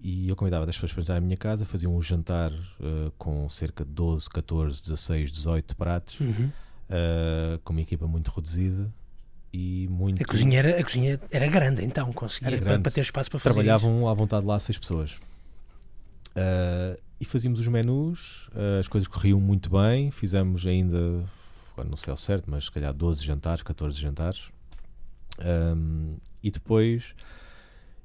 E 0.00 0.28
eu 0.28 0.36
convidava 0.36 0.64
10 0.64 0.76
pessoas 0.76 0.92
para 0.92 1.02
jantar 1.02 1.18
em 1.18 1.24
minha 1.24 1.36
casa, 1.36 1.66
fazia 1.66 1.88
um 1.88 2.00
jantar 2.00 2.52
uh, 2.52 3.10
com 3.18 3.48
cerca 3.48 3.84
de 3.84 3.90
12, 3.90 4.30
14, 4.30 4.82
16, 4.82 5.32
18 5.32 5.76
pratos, 5.76 6.20
uhum. 6.20 6.50
com 7.64 7.72
uma 7.72 7.82
equipa 7.82 8.06
muito 8.06 8.30
reduzida 8.30 8.88
e 9.52 9.88
muito. 9.90 10.22
A 10.22 10.24
cozinha 10.24 10.58
era, 10.58 10.80
a 10.80 10.84
cozinha 10.84 11.20
era 11.30 11.46
grande, 11.48 11.84
então, 11.84 12.12
conseguia 12.12 12.60
para, 12.60 12.78
para, 12.78 12.92
ter 12.92 13.00
espaço 13.00 13.30
para 13.30 13.40
fazer. 13.40 13.54
Trabalhavam 13.54 13.98
isso. 13.98 14.08
à 14.08 14.14
vontade 14.14 14.46
lá 14.46 14.58
seis 14.60 14.78
pessoas. 14.78 15.12
Uh, 16.30 17.00
e 17.20 17.24
fazíamos 17.24 17.58
os 17.58 17.66
menus, 17.66 18.48
uh, 18.48 18.78
as 18.78 18.86
coisas 18.86 19.08
corriam 19.08 19.40
muito 19.40 19.70
bem, 19.70 20.10
fizemos 20.10 20.64
ainda, 20.66 21.24
agora 21.72 21.88
não 21.88 21.96
sei 21.96 22.10
ao 22.10 22.16
certo, 22.16 22.48
mas 22.48 22.66
se 22.66 22.70
calhar 22.70 22.92
12 22.92 23.24
jantares, 23.24 23.62
14 23.62 23.98
jantares. 24.00 24.50
Um, 25.40 26.16
e 26.42 26.50
depois 26.50 27.14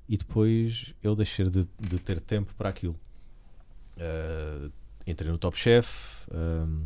e 0.07 0.17
depois 0.17 0.93
eu 1.01 1.15
deixei 1.15 1.49
de, 1.49 1.67
de 1.79 1.99
ter 1.99 2.19
tempo 2.19 2.53
para 2.55 2.69
aquilo. 2.69 2.95
Uh, 3.97 4.71
entrei 5.05 5.31
no 5.31 5.37
Top 5.37 5.57
Chef, 5.57 6.25
um, 6.31 6.83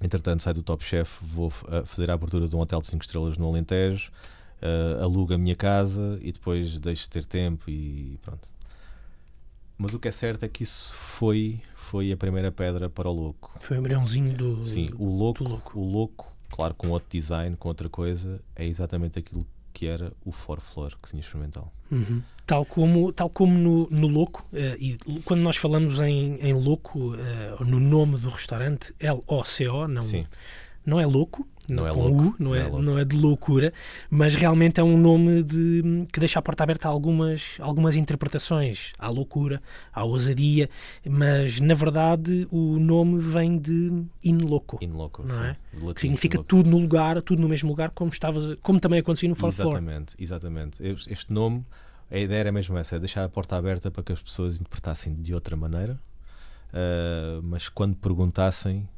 entretanto 0.00 0.42
saio 0.42 0.54
do 0.54 0.62
Top 0.62 0.84
Chef, 0.84 1.18
vou 1.22 1.50
fazer 1.50 2.10
a 2.10 2.14
abertura 2.14 2.48
de 2.48 2.54
um 2.54 2.60
hotel 2.60 2.80
de 2.80 2.86
5 2.86 3.04
estrelas 3.04 3.38
no 3.38 3.48
Alentejo, 3.48 4.10
uh, 4.62 5.02
alugo 5.02 5.34
a 5.34 5.38
minha 5.38 5.56
casa 5.56 6.18
e 6.20 6.32
depois 6.32 6.78
deixo 6.78 7.04
de 7.04 7.10
ter 7.10 7.24
tempo 7.24 7.68
e 7.70 8.18
pronto. 8.22 8.48
Mas 9.76 9.94
o 9.94 10.00
que 10.00 10.08
é 10.08 10.10
certo 10.10 10.42
é 10.42 10.48
que 10.48 10.64
isso 10.64 10.92
foi, 10.96 11.60
foi 11.74 12.10
a 12.10 12.16
primeira 12.16 12.50
pedra 12.50 12.90
para 12.90 13.08
o 13.08 13.12
louco. 13.12 13.52
Foi 13.60 13.76
o 13.76 13.80
embriãozinho 13.80 14.36
do. 14.36 14.64
Sim, 14.64 14.90
o 14.98 15.06
louco, 15.06 15.44
louco. 15.44 15.78
O 15.78 15.84
louco, 15.84 16.32
claro, 16.50 16.74
com 16.74 16.88
outro 16.88 17.08
design, 17.08 17.56
com 17.56 17.68
outra 17.68 17.88
coisa, 17.88 18.40
é 18.56 18.66
exatamente 18.66 19.20
aquilo 19.20 19.44
que 19.44 19.57
era 19.86 20.12
o 20.24 20.32
For 20.32 20.60
Flor, 20.60 20.96
que 21.02 21.10
tinha 21.10 21.20
experimental. 21.20 21.72
Uhum. 21.90 22.22
Tal 22.46 22.64
como, 22.64 23.12
tal 23.12 23.28
como 23.28 23.56
no, 23.58 23.88
no 23.90 24.06
Louco, 24.06 24.44
uh, 24.52 24.76
e 24.78 24.98
quando 25.24 25.40
nós 25.40 25.56
falamos 25.56 26.00
em, 26.00 26.36
em 26.36 26.52
Louco, 26.54 27.14
uh, 27.14 27.64
no 27.64 27.78
nome 27.78 28.18
do 28.18 28.28
restaurante, 28.30 28.94
L-O-C-O, 28.98 29.86
não, 29.86 30.02
Sim 30.02 30.24
não 30.88 30.98
é 30.98 31.04
louco, 31.04 31.46
não, 31.68 31.82
não 31.82 31.86
é 31.86 31.92
louco, 31.92 32.22
U, 32.22 32.34
não, 32.38 32.54
é, 32.54 32.60
é, 32.60 32.70
não 32.70 32.98
é 32.98 33.04
de 33.04 33.14
loucura, 33.14 33.74
mas 34.08 34.34
realmente 34.34 34.80
é 34.80 34.82
um 34.82 34.96
nome 34.96 35.42
de, 35.42 36.06
que 36.10 36.18
deixa 36.18 36.38
a 36.38 36.42
porta 36.42 36.62
aberta 36.64 36.88
a 36.88 36.90
algumas, 36.90 37.58
algumas 37.60 37.94
interpretações. 37.94 38.94
Há 38.98 39.10
loucura, 39.10 39.60
há 39.92 40.02
ousadia, 40.02 40.70
mas 41.06 41.60
na 41.60 41.74
verdade 41.74 42.48
o 42.50 42.78
nome 42.78 43.18
vem 43.18 43.58
de 43.58 44.02
in 44.24 44.38
loco. 44.38 44.78
In 44.80 44.92
loco, 44.92 45.22
não 45.26 45.44
é? 45.44 45.56
Latim, 45.74 45.92
que 45.92 46.00
significa 46.00 46.42
tudo 46.42 46.70
no 46.70 46.78
lugar, 46.78 47.20
tudo 47.20 47.42
no 47.42 47.48
mesmo 47.50 47.68
lugar, 47.68 47.90
como, 47.90 48.10
estavas, 48.10 48.56
como 48.62 48.80
também 48.80 49.00
acontecia 49.00 49.28
no 49.28 49.34
For 49.34 49.48
Exatamente, 49.48 50.16
exatamente. 50.18 50.82
Este 50.82 51.30
nome, 51.30 51.66
a 52.10 52.16
ideia 52.16 52.40
era 52.40 52.52
mesmo 52.52 52.78
essa, 52.78 52.96
é 52.96 52.98
deixar 52.98 53.24
a 53.24 53.28
porta 53.28 53.56
aberta 53.56 53.90
para 53.90 54.02
que 54.02 54.12
as 54.12 54.22
pessoas 54.22 54.54
interpretassem 54.54 55.14
de 55.14 55.34
outra 55.34 55.54
maneira, 55.54 56.00
uh, 56.70 57.42
mas 57.42 57.68
quando 57.68 57.94
perguntassem 57.94 58.88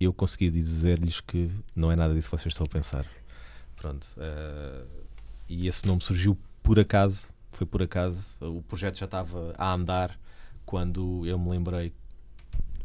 eu 0.00 0.12
consegui 0.12 0.50
dizer-lhes 0.50 1.20
que 1.20 1.50
não 1.74 1.90
é 1.90 1.96
nada 1.96 2.14
disso 2.14 2.30
que 2.30 2.36
vocês 2.36 2.52
estão 2.52 2.66
a 2.66 2.68
pensar. 2.68 3.06
Pronto. 3.76 4.06
Uh, 4.16 4.86
e 5.48 5.66
esse 5.66 5.86
nome 5.86 6.02
surgiu 6.02 6.36
por 6.62 6.78
acaso, 6.78 7.30
foi 7.52 7.66
por 7.66 7.82
acaso. 7.82 8.36
O 8.40 8.62
projeto 8.62 8.98
já 8.98 9.06
estava 9.06 9.54
a 9.56 9.72
andar 9.72 10.18
quando 10.66 11.26
eu 11.26 11.38
me 11.38 11.50
lembrei, 11.50 11.92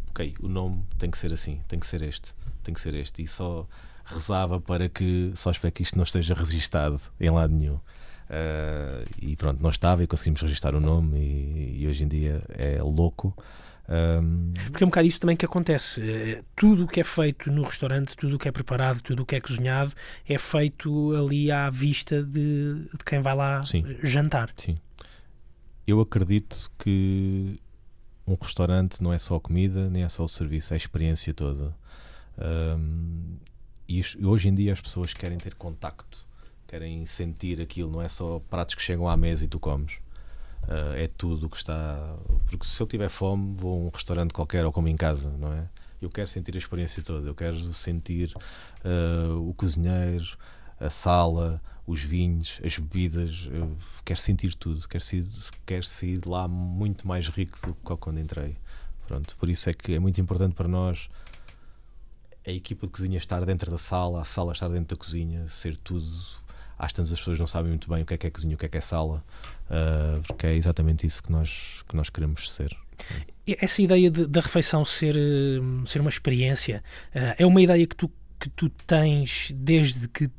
ok, 0.09 0.35
o 0.39 0.47
nome 0.47 0.83
tem 0.97 1.11
que 1.11 1.17
ser 1.17 1.33
assim, 1.33 1.61
tem 1.67 1.79
que 1.79 1.85
ser 1.85 2.01
este, 2.01 2.33
tem 2.63 2.73
que 2.73 2.79
ser 2.79 2.93
este. 2.95 3.23
E 3.23 3.27
só 3.27 3.67
rezava 4.05 4.59
para 4.59 4.87
que, 4.89 5.31
só 5.35 5.51
espero 5.51 5.73
que 5.73 5.83
isto 5.83 5.97
não 5.97 6.03
esteja 6.03 6.33
registado 6.33 6.99
em 7.19 7.29
lado 7.29 7.53
nenhum. 7.53 7.75
Uh, 7.75 9.03
e 9.21 9.35
pronto, 9.35 9.61
não 9.61 9.69
estava 9.69 10.03
e 10.03 10.07
conseguimos 10.07 10.41
registrar 10.41 10.73
o 10.73 10.79
nome 10.79 11.19
e, 11.19 11.83
e 11.83 11.87
hoje 11.87 12.03
em 12.03 12.07
dia 12.07 12.41
é 12.49 12.81
louco. 12.81 13.35
Um... 13.89 14.53
Porque 14.71 14.83
é 14.83 14.87
um 14.87 14.89
bocado 14.89 15.07
isso 15.07 15.19
também 15.19 15.35
que 15.35 15.45
acontece. 15.45 16.01
Eh, 16.01 16.43
tudo 16.55 16.85
o 16.85 16.87
que 16.87 17.01
é 17.01 17.03
feito 17.03 17.51
no 17.51 17.63
restaurante, 17.63 18.15
tudo 18.15 18.35
o 18.35 18.39
que 18.39 18.47
é 18.47 18.51
preparado, 18.51 19.01
tudo 19.01 19.23
o 19.23 19.25
que 19.25 19.35
é 19.35 19.41
cozinhado, 19.41 19.93
é 20.27 20.37
feito 20.37 21.13
ali 21.15 21.51
à 21.51 21.69
vista 21.69 22.23
de, 22.23 22.75
de 22.75 23.03
quem 23.05 23.19
vai 23.19 23.35
lá 23.35 23.61
Sim. 23.63 23.85
jantar. 24.03 24.53
Sim. 24.57 24.77
Eu 25.85 25.99
acredito 25.99 26.71
que 26.79 27.59
um 28.25 28.35
restaurante 28.39 29.03
não 29.03 29.11
é 29.11 29.19
só 29.19 29.39
comida, 29.39 29.89
nem 29.89 30.03
é 30.03 30.09
só 30.09 30.23
o 30.23 30.29
serviço, 30.29 30.73
é 30.73 30.75
a 30.75 30.77
experiência 30.77 31.33
toda. 31.33 31.75
Um, 32.37 33.37
e 33.87 34.01
hoje 34.23 34.47
em 34.47 34.55
dia 34.55 34.71
as 34.71 34.79
pessoas 34.79 35.13
querem 35.13 35.37
ter 35.37 35.55
contacto, 35.55 36.25
querem 36.67 37.05
sentir 37.05 37.61
aquilo, 37.61 37.91
não 37.91 38.01
é 38.01 38.07
só 38.07 38.39
pratos 38.49 38.75
que 38.75 38.81
chegam 38.81 39.09
à 39.09 39.17
mesa 39.17 39.43
e 39.43 39.47
tu 39.47 39.59
comes. 39.59 40.02
Uh, 40.63 40.95
é 40.95 41.07
tudo 41.07 41.47
o 41.47 41.49
que 41.49 41.57
está. 41.57 42.15
Porque 42.49 42.65
se 42.65 42.81
eu 42.81 42.87
tiver 42.87 43.09
fome, 43.09 43.55
vou 43.55 43.83
a 43.83 43.87
um 43.87 43.89
restaurante 43.89 44.33
qualquer 44.33 44.65
ou 44.65 44.71
como 44.71 44.87
em 44.87 44.95
casa, 44.95 45.29
não 45.37 45.51
é? 45.51 45.67
Eu 46.01 46.09
quero 46.09 46.27
sentir 46.27 46.55
a 46.55 46.57
experiência 46.57 47.01
toda, 47.01 47.27
eu 47.27 47.35
quero 47.35 47.73
sentir 47.73 48.33
uh, 48.83 49.49
o 49.49 49.53
cozinheiro, 49.53 50.37
a 50.79 50.89
sala, 50.89 51.61
os 51.87 52.01
vinhos, 52.03 52.59
as 52.63 52.77
bebidas, 52.77 53.47
eu 53.51 53.75
quero 54.03 54.19
sentir 54.19 54.53
tudo, 54.55 54.85
quero 54.87 55.03
sair, 55.03 55.25
quero 55.65 55.85
de 55.85 56.27
lá 56.27 56.47
muito 56.47 57.07
mais 57.07 57.27
rico 57.29 57.57
do 57.65 57.73
que 57.73 57.97
quando 57.97 58.19
entrei. 58.19 58.57
Pronto, 59.07 59.35
por 59.37 59.49
isso 59.49 59.69
é 59.69 59.73
que 59.73 59.93
é 59.93 59.99
muito 59.99 60.19
importante 60.19 60.55
para 60.55 60.67
nós 60.67 61.09
a 62.45 62.51
equipa 62.51 62.85
de 62.85 62.91
cozinha 62.91 63.17
estar 63.17 63.43
dentro 63.45 63.71
da 63.71 63.77
sala, 63.77 64.21
a 64.21 64.25
sala 64.25 64.51
estar 64.51 64.67
dentro 64.67 64.95
da 64.95 65.01
cozinha, 65.01 65.47
ser 65.47 65.77
tudo 65.77 66.05
às 66.77 66.93
tantas 66.93 67.13
as 67.13 67.19
pessoas 67.19 67.39
não 67.39 67.47
sabem 67.47 67.69
muito 67.69 67.89
bem 67.89 68.03
o 68.03 68.05
que 68.05 68.13
é 68.13 68.17
que 68.17 68.27
é 68.27 68.29
cozinha, 68.29 68.55
o 68.55 68.57
que 68.57 68.65
é 68.65 68.69
que 68.69 68.77
é 68.77 68.81
sala, 68.81 69.23
uh, 69.69 70.21
porque 70.27 70.47
é 70.47 70.55
exatamente 70.55 71.05
isso 71.05 71.21
que 71.21 71.31
nós, 71.31 71.83
que 71.87 71.95
nós 71.95 72.09
queremos 72.09 72.51
ser. 72.51 72.75
Essa 73.45 73.81
ideia 73.81 74.09
de, 74.09 74.27
da 74.27 74.41
refeição 74.41 74.85
ser, 74.85 75.15
ser 75.85 75.99
uma 75.99 76.09
experiência 76.09 76.83
uh, 77.15 77.35
é 77.37 77.45
uma 77.45 77.61
ideia 77.61 77.85
que 77.85 77.95
tu, 77.95 78.11
que 78.39 78.49
tu 78.49 78.69
tens 78.69 79.51
desde 79.53 80.07
que 80.07 80.29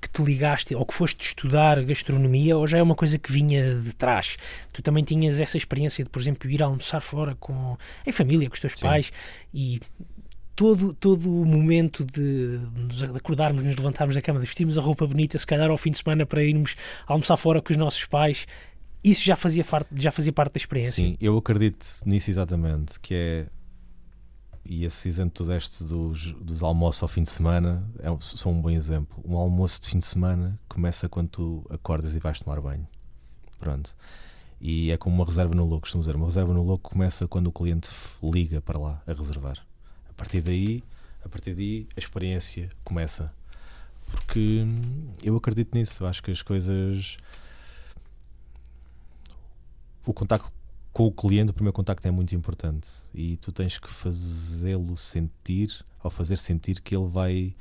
que 0.00 0.08
te 0.08 0.22
ligaste 0.22 0.74
ou 0.74 0.86
que 0.86 0.94
foste 0.94 1.20
estudar 1.20 1.82
gastronomia 1.84 2.56
ou 2.56 2.66
já 2.66 2.78
é 2.78 2.82
uma 2.82 2.94
coisa 2.94 3.18
que 3.18 3.30
vinha 3.30 3.74
de 3.74 3.94
trás? 3.94 4.38
Tu 4.72 4.80
também 4.80 5.04
tinhas 5.04 5.38
essa 5.38 5.56
experiência 5.56 6.02
de, 6.02 6.08
por 6.08 6.20
exemplo, 6.20 6.50
ir 6.50 6.62
almoçar 6.62 7.00
fora 7.00 7.36
com, 7.38 7.76
em 8.06 8.12
família, 8.12 8.48
com 8.48 8.54
os 8.54 8.60
teus 8.60 8.72
Sim. 8.72 8.80
pais 8.80 9.12
e 9.52 9.80
todo, 10.60 10.92
todo 10.92 11.40
o 11.40 11.46
momento 11.46 12.04
de, 12.04 12.60
nos 12.76 13.02
acordarmos, 13.02 13.64
nos 13.64 13.74
levantarmos 13.74 14.14
da 14.14 14.20
cama, 14.20 14.38
de 14.38 14.44
vestirmos 14.44 14.76
a 14.76 14.82
roupa 14.82 15.06
bonita, 15.06 15.38
se 15.38 15.46
calhar 15.46 15.70
ao 15.70 15.78
fim 15.78 15.90
de 15.90 15.96
semana 15.96 16.26
para 16.26 16.44
irmos 16.44 16.76
almoçar 17.06 17.38
fora 17.38 17.62
com 17.62 17.72
os 17.72 17.78
nossos 17.78 18.04
pais, 18.04 18.46
isso 19.02 19.24
já 19.24 19.36
fazia, 19.36 19.64
já 19.94 20.10
fazia 20.10 20.34
parte 20.34 20.52
da 20.52 20.58
experiência. 20.58 20.92
Sim, 20.92 21.16
eu 21.18 21.38
acredito 21.38 21.86
nisso 22.04 22.30
exatamente, 22.30 23.00
que 23.00 23.14
é 23.14 23.46
e 24.62 24.84
esse 24.84 25.08
exemplo 25.08 25.30
que 25.30 25.78
tu 25.78 25.84
dos, 25.84 26.32
dos 26.34 26.62
almoços 26.62 27.02
ao 27.02 27.08
fim 27.08 27.22
de 27.22 27.30
semana 27.30 27.82
é 27.98 28.10
um, 28.10 28.20
são 28.20 28.52
um 28.52 28.60
bom 28.60 28.68
exemplo. 28.68 29.18
Um 29.26 29.38
almoço 29.38 29.80
de 29.80 29.88
fim 29.88 29.98
de 29.98 30.04
semana 30.04 30.60
começa 30.68 31.08
quando 31.08 31.28
tu 31.28 31.66
acordas 31.70 32.14
e 32.14 32.18
vais 32.18 32.38
tomar 32.38 32.60
banho. 32.60 32.86
Pronto. 33.58 33.96
E 34.60 34.90
é 34.90 34.98
como 34.98 35.16
uma 35.16 35.24
reserva 35.24 35.54
no 35.54 35.64
louco, 35.64 35.80
costumo 35.80 36.02
dizer. 36.02 36.14
Uma 36.14 36.26
reserva 36.26 36.52
no 36.52 36.62
louco 36.62 36.90
começa 36.90 37.26
quando 37.26 37.46
o 37.46 37.52
cliente 37.52 37.88
liga 38.22 38.60
para 38.60 38.78
lá 38.78 39.02
a 39.06 39.12
reservar. 39.14 39.69
A 40.20 40.22
partir 40.22 40.42
daí, 40.42 40.84
a 41.24 41.30
partir 41.30 41.54
daí 41.54 41.88
a 41.96 41.98
experiência 41.98 42.68
começa. 42.84 43.32
Porque 44.10 44.64
hum, 44.66 45.14
eu 45.22 45.34
acredito 45.34 45.74
nisso. 45.74 46.04
Acho 46.04 46.22
que 46.22 46.30
as 46.30 46.42
coisas. 46.42 47.16
O 50.04 50.12
contacto 50.12 50.52
com 50.92 51.06
o 51.06 51.12
cliente, 51.12 51.52
o 51.52 51.54
primeiro 51.54 51.72
contacto 51.72 52.06
é 52.06 52.10
muito 52.10 52.34
importante 52.34 52.86
e 53.14 53.38
tu 53.38 53.50
tens 53.50 53.78
que 53.78 53.88
fazê-lo 53.88 54.94
sentir 54.94 55.84
ou 56.04 56.10
fazer 56.10 56.36
sentir 56.36 56.82
que 56.82 56.94
ele 56.94 57.08
vai 57.08 57.54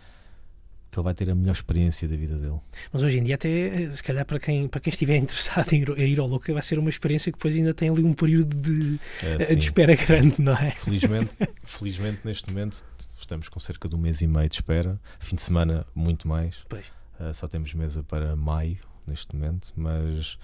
que 0.91 0.99
ele 0.99 1.03
vai 1.03 1.13
ter 1.13 1.29
a 1.29 1.35
melhor 1.35 1.53
experiência 1.53 2.07
da 2.07 2.15
vida 2.15 2.35
dele. 2.37 2.59
Mas 2.91 3.03
hoje 3.03 3.19
em 3.19 3.23
dia, 3.23 3.35
até 3.35 3.89
se 3.91 4.03
calhar 4.03 4.25
para 4.25 4.39
quem, 4.39 4.67
para 4.67 4.81
quem 4.81 4.91
estiver 4.91 5.17
interessado 5.17 5.71
em 5.73 5.83
ir, 6.11 6.19
ao 6.19 6.27
Louca, 6.27 6.51
vai 6.51 6.61
ser 6.61 6.79
uma 6.79 6.89
experiência 6.89 7.31
que 7.31 7.37
depois 7.37 7.55
ainda 7.55 7.73
tem 7.73 7.89
ali 7.89 8.03
um 8.03 8.13
período 8.13 8.55
de, 8.55 8.99
É, 9.21 9.37
de 9.37 9.45
sim. 9.45 9.57
espera 9.57 9.95
grande, 9.95 10.41
não 10.41 10.53
é? 10.53 10.71
Felizmente, 10.71 11.37
felizmente 11.63 12.19
neste 12.25 12.49
momento 12.51 12.83
estamos 13.17 13.49
com 13.49 13.59
cerca 13.59 13.87
de 13.87 13.95
um 13.95 13.99
mês 13.99 14.21
e 14.21 14.27
meio 14.27 14.49
de 14.49 14.55
espera. 14.55 14.99
Fim 15.19 15.35
de 15.35 15.41
semana 15.41 15.85
muito 15.93 16.27
mais. 16.27 16.55
Pois. 16.67 16.87
Uh, 17.19 17.33
só 17.33 17.47
temos 17.47 17.73
mesa 17.73 18.01
para 18.01 18.35
maio 18.35 18.77
neste 19.05 19.35
momento, 19.35 19.73
mas 19.75 20.37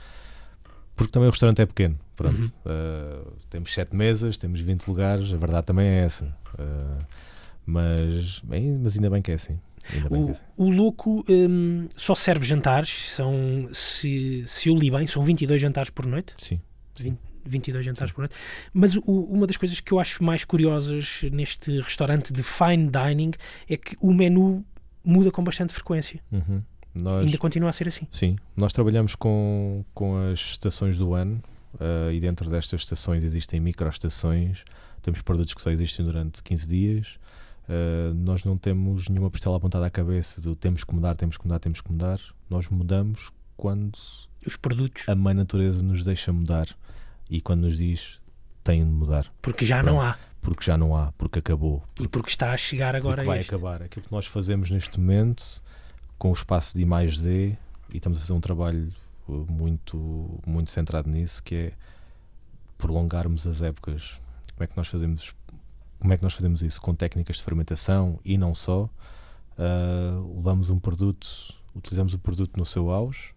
porque 0.95 1.11
também 1.11 1.27
o 1.27 1.31
restaurante 1.31 1.61
é 1.61 1.65
pequeno. 1.65 1.99
Pronto. 2.15 2.39
Uhum. 2.39 3.25
Uh, 3.27 3.31
temos 3.49 3.73
sete 3.73 3.95
mesas, 3.95 4.37
temos 4.37 4.59
20 4.61 4.87
lugares, 4.87 5.33
a 5.33 5.37
verdade 5.37 5.65
também 5.65 5.87
é 5.87 6.05
essa. 6.05 6.25
Uh, 6.53 7.03
mas, 7.65 8.39
bem, 8.39 8.77
mas 8.77 8.95
ainda 8.95 9.09
bem 9.09 9.21
que 9.21 9.31
é 9.31 9.35
assim. 9.35 9.59
O, 10.09 10.65
o 10.65 10.69
Louco 10.69 11.23
hum, 11.29 11.87
só 11.95 12.15
serve 12.15 12.45
jantares, 12.45 12.89
são, 13.11 13.69
se, 13.73 14.43
se 14.47 14.69
eu 14.69 14.75
li 14.75 14.89
bem, 14.89 15.05
são 15.07 15.23
22 15.23 15.61
jantares 15.61 15.89
por 15.89 16.05
noite. 16.05 16.33
Sim. 16.37 16.59
20, 16.99 17.17
22 17.45 17.85
jantares 17.85 18.11
por 18.13 18.21
noite. 18.21 18.35
Mas 18.73 18.95
o- 18.95 19.01
uma 19.03 19.45
das 19.45 19.57
coisas 19.57 19.79
que 19.79 19.91
eu 19.91 19.99
acho 19.99 20.23
mais 20.23 20.43
curiosas 20.43 21.21
neste 21.31 21.79
restaurante 21.81 22.33
de 22.33 22.41
fine 22.41 22.89
dining 22.89 23.31
é 23.69 23.77
que 23.77 23.95
o 24.01 24.11
menu 24.13 24.65
muda 25.03 25.31
com 25.31 25.43
bastante 25.43 25.73
frequência. 25.73 26.19
Uhum. 26.31 26.61
Nós, 26.95 27.25
Ainda 27.25 27.37
continua 27.37 27.69
a 27.69 27.73
ser 27.73 27.87
assim. 27.89 28.07
Sim, 28.09 28.37
nós 28.55 28.71
trabalhamos 28.71 29.15
com, 29.15 29.83
com 29.93 30.17
as 30.31 30.39
estações 30.39 30.97
do 30.97 31.13
ano 31.13 31.41
uh, 31.75 32.09
e 32.11 32.19
dentro 32.21 32.49
destas 32.49 32.81
estações 32.81 33.23
existem 33.23 33.59
microestações. 33.59 34.63
Temos 35.01 35.21
produtos 35.21 35.53
que 35.53 35.61
só 35.61 35.69
existem 35.69 36.05
durante 36.05 36.41
15 36.41 36.67
dias. 36.67 37.19
Uh, 37.67 38.13
nós 38.13 38.43
não 38.43 38.57
temos 38.57 39.07
nenhuma 39.09 39.31
pistola 39.31 39.57
apontada 39.57 39.85
à 39.85 39.89
cabeça 39.89 40.39
do 40.39 40.55
temos 40.55 40.83
que 40.83 40.93
mudar, 40.93 41.15
temos 41.17 41.37
que 41.37 41.45
mudar, 41.47 41.59
temos 41.59 41.81
que 41.81 41.91
mudar. 41.91 42.19
Nós 42.49 42.69
mudamos 42.69 43.31
quando 43.57 43.97
Os 44.45 44.55
produtos, 44.55 45.07
a 45.09 45.15
mãe 45.15 45.33
natureza 45.33 45.81
nos 45.81 46.03
deixa 46.03 46.31
mudar 46.31 46.67
e 47.29 47.41
quando 47.41 47.61
nos 47.61 47.77
diz 47.77 48.21
têm 48.63 48.83
de 48.85 48.91
mudar, 48.91 49.25
porque 49.41 49.65
já 49.65 49.81
não 49.81 49.97
Pronto. 49.97 50.05
há. 50.05 50.17
porque 50.41 50.63
já 50.63 50.77
não 50.77 50.95
há, 50.95 51.11
porque 51.13 51.39
acabou, 51.39 51.83
E 51.99 52.07
porque 52.07 52.29
está 52.29 52.51
a 52.51 52.57
chegar 52.57 52.95
agora 52.95 53.17
porque 53.17 53.27
vai 53.27 53.39
este. 53.39 53.53
acabar. 53.55 53.81
Aquilo 53.81 54.05
que 54.05 54.11
nós 54.11 54.25
fazemos 54.27 54.69
neste 54.69 54.99
momento, 54.99 55.61
com 56.19 56.29
o 56.29 56.33
espaço 56.33 56.77
de 56.77 56.85
mais 56.85 57.19
D, 57.19 57.55
e 57.91 57.97
estamos 57.97 58.17
a 58.17 58.21
fazer 58.21 58.33
um 58.33 58.39
trabalho 58.41 58.91
uh, 59.27 59.45
muito, 59.51 60.39
muito 60.45 60.69
centrado 60.71 61.09
nisso, 61.09 61.41
que 61.43 61.55
é 61.55 61.71
prolongarmos 62.77 63.45
as 63.47 63.61
épocas. 63.61 64.19
Como 64.55 64.63
é 64.63 64.67
que 64.67 64.77
nós 64.77 64.87
fazemos, 64.87 65.33
como 66.05 66.13
é 66.13 66.17
que 66.17 66.23
nós 66.23 66.35
fazemos 66.35 66.61
isso? 66.61 66.79
Com 66.79 66.93
técnicas 66.93 67.37
de 67.37 67.41
fermentação 67.41 68.19
e 68.23 68.37
não 68.37 68.53
só. 68.53 68.83
Uh, 69.57 70.35
levamos 70.35 70.69
um 70.69 70.77
produto, 70.77 71.27
utilizamos 71.73 72.13
o 72.13 72.19
produto 72.19 72.57
no 72.57 72.65
seu 72.65 72.91
auge, 72.91 73.33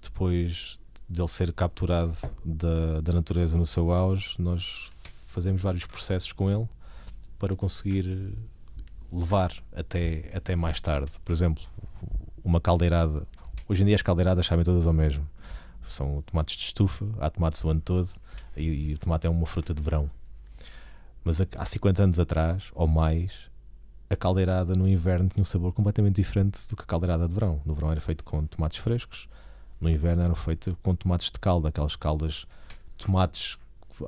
depois 0.00 0.78
dele 1.06 1.28
ser 1.28 1.52
capturado 1.52 2.16
da, 2.42 3.02
da 3.02 3.12
natureza 3.12 3.58
no 3.58 3.66
seu 3.66 3.92
auge, 3.92 4.36
nós 4.38 4.90
fazemos 5.26 5.60
vários 5.60 5.84
processos 5.84 6.32
com 6.32 6.50
ele 6.50 6.66
para 7.38 7.54
conseguir 7.54 8.32
levar 9.12 9.52
até, 9.74 10.30
até 10.32 10.56
mais 10.56 10.80
tarde. 10.80 11.12
Por 11.22 11.32
exemplo, 11.32 11.62
uma 12.42 12.58
caldeirada. 12.58 13.26
Hoje 13.68 13.82
em 13.82 13.86
dia 13.86 13.96
as 13.96 14.02
caldeiradas 14.02 14.46
sabem 14.46 14.64
todas 14.64 14.86
ao 14.86 14.94
mesmo. 14.94 15.28
São 15.86 16.22
tomates 16.22 16.56
de 16.56 16.64
estufa, 16.64 17.06
há 17.20 17.28
tomates 17.28 17.62
o 17.62 17.68
ano 17.68 17.82
todo 17.82 18.08
e, 18.56 18.62
e 18.62 18.94
o 18.94 18.98
tomate 18.98 19.26
é 19.26 19.30
uma 19.30 19.44
fruta 19.44 19.74
de 19.74 19.82
verão. 19.82 20.10
Mas 21.26 21.40
há 21.40 21.46
há 21.56 21.66
50 21.66 22.02
anos 22.04 22.20
atrás, 22.20 22.70
ou 22.72 22.86
mais, 22.86 23.32
a 24.08 24.14
caldeirada 24.14 24.74
no 24.74 24.88
inverno 24.88 25.28
tinha 25.28 25.42
um 25.42 25.44
sabor 25.44 25.72
completamente 25.72 26.14
diferente 26.14 26.68
do 26.68 26.76
que 26.76 26.82
a 26.84 26.86
caldeirada 26.86 27.26
de 27.26 27.34
verão. 27.34 27.60
No 27.66 27.74
verão 27.74 27.90
era 27.90 28.00
feito 28.00 28.22
com 28.22 28.46
tomates 28.46 28.78
frescos, 28.78 29.28
no 29.80 29.90
inverno 29.90 30.22
eram 30.22 30.36
feitos 30.36 30.72
com 30.84 30.94
tomates 30.94 31.30
de 31.32 31.38
calda, 31.40 31.68
aquelas 31.68 31.96
caldas, 31.96 32.46
tomates 32.96 33.58
que 33.98 34.04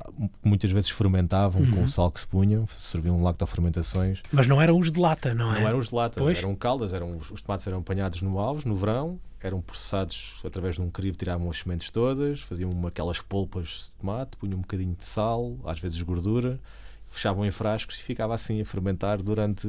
muitas 0.48 0.70
vezes 0.70 0.90
fermentavam 0.90 1.62
com 1.70 1.78
Uhum. 1.78 1.82
o 1.82 1.88
sal 1.88 2.10
que 2.12 2.20
se 2.20 2.26
punham, 2.28 2.68
serviam 2.78 3.20
lactofermentações. 3.22 4.22
Mas 4.30 4.46
não 4.46 4.60
eram 4.62 4.78
os 4.78 4.92
de 4.92 5.00
lata, 5.00 5.34
não 5.34 5.52
é? 5.54 5.60
Não 5.60 5.66
eram 5.68 5.78
os 5.78 5.88
de 5.88 5.94
lata, 5.96 6.20
Pois. 6.20 6.38
eram 6.38 6.54
caldas, 6.54 6.92
eram, 6.92 7.16
os 7.18 7.30
os 7.32 7.42
tomates 7.42 7.66
eram 7.66 7.78
apanhados 7.78 8.20
no 8.22 8.38
alves, 8.38 8.64
no 8.64 8.76
verão, 8.76 9.18
eram 9.40 9.60
processados 9.60 10.34
através 10.44 10.76
de 10.76 10.82
um 10.82 10.90
crivo, 10.90 11.16
tiravam 11.16 11.50
as 11.50 11.56
sementes 11.58 11.90
todas, 11.90 12.40
faziam 12.42 12.70
uma, 12.70 12.90
aquelas 12.90 13.20
polpas 13.20 13.88
de 13.90 13.96
tomate, 13.96 14.36
punham 14.36 14.58
um 14.58 14.62
bocadinho 14.62 14.94
de 14.94 15.04
sal, 15.04 15.56
às 15.64 15.80
vezes 15.80 16.00
gordura, 16.02 16.60
fechavam 17.08 17.44
em 17.44 17.50
frascos 17.50 17.96
e 17.96 18.02
ficava 18.02 18.34
assim 18.34 18.60
a 18.60 18.64
fermentar 18.64 19.22
durante 19.22 19.68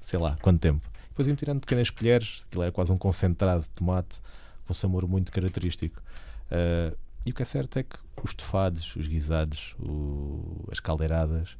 sei 0.00 0.18
lá 0.18 0.36
quanto 0.42 0.60
tempo. 0.60 0.86
Depois 1.08 1.26
iam 1.28 1.36
tirando 1.36 1.60
pequenas 1.60 1.90
colheres, 1.90 2.44
aquilo 2.48 2.62
era 2.62 2.72
quase 2.72 2.90
um 2.92 2.98
concentrado 2.98 3.62
de 3.62 3.68
tomate 3.70 4.20
com 4.64 4.72
um 4.72 4.74
sabor 4.74 5.06
muito 5.06 5.30
característico. 5.32 6.02
Ah, 6.50 6.94
e 7.26 7.30
o 7.30 7.34
que 7.34 7.42
é 7.42 7.44
certo 7.44 7.78
é 7.78 7.82
que 7.82 7.96
os 8.22 8.30
estofados, 8.30 8.96
os 8.96 9.06
guisados, 9.06 9.76
o- 9.78 10.66
as 10.72 10.80
caldeiradas 10.80 11.56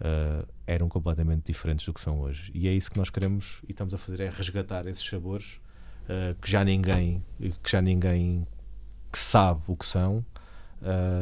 ah, 0.00 0.44
eram 0.66 0.88
completamente 0.88 1.46
diferentes 1.46 1.84
do 1.86 1.92
que 1.94 2.00
são 2.00 2.20
hoje. 2.20 2.50
E 2.54 2.68
é 2.68 2.72
isso 2.72 2.90
que 2.90 2.98
nós 2.98 3.08
queremos 3.10 3.60
e 3.68 3.70
estamos 3.72 3.94
a 3.94 3.98
fazer 3.98 4.20
é 4.20 4.30
resgatar 4.30 4.86
esses 4.86 5.04
sabores 5.08 5.60
ah, 6.08 6.34
que 6.40 6.50
já 6.50 6.64
ninguém 6.64 7.24
que 7.62 7.70
já 7.70 7.80
ninguém 7.80 8.46
que 9.12 9.18
sabe 9.18 9.62
o 9.66 9.76
que 9.76 9.86
são 9.86 10.24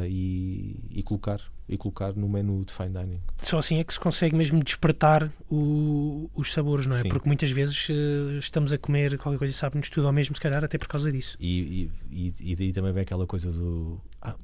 e, 0.07 0.79
e 0.89 1.03
colocar 1.03 1.39
e 1.69 1.77
colocar 1.77 2.13
no 2.13 2.29
menu 2.29 2.63
de 2.63 2.71
fine 2.73 2.89
dining. 2.89 3.19
Só 3.41 3.57
assim 3.57 3.77
é 3.79 3.83
que 3.83 3.93
se 3.93 3.99
consegue 3.99 4.35
mesmo 4.35 4.63
despertar 4.63 5.29
o- 5.51 6.29
os 6.33 6.53
sabores, 6.53 6.85
não 6.85 6.95
é? 6.95 7.01
Sim. 7.01 7.09
Porque 7.09 7.27
muitas 7.27 7.51
vezes 7.51 7.87
eh, 7.89 8.37
estamos 8.37 8.71
a 8.71 8.77
comer 8.77 9.17
qualquer 9.17 9.37
coisa 9.37 9.51
e 9.51 9.55
sabe-nos 9.55 9.89
tudo 9.89 10.07
ao 10.07 10.13
mesmo, 10.13 10.33
se 10.35 10.41
calhar 10.41 10.63
até 10.63 10.77
por 10.77 10.87
causa 10.87 11.11
disso. 11.11 11.35
E, 11.39 11.91
e, 12.09 12.33
e- 12.39 12.51
e 12.51 12.55
daí 12.55 12.71
também 12.71 12.93
vem 12.93 13.03
aquela 13.03 13.27
coisa 13.27 13.51
do. 13.51 13.99
"Ah, 14.21 14.35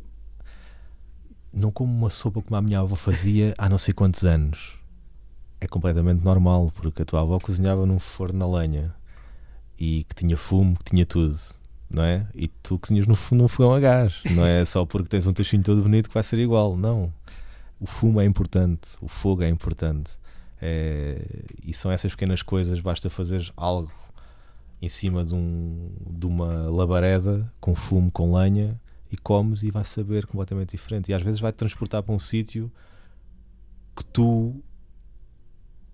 não 1.52 1.72
como 1.72 1.94
uma 1.94 2.10
sopa 2.10 2.42
como 2.42 2.56
a 2.56 2.62
minha 2.62 2.80
avó 2.80 2.96
fazia 2.96 3.54
há 3.58 3.70
não 3.70 3.78
sei 3.78 3.94
quantos 3.94 4.24
anos. 4.26 4.78
É 5.62 5.68
completamente 5.68 6.24
normal, 6.24 6.72
porque 6.76 7.04
a 7.04 7.06
tua 7.06 7.22
avó 7.22 7.40
cozinhava 7.40 7.86
num 7.86 8.00
forno 8.00 8.40
na 8.40 8.48
lenha 8.60 8.94
e 9.80 10.04
que 10.04 10.16
tinha 10.16 10.36
fumo, 10.36 10.76
que 10.78 10.84
tinha 10.92 11.06
tudo, 11.06 11.40
não 11.94 12.04
é? 12.04 12.28
E 12.34 12.48
tu 12.48 12.78
cozinhas 12.80 13.06
fo- 13.16 13.36
num 13.36 13.48
fogão 13.48 13.74
a 13.74 13.80
gás, 13.80 14.16
não 14.32 14.46
é 14.46 14.66
só 14.66 14.86
porque 14.86 15.08
tens 15.08 15.28
um 15.28 15.34
tachinho 15.34 15.64
todo 15.64 15.82
bonito 15.84 16.10
que 16.10 16.14
vai 16.14 16.24
ser 16.24 16.40
igual, 16.40 16.76
não. 16.76 17.14
O 17.80 17.86
fumo 17.86 18.20
é 18.20 18.26
importante, 18.26 18.90
o 19.00 19.08
fogo 19.08 19.44
é 19.44 19.48
importante. 19.50 20.12
É, 20.62 21.22
e 21.64 21.74
são 21.74 21.92
essas 21.92 22.12
pequenas 22.14 22.42
coisas, 22.42 22.80
basta 22.80 23.10
fazer 23.10 23.52
algo 23.56 23.92
em 24.82 24.90
cima 24.90 25.24
de, 25.24 25.36
um, 25.36 25.90
de 26.10 26.26
uma 26.26 26.70
labareda 26.70 27.52
com 27.60 27.76
fumo, 27.76 28.10
com 28.12 28.34
lenha 28.36 28.80
e 29.12 29.18
comes 29.18 29.62
e 29.64 29.70
vai 29.72 29.84
saber 29.86 30.26
completamente 30.26 30.72
diferente. 30.72 31.10
E 31.12 31.14
às 31.14 31.22
vezes 31.22 31.40
vai-te 31.40 31.56
transportar 31.56 32.02
para 32.02 32.14
um 32.16 32.20
sítio 32.20 32.72
que 33.96 34.04
tu 34.06 34.56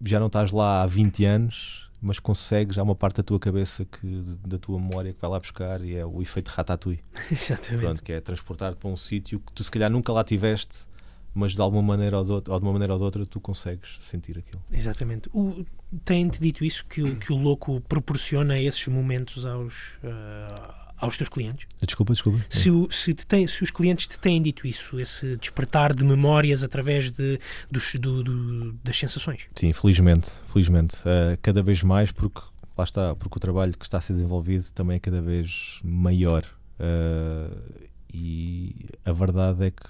já 0.03 0.19
não 0.19 0.27
estás 0.27 0.51
lá 0.51 0.81
há 0.83 0.85
20 0.85 1.25
anos, 1.25 1.88
mas 2.01 2.19
consegues, 2.19 2.77
há 2.77 2.83
uma 2.83 2.95
parte 2.95 3.17
da 3.17 3.23
tua 3.23 3.39
cabeça 3.39 3.83
que, 3.85 4.07
da 4.47 4.57
tua 4.57 4.79
memória 4.79 5.13
que 5.13 5.19
vai 5.19 5.29
lá 5.29 5.39
buscar 5.39 5.81
e 5.83 5.95
é 5.95 6.05
o 6.05 6.21
efeito 6.21 6.47
ratatouille. 6.49 7.01
Exatamente. 7.31 7.81
Pronto, 7.81 8.03
que 8.03 8.11
é 8.13 8.21
transportar-te 8.21 8.77
para 8.77 8.89
um 8.89 8.95
sítio 8.95 9.39
que 9.39 9.51
tu 9.53 9.63
se 9.63 9.71
calhar 9.71 9.89
nunca 9.89 10.11
lá 10.13 10.23
tiveste, 10.23 10.87
mas 11.33 11.53
de 11.53 11.61
alguma 11.61 11.81
maneira 11.83 12.17
ou 12.17 12.23
de 12.25 12.31
outra, 12.31 12.53
ou 12.53 12.59
de 12.59 12.65
uma 12.65 12.73
maneira 12.73 12.93
ou 12.93 12.99
de 12.99 13.05
outra 13.05 13.25
tu 13.25 13.39
consegues 13.39 13.97
sentir 13.99 14.37
aquilo. 14.37 14.61
Exatamente. 14.71 15.29
O, 15.33 15.63
tem-te 16.03 16.39
dito 16.39 16.63
isso, 16.65 16.85
que, 16.85 17.01
o- 17.03 17.15
que 17.17 17.31
o 17.31 17.37
louco 17.37 17.81
proporciona 17.81 18.57
esses 18.57 18.87
momentos 18.87 19.45
aos, 19.45 19.93
ah, 20.03 20.88
aos 20.99 21.17
teus 21.17 21.29
clientes? 21.29 21.65
Desculpa, 21.81 22.13
desculpa. 22.13 22.39
Se, 22.49 22.69
o- 22.69 22.89
se, 22.91 23.13
te 23.13 23.25
tem- 23.25 23.47
se 23.47 23.63
os 23.63 23.71
clientes 23.71 24.07
te 24.07 24.19
têm 24.19 24.41
dito 24.41 24.67
isso, 24.67 24.99
esse 24.99 25.35
despertar 25.37 25.93
de 25.95 26.03
memórias 26.05 26.63
através 26.63 27.11
de, 27.11 27.39
dos- 27.71 27.95
do- 27.95 28.23
do- 28.23 28.73
das 28.83 28.97
sensações. 28.97 29.47
Sim, 29.55 29.71
felizmente, 29.73 30.29
felizmente. 30.47 30.97
Uh, 30.97 31.37
cada 31.41 31.61
vez 31.63 31.81
mais 31.83 32.11
porque 32.11 32.41
lá 32.77 32.83
está, 32.83 33.15
porque 33.15 33.37
o 33.37 33.39
trabalho 33.39 33.77
que 33.77 33.85
está 33.85 33.97
a 33.97 34.01
ser 34.01 34.13
desenvolvido 34.13 34.65
também 34.73 34.97
é 34.97 34.99
cada 34.99 35.21
vez 35.21 35.79
maior. 35.83 36.43
Uh, 36.79 37.89
e 38.13 38.75
a 39.05 39.11
verdade 39.11 39.65
é 39.65 39.71
que 39.71 39.87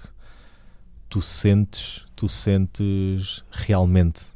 tu 1.08 1.20
sentes, 1.22 2.04
tu 2.14 2.28
sentes 2.28 3.44
realmente, 3.50 4.26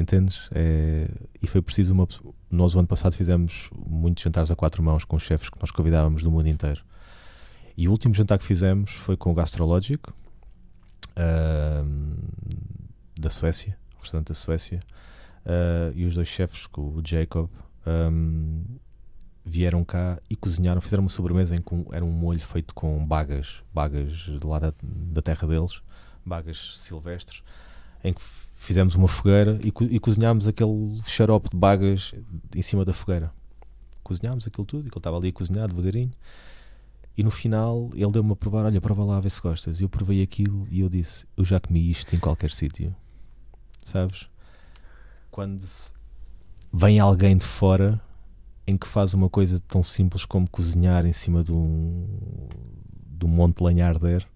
entendes? 0.00 0.48
É, 0.52 1.08
e 1.42 1.46
foi 1.46 1.60
preciso 1.62 1.92
uma 1.94 2.06
nós 2.50 2.74
o 2.74 2.78
ano 2.78 2.88
passado 2.88 3.14
fizemos 3.14 3.70
muitos 3.86 4.22
jantares 4.24 4.50
a 4.50 4.56
quatro 4.56 4.82
mãos 4.82 5.04
com 5.04 5.18
chefes 5.18 5.48
que 5.48 5.60
nós 5.60 5.70
convidávamos 5.70 6.22
do 6.22 6.30
mundo 6.30 6.48
inteiro. 6.48 6.82
E 7.76 7.86
o 7.88 7.90
último 7.92 8.12
jantar 8.14 8.38
que 8.38 8.44
fizemos 8.44 8.90
foi 8.90 9.16
com 9.16 9.30
o 9.30 9.34
Gastrologic 9.34 10.02
ahm, 11.16 12.14
da 13.18 13.30
Suécia, 13.30 13.76
restaurante 14.00 14.28
da 14.28 14.34
Suécia, 14.34 14.80
ah, 15.46 15.92
e 15.94 16.04
os 16.04 16.14
dois 16.14 16.28
chefes, 16.28 16.66
o 16.76 17.00
Jacob, 17.04 17.48
ahm, 17.86 18.62
vieram 19.44 19.82
cá 19.84 20.18
e 20.28 20.36
cozinharam, 20.36 20.80
fizeram 20.80 21.02
uma 21.02 21.08
sobremesa 21.08 21.56
em 21.56 21.62
que 21.62 21.74
um- 21.74 21.86
era 21.92 22.04
um 22.04 22.10
molho 22.10 22.40
feito 22.40 22.74
com 22.74 23.04
bagas, 23.06 23.62
bagas 23.72 24.28
lá 24.44 24.58
da, 24.58 24.74
da 24.82 25.22
terra 25.22 25.46
deles, 25.48 25.80
bagas 26.24 26.78
silvestres, 26.78 27.42
em 28.04 28.12
que 28.12 28.20
fizemos 28.60 28.94
uma 28.94 29.08
fogueira 29.08 29.58
e, 29.64 29.72
co- 29.72 29.84
e 29.84 29.98
cozinhámos 29.98 30.46
aquele 30.46 31.00
xarope 31.06 31.48
de 31.50 31.56
bagas 31.56 32.12
em 32.54 32.60
cima 32.60 32.84
da 32.84 32.92
fogueira. 32.92 33.32
Cozinhámos 34.02 34.46
aquilo 34.46 34.66
tudo, 34.66 34.82
e 34.82 34.88
ele 34.88 34.96
estava 34.96 35.16
ali 35.16 35.28
a 35.28 35.32
cozinhar 35.32 35.66
devagarinho. 35.66 36.10
E 37.16 37.22
no 37.22 37.30
final 37.30 37.90
ele 37.94 38.10
deu-me 38.12 38.32
a 38.32 38.36
provar: 38.36 38.66
Olha, 38.66 38.80
prova 38.80 39.02
lá 39.02 39.18
ver 39.18 39.30
se 39.30 39.40
gostas. 39.40 39.80
E 39.80 39.82
eu 39.84 39.88
provei 39.88 40.22
aquilo 40.22 40.68
e 40.70 40.80
eu 40.80 40.88
disse: 40.90 41.26
Eu 41.36 41.44
já 41.44 41.58
comi 41.58 41.90
isto 41.90 42.14
em 42.14 42.18
qualquer 42.18 42.50
sítio. 42.50 42.94
Sabes? 43.82 44.28
Quando 45.30 45.64
vem 46.72 47.00
alguém 47.00 47.36
de 47.36 47.46
fora 47.46 48.00
em 48.66 48.76
que 48.76 48.86
faz 48.86 49.14
uma 49.14 49.28
coisa 49.28 49.58
tão 49.60 49.82
simples 49.82 50.24
como 50.24 50.48
cozinhar 50.48 51.06
em 51.06 51.12
cima 51.12 51.42
de 51.42 51.52
um, 51.52 52.06
de 53.18 53.24
um 53.24 53.28
monte 53.28 53.56
de 53.58 53.64
lenha 53.64 53.88
arder 53.88 54.26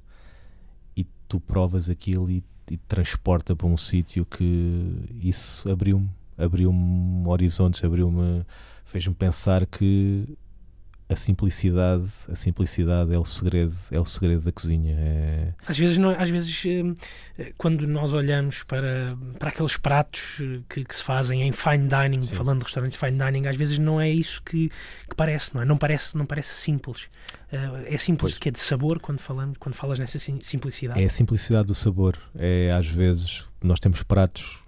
e 0.96 1.04
tu 1.28 1.38
provas 1.38 1.88
aquilo 1.90 2.30
e, 2.30 2.42
e 2.70 2.76
transporta 2.76 3.54
para 3.54 3.66
um 3.66 3.76
sítio 3.76 4.24
que 4.24 4.86
isso 5.20 5.70
abriu-me 5.70 6.08
abriu-me 6.36 7.28
horizontes, 7.28 7.82
abriu-me 7.84 8.44
fez-me 8.84 9.14
pensar 9.14 9.66
que 9.66 10.36
a 11.06 11.16
simplicidade, 11.16 12.04
a 12.30 12.34
simplicidade 12.34 13.12
é 13.14 13.18
o 13.18 13.24
segredo, 13.26 13.74
é 13.90 14.00
o 14.00 14.04
segredo 14.06 14.40
da 14.42 14.50
cozinha. 14.52 14.96
É... 14.98 15.52
Às 15.66 15.78
vezes, 15.78 15.98
não- 15.98 16.10
às 16.18 16.30
vezes 16.30 16.64
eh, 16.66 16.82
eh, 17.38 17.52
quando 17.58 17.86
nós 17.86 18.14
olhamos 18.14 18.62
para, 18.62 19.14
para 19.38 19.50
aqueles 19.50 19.76
pratos 19.76 20.38
eh, 20.40 20.60
que, 20.68 20.82
que 20.82 20.96
se 20.96 21.04
fazem 21.04 21.42
em 21.42 21.52
fine 21.52 21.88
dining, 21.88 22.22
Sim. 22.22 22.34
falando 22.34 22.60
de 22.60 22.64
restaurantes 22.64 22.98
fine 22.98 23.18
dining, 23.18 23.46
às 23.46 23.54
vezes 23.56 23.78
não 23.78 24.00
é 24.00 24.08
isso 24.10 24.42
que, 24.42 24.70
que 25.08 25.14
parece, 25.14 25.54
não 25.54 25.60
é? 25.60 25.64
Não 25.66 25.76
parece, 25.76 26.16
não 26.16 26.24
parece 26.24 26.54
simples. 26.54 27.08
Eh, 27.52 27.94
é 27.94 27.98
simples 27.98 28.32
Pois. 28.32 28.38
que 28.38 28.48
é 28.48 28.52
de 28.52 28.58
sabor 28.60 28.98
quando, 28.98 29.20
falamos, 29.20 29.58
quando 29.58 29.74
falas 29.74 29.98
nessa 29.98 30.18
sim- 30.18 30.40
simplicidade. 30.40 31.02
É 31.02 31.04
a 31.04 31.10
simplicidade 31.10 31.66
do 31.66 31.74
sabor. 31.74 32.16
É 32.34 32.70
às 32.72 32.86
vezes 32.86 33.44
nós 33.62 33.78
temos 33.78 34.02
pratos. 34.02 34.58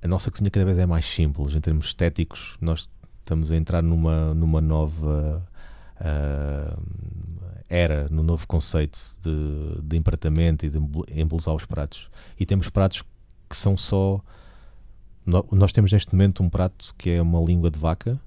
A 0.00 0.06
nossa 0.06 0.30
cozinha 0.30 0.50
cada 0.50 0.66
vez 0.66 0.78
é 0.78 0.86
mais 0.86 1.04
simples 1.04 1.52
em 1.54 1.60
termos 1.60 1.86
estéticos. 1.86 2.56
Nós 2.60 2.88
estamos 3.20 3.50
a 3.50 3.56
entrar 3.56 3.82
numa 3.82 4.34
numa 4.34 4.60
nova 4.60 5.42
era, 7.68 8.08
no 8.10 8.22
novo 8.22 8.46
conceito 8.46 8.98
de, 9.22 9.80
de 9.82 9.96
empratamento 9.96 10.66
e 10.66 10.70
de 10.70 10.78
embelezar 11.12 11.54
os 11.54 11.64
pratos. 11.64 12.08
E 12.38 12.44
temos 12.46 12.68
pratos 12.68 13.02
que 13.48 13.56
são 13.56 13.76
só. 13.76 14.20
nó- 15.24 15.44
Nós 15.52 15.72
temos 15.72 15.92
neste 15.92 16.12
momento 16.14 16.42
um 16.42 16.48
prato 16.50 16.94
que 16.96 17.10
é 17.10 17.22
uma 17.22 17.40
língua 17.40 17.70
de 17.70 17.78
vaca 17.78 18.20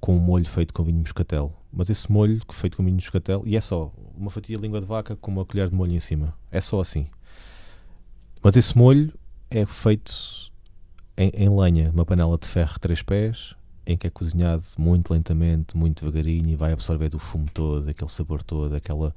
com 0.00 0.16
um 0.16 0.20
molho 0.20 0.46
feito 0.46 0.72
com 0.72 0.82
vinho 0.84 0.98
moscatel. 1.00 1.52
Mas 1.72 1.90
esse 1.90 2.10
molho 2.10 2.40
feito 2.52 2.76
com 2.76 2.84
vinho 2.84 2.94
moscatel, 2.96 3.42
e 3.44 3.56
é 3.56 3.60
só 3.60 3.92
uma 4.16 4.30
fatia 4.30 4.56
de 4.56 4.62
língua 4.62 4.80
de 4.80 4.86
vaca 4.86 5.16
com 5.16 5.30
uma 5.30 5.44
colher 5.44 5.68
de 5.68 5.74
molho 5.74 5.92
em 5.92 6.00
cima. 6.00 6.34
É 6.50 6.60
só 6.60 6.80
assim. 6.80 7.06
Mas 8.42 8.56
esse 8.56 8.76
molho 8.76 9.12
é 9.50 9.66
feito 9.66 10.50
em, 11.16 11.30
em 11.34 11.48
lenha, 11.48 11.90
numa 11.92 12.04
panela 12.06 12.38
de 12.38 12.46
ferro 12.46 12.78
três 12.78 13.02
pés, 13.02 13.54
em 13.86 13.96
que 13.96 14.06
é 14.06 14.10
cozinhado 14.10 14.64
muito 14.76 15.12
lentamente, 15.12 15.76
muito 15.76 16.04
devagarinho 16.04 16.50
e 16.50 16.56
vai 16.56 16.72
absorver 16.72 17.08
do 17.08 17.18
fumo 17.18 17.46
todo, 17.54 17.88
aquele 17.88 18.10
sabor 18.10 18.42
todo, 18.42 18.74
aquela. 18.74 19.14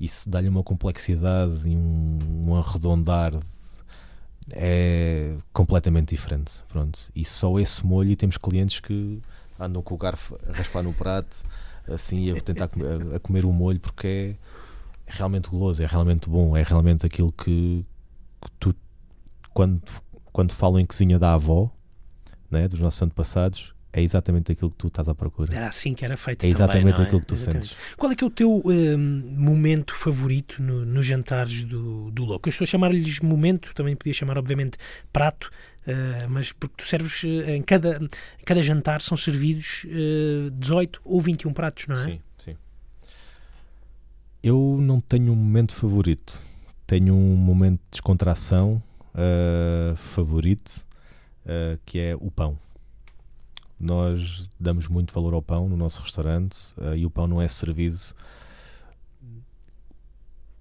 Isso 0.00 0.28
dá-lhe 0.28 0.48
uma 0.48 0.62
complexidade 0.62 1.68
e 1.68 1.76
um, 1.76 2.18
um 2.48 2.54
arredondar. 2.56 3.32
É 4.50 5.34
completamente 5.52 6.14
diferente. 6.14 6.50
Pronto. 6.68 6.98
E 7.14 7.24
só 7.24 7.58
esse 7.60 7.84
molho, 7.86 8.10
e 8.10 8.16
temos 8.16 8.38
clientes 8.38 8.80
que 8.80 9.20
andam 9.58 9.82
com 9.82 9.94
o 9.94 9.98
garfo 9.98 10.38
a 10.48 10.52
raspar 10.52 10.82
no 10.82 10.92
prato, 10.92 11.44
assim, 11.86 12.30
a 12.30 12.40
tentar 12.40 12.68
comer, 12.68 13.14
a 13.14 13.20
comer 13.20 13.44
o 13.44 13.52
molho, 13.52 13.78
porque 13.78 14.06
é, 14.06 15.10
é 15.10 15.12
realmente 15.12 15.50
goloso, 15.50 15.82
é 15.82 15.86
realmente 15.86 16.28
bom, 16.28 16.56
é 16.56 16.62
realmente 16.62 17.04
aquilo 17.04 17.30
que, 17.30 17.84
que 18.40 18.50
tu, 18.58 18.74
quando, 19.52 19.82
quando 20.32 20.52
falam 20.52 20.80
em 20.80 20.86
cozinha 20.86 21.18
da 21.18 21.34
avó, 21.34 21.70
né, 22.50 22.66
dos 22.66 22.80
nossos 22.80 23.02
antepassados, 23.02 23.74
é 23.92 24.02
exatamente 24.02 24.52
aquilo 24.52 24.70
que 24.70 24.76
tu 24.76 24.88
estás 24.88 25.08
à 25.08 25.14
procura. 25.14 25.54
Era 25.54 25.68
assim 25.68 25.94
que 25.94 26.04
era 26.04 26.16
feito 26.16 26.44
É 26.44 26.48
exatamente 26.48 27.00
é? 27.00 27.04
aquilo 27.04 27.20
que 27.20 27.26
tu 27.26 27.34
Exatamente. 27.34 27.68
sentes. 27.68 27.94
Qual 27.96 28.12
é 28.12 28.14
que 28.14 28.22
é 28.22 28.26
o 28.26 28.30
teu 28.30 28.62
hum, 28.64 29.34
momento 29.36 29.94
favorito 29.94 30.62
no- 30.62 30.84
nos 30.84 31.06
jantares 31.06 31.64
do, 31.64 32.10
do 32.10 32.24
Louco? 32.24 32.48
Eu 32.48 32.50
estou 32.50 32.64
a 32.64 32.68
chamar-lhes 32.68 33.20
momento, 33.20 33.74
também 33.74 33.96
podia 33.96 34.12
chamar, 34.12 34.36
obviamente, 34.38 34.76
prato, 35.12 35.50
eh, 35.86 36.26
mas 36.28 36.52
porque 36.52 36.74
tu 36.76 36.86
serves 36.86 37.24
eh, 37.24 37.56
em 37.56 37.62
cada, 37.62 37.96
em 37.96 38.44
cada 38.44 38.62
jantar 38.62 39.00
são 39.00 39.16
servidos 39.16 39.86
eh, 39.88 40.50
18 40.52 41.00
ou 41.04 41.20
21 41.20 41.52
pratos, 41.54 41.86
não 41.86 41.96
é? 41.96 42.04
Sim, 42.04 42.20
sim. 42.36 42.56
Eu 44.42 44.78
não 44.80 45.00
tenho 45.00 45.32
um 45.32 45.36
momento 45.36 45.74
favorito. 45.74 46.38
Tenho 46.86 47.14
um 47.14 47.36
momento 47.36 47.78
de 47.80 47.86
descontração 47.92 48.82
ah, 49.14 49.94
favorito, 49.96 50.86
que 51.84 51.98
é 51.98 52.14
o 52.16 52.30
pão. 52.30 52.56
Nós 53.78 54.50
damos 54.58 54.88
muito 54.88 55.14
valor 55.14 55.34
ao 55.34 55.42
pão 55.42 55.68
no 55.68 55.76
nosso 55.76 56.02
restaurante 56.02 56.56
ah, 56.78 56.96
e 56.96 57.06
o 57.06 57.10
pão 57.10 57.26
não 57.26 57.40
é 57.40 57.46
servido 57.46 57.96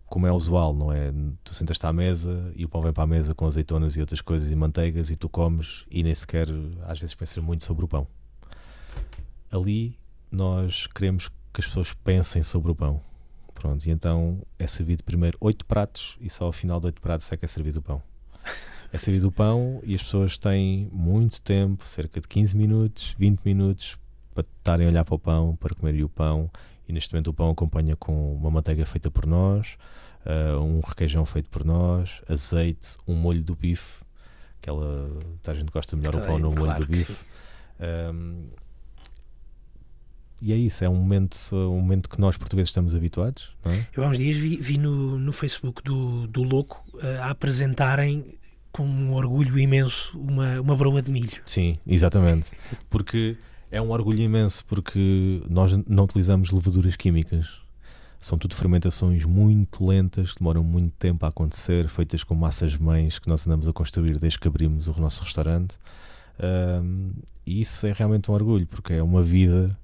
como 0.07 0.25
é 0.25 0.31
usual, 0.31 0.73
não 0.73 0.91
é? 0.91 1.11
Tu 1.43 1.53
sentas-te 1.53 1.85
à 1.85 1.91
mesa 1.91 2.51
e 2.55 2.63
o 2.63 2.69
pão 2.69 2.81
vem 2.81 2.93
para 2.93 3.03
a 3.03 3.07
mesa 3.07 3.35
com 3.35 3.45
azeitonas 3.45 3.95
e 3.95 3.99
outras 3.99 4.21
coisas 4.21 4.49
e 4.49 4.55
manteigas 4.55 5.09
e 5.09 5.15
tu 5.15 5.27
comes 5.27 5.85
e 5.91 6.01
nem 6.01 6.15
sequer 6.15 6.47
às 6.85 6.99
vezes 6.99 7.13
pensas 7.13 7.43
muito 7.43 7.63
sobre 7.63 7.83
o 7.83 7.87
pão. 7.87 8.07
Ali 9.51 9.97
nós 10.31 10.87
queremos 10.87 11.27
que 11.53 11.59
as 11.59 11.67
pessoas 11.67 11.93
pensem 11.93 12.41
sobre 12.41 12.71
o 12.71 12.75
pão. 12.75 13.01
Pronto, 13.53 13.85
e 13.85 13.91
então 13.91 14.41
é 14.57 14.67
servido 14.67 15.03
primeiro 15.03 15.37
oito 15.41 15.65
pratos 15.65 16.17
e 16.21 16.29
só 16.29 16.45
ao 16.45 16.51
final 16.51 16.79
de 16.79 16.85
oito 16.85 17.01
pratos 17.01 17.31
é 17.31 17.37
que 17.37 17.43
é 17.43 17.47
servido 17.47 17.79
o 17.79 17.81
pão. 17.81 18.01
É 18.91 18.97
servido 18.97 19.27
o 19.27 19.31
pão 19.31 19.81
e 19.83 19.95
as 19.95 20.03
pessoas 20.03 20.37
têm 20.37 20.89
muito 20.91 21.41
tempo, 21.41 21.83
cerca 21.85 22.21
de 22.21 22.27
15 22.27 22.55
minutos, 22.55 23.15
20 23.19 23.41
minutos, 23.43 23.97
para 24.33 24.45
estarem 24.57 24.87
a 24.87 24.89
olhar 24.89 25.05
para 25.05 25.15
o 25.15 25.19
pão, 25.19 25.55
para 25.55 25.75
comerem 25.75 26.03
o 26.03 26.09
pão. 26.09 26.49
E 26.87 26.93
neste 26.93 27.13
momento 27.13 27.27
o 27.27 27.33
pão 27.33 27.49
acompanha 27.49 27.95
com 27.95 28.35
uma 28.35 28.49
manteiga 28.49 28.85
feita 28.85 29.11
por 29.11 29.25
nós, 29.25 29.77
ah, 30.25 30.59
um 30.59 30.79
requeijão 30.79 31.25
feito 31.25 31.49
por 31.49 31.63
nós, 31.63 32.21
azeite, 32.27 32.97
um 33.07 33.15
molho 33.15 33.41
do 33.41 33.55
bife. 33.55 34.03
Aquela, 34.61 35.09
a 35.45 35.53
gente 35.53 35.71
gosta 35.71 35.95
melhor 35.95 36.15
o 36.15 36.21
pão 36.21 36.37
no 36.37 36.51
molho 36.51 36.63
Claro 36.63 36.85
do 36.85 36.91
que 36.91 36.99
bife. 36.99 37.15
Um, 37.79 38.47
e 40.41 40.53
é 40.53 40.55
isso, 40.55 40.83
é 40.83 40.89
um 40.89 40.95
momento, 40.95 41.35
um 41.55 41.79
momento 41.79 42.09
que 42.09 42.19
nós 42.19 42.37
portugueses 42.37 42.69
estamos 42.69 42.93
habituados, 42.93 43.55
não 43.65 43.71
é? 43.71 43.87
Eu 43.95 44.03
há 44.03 44.07
uns 44.07 44.19
dias 44.19 44.37
vi, 44.37 44.57
vi 44.57 44.77
no, 44.77 45.17
no 45.17 45.31
Facebook 45.31 45.81
do, 45.81 46.27
do 46.27 46.43
Louco 46.43 46.77
eh, 47.01 47.17
a 47.17 47.31
apresentarem 47.31 48.37
com 48.71 48.85
um 48.85 49.13
orgulho 49.13 49.57
imenso 49.57 50.17
uma, 50.19 50.61
uma 50.61 50.75
broa 50.75 51.01
de 51.01 51.09
milho. 51.09 51.41
Sim, 51.45 51.77
exatamente. 51.85 52.51
Porque 52.89 53.37
é 53.71 53.81
um 53.81 53.91
orgulho 53.91 54.21
imenso, 54.21 54.65
porque 54.65 55.41
nós 55.49 55.71
não 55.87 56.05
utilizamos 56.05 56.51
levaduras 56.51 56.95
químicas. 56.95 57.47
São 58.19 58.37
tudo 58.37 58.55
fermentações 58.55 59.25
muito 59.25 59.85
lentas, 59.85 60.33
demoram 60.37 60.63
muito 60.63 60.93
tempo 60.97 61.25
a 61.25 61.29
acontecer, 61.29 61.87
feitas 61.87 62.23
com 62.23 62.33
massas 62.33 62.75
mães 62.75 63.19
que 63.19 63.29
nós 63.29 63.45
andamos 63.45 63.67
a 63.67 63.73
construir 63.73 64.19
desde 64.19 64.39
que 64.39 64.47
abrimos 64.47 64.87
o 64.87 64.99
nosso 64.99 65.23
restaurante. 65.23 65.77
Um, 66.39 67.11
e 67.45 67.61
isso 67.61 67.85
é 67.85 67.93
realmente 67.93 68.29
um 68.31 68.33
orgulho, 68.33 68.65
porque 68.65 68.93
é 68.93 69.03
uma 69.03 69.21
vida, 69.21 69.75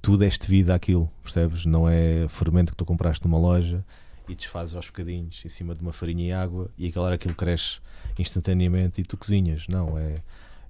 tu 0.00 0.16
deste 0.16 0.48
vida 0.48 0.74
àquilo, 0.74 1.10
percebes? 1.22 1.64
Não 1.64 1.88
é 1.88 2.26
fermento 2.28 2.72
que 2.72 2.76
tu 2.76 2.84
compraste 2.84 3.24
numa 3.26 3.38
loja 3.38 3.84
e 4.32 4.34
desfazes 4.34 4.74
aos 4.74 4.86
bocadinhos 4.86 5.42
em 5.44 5.48
cima 5.48 5.74
de 5.74 5.82
uma 5.82 5.92
farinha 5.92 6.26
e 6.28 6.32
água 6.32 6.70
e 6.76 6.88
aquela 6.88 7.06
hora 7.06 7.14
aquilo 7.14 7.34
cresce 7.34 7.78
instantaneamente 8.18 9.00
e 9.00 9.04
tu 9.04 9.16
cozinhas. 9.16 9.66
Não, 9.68 9.96
é, 9.98 10.16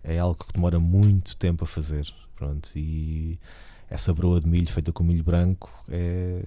é 0.04 0.18
algo 0.18 0.44
que 0.44 0.52
demora 0.52 0.78
muito 0.78 1.36
tempo 1.36 1.64
a 1.64 1.66
fazer. 1.66 2.06
Pronto, 2.36 2.68
e 2.76 3.38
essa 3.88 4.12
broa 4.12 4.40
de 4.40 4.48
milho 4.48 4.68
feita 4.72 4.90
com 4.92 5.04
milho 5.04 5.22
branco 5.22 5.70
é, 5.88 6.42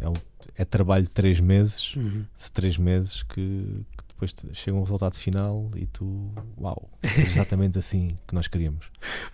é, 0.00 0.08
um- 0.08 0.12
é 0.56 0.64
trabalho 0.64 1.04
de 1.04 1.10
três 1.10 1.38
meses, 1.40 1.94
Uhum. 1.96 2.24
de 2.42 2.52
três 2.52 2.76
meses 2.76 3.22
que, 3.22 3.84
que 3.96 4.04
depois 4.08 4.34
chega 4.52 4.76
um 4.76 4.82
resultado 4.82 5.14
final 5.16 5.70
e 5.76 5.86
tu, 5.86 6.30
uau, 6.60 6.90
é 7.02 7.20
exatamente 7.22 7.78
assim 7.78 8.16
que 8.26 8.34
nós 8.34 8.46
queríamos. 8.48 8.86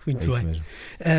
Muito 0.05 0.35
é 0.35 0.41
bem. 0.43 0.61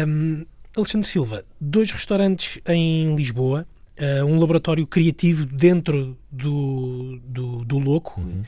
Um, 0.08 0.46
Alexandre 0.76 1.08
Silva, 1.08 1.44
dois 1.60 1.90
restaurantes 1.90 2.60
em 2.66 3.14
Lisboa, 3.16 3.66
uh, 4.00 4.24
um 4.24 4.38
laboratório 4.38 4.86
criativo 4.86 5.46
dentro 5.46 6.16
do, 6.30 7.20
do, 7.24 7.64
do 7.64 7.78
Louco. 7.78 8.20
Uhum. 8.20 8.42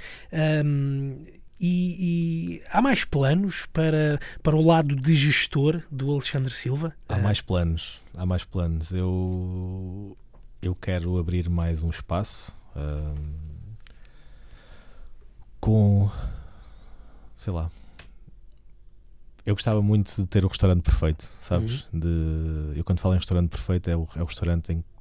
Um, 0.64 1.24
e, 1.60 2.56
e 2.58 2.62
há 2.72 2.82
mais 2.82 3.04
planos 3.04 3.66
para, 3.66 4.18
para 4.42 4.56
o 4.56 4.62
lado 4.62 4.96
de 4.96 5.14
gestor 5.14 5.80
do 5.90 6.10
Alexandre 6.10 6.52
Silva? 6.52 6.92
Há 7.08 7.18
mais 7.18 7.40
planos, 7.40 8.00
há 8.14 8.26
mais 8.26 8.44
planos. 8.44 8.92
Eu, 8.92 10.16
eu 10.60 10.74
quero 10.74 11.16
abrir 11.18 11.48
mais 11.48 11.84
um 11.84 11.90
espaço 11.90 12.52
ahm, 12.74 13.76
com, 15.60 16.10
sei 17.36 17.52
lá. 17.52 17.70
Eu 19.46 19.54
gostava 19.54 19.80
muito 19.80 20.14
de 20.20 20.26
ter 20.26 20.44
o 20.44 20.48
restaurante 20.48 20.82
perfeito, 20.82 21.28
sabes? 21.40 21.86
De, 21.92 22.08
eu 22.76 22.84
quando 22.84 23.00
falo 23.00 23.14
em 23.14 23.18
restaurante 23.18 23.50
perfeito 23.50 23.88
é 23.88 23.96
o, 23.96 24.08
é 24.16 24.22
o 24.22 24.24
restaurante 24.24 24.72
em 24.72 24.80
que 24.80 24.91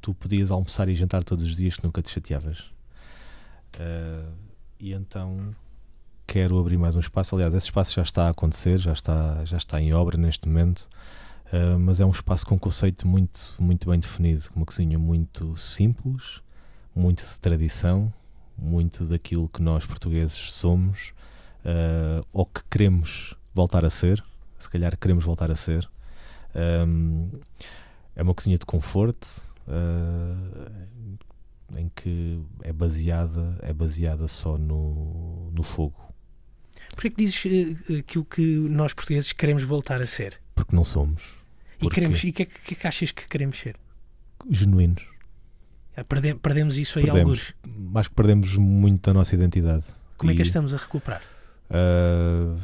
tu 0.00 0.14
podias 0.14 0.50
almoçar 0.50 0.88
e 0.88 0.94
jantar 0.94 1.24
todos 1.24 1.44
os 1.44 1.56
dias 1.56 1.76
que 1.76 1.84
nunca 1.84 2.02
te 2.02 2.10
chateavas. 2.10 2.70
Ah, 3.78 4.30
e 4.78 4.92
então 4.92 5.54
quero 6.26 6.58
abrir 6.58 6.78
mais 6.78 6.96
um 6.96 7.00
espaço. 7.00 7.34
Aliás, 7.34 7.54
esse 7.54 7.66
espaço 7.66 7.94
já 7.94 8.02
está 8.02 8.26
a 8.26 8.30
acontecer, 8.30 8.78
já 8.78 8.92
está, 8.92 9.44
já 9.44 9.56
está 9.56 9.80
em 9.80 9.92
obra 9.92 10.16
neste 10.16 10.48
momento. 10.48 10.88
Uh, 11.52 11.76
mas 11.80 11.98
é 11.98 12.06
um 12.06 12.10
espaço 12.10 12.46
com 12.46 12.54
um 12.54 12.58
conceito 12.58 13.08
muito, 13.08 13.56
muito 13.58 13.90
bem 13.90 13.98
definido, 13.98 14.48
com 14.50 14.60
uma 14.60 14.66
cozinha 14.66 14.96
muito 14.96 15.56
simples, 15.56 16.40
muito 16.94 17.24
de 17.24 17.38
tradição, 17.40 18.12
muito 18.56 19.04
daquilo 19.04 19.48
que 19.48 19.60
nós 19.60 19.84
portugueses 19.84 20.52
somos 20.52 21.12
uh, 21.64 22.24
ou 22.32 22.46
que 22.46 22.60
queremos 22.70 23.34
voltar 23.52 23.84
a 23.84 23.90
ser, 23.90 24.24
se 24.60 24.70
calhar 24.70 24.96
queremos 24.96 25.24
voltar 25.24 25.50
a 25.50 25.56
ser. 25.56 25.90
Um, 26.54 27.28
é 28.14 28.22
uma 28.22 28.32
cozinha 28.32 28.56
de 28.56 28.64
conforto 28.64 29.42
uh, 29.70 31.78
em 31.78 31.88
que 31.94 32.40
é 32.62 32.72
baseada, 32.72 33.58
é 33.62 33.72
baseada 33.72 34.26
só 34.28 34.58
no, 34.58 35.50
no 35.52 35.62
fogo, 35.62 35.98
Porquê 36.90 37.10
que 37.10 37.24
dizes 37.24 37.46
eh, 37.88 37.98
aquilo 38.00 38.24
que 38.24 38.40
nós 38.42 38.92
portugueses 38.92 39.32
queremos 39.32 39.62
voltar 39.62 40.02
a 40.02 40.06
ser? 40.06 40.40
porque 40.54 40.74
não 40.74 40.84
somos 40.84 41.22
E 41.80 41.88
queremos- 41.88 42.22
e 42.24 42.30
o 42.30 42.32
que, 42.32 42.42
é 42.42 42.46
que- 42.46 42.60
que 42.60 42.74
é 42.74 42.76
que 42.76 42.86
achas 42.86 43.10
que 43.12 43.26
queremos 43.28 43.58
ser? 43.58 43.76
genuínos. 44.50 45.06
Ah, 45.96 46.04
perde- 46.04 46.34
perdemos 46.34 46.76
isso 46.78 46.98
aí 46.98 47.04
Perdemos. 47.04 47.54
alguns. 47.64 47.96
Acho 47.98 48.08
que 48.10 48.14
perdemos 48.16 48.56
muito 48.56 49.02
da 49.02 49.14
nossa 49.14 49.34
identidade. 49.34 49.84
Como 50.16 50.30
é 50.30 50.34
que 50.34 50.42
a 50.42 50.44
E, 50.44 50.46
estamos 50.46 50.74
a 50.74 50.76
recuperar? 50.78 51.22
ah, 51.70 52.56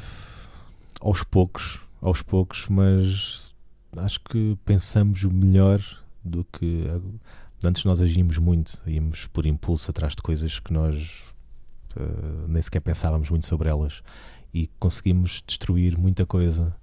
aos 1.01 1.23
poucos, 1.23 1.79
aos 2.03 2.21
poucos, 2.23 2.67
mas 2.69 3.55
acho 3.97 4.21
que 4.21 4.59
pensamos 4.65 5.23
melhor 5.25 5.81
do 6.27 6.45
que 6.45 6.85
antes 7.65 7.85
nós 7.85 8.03
agimos 8.03 8.39
muito, 8.39 8.83
íamos 8.87 9.27
por 9.27 9.47
impulso 9.47 9.91
atrás 9.91 10.15
de 10.15 10.23
coisas 10.23 10.59
que 10.59 10.73
nós 10.73 11.25
ah, 11.97 12.47
nem 12.49 12.61
sequer 12.61 12.81
pensávamos 12.81 13.31
muito 13.31 13.47
sobre 13.47 13.69
elas. 13.69 14.03
E 14.53 14.71
conseguimos 14.79 15.43
destruir 15.47 15.99
muita 15.99 16.25
coisa. 16.25 16.75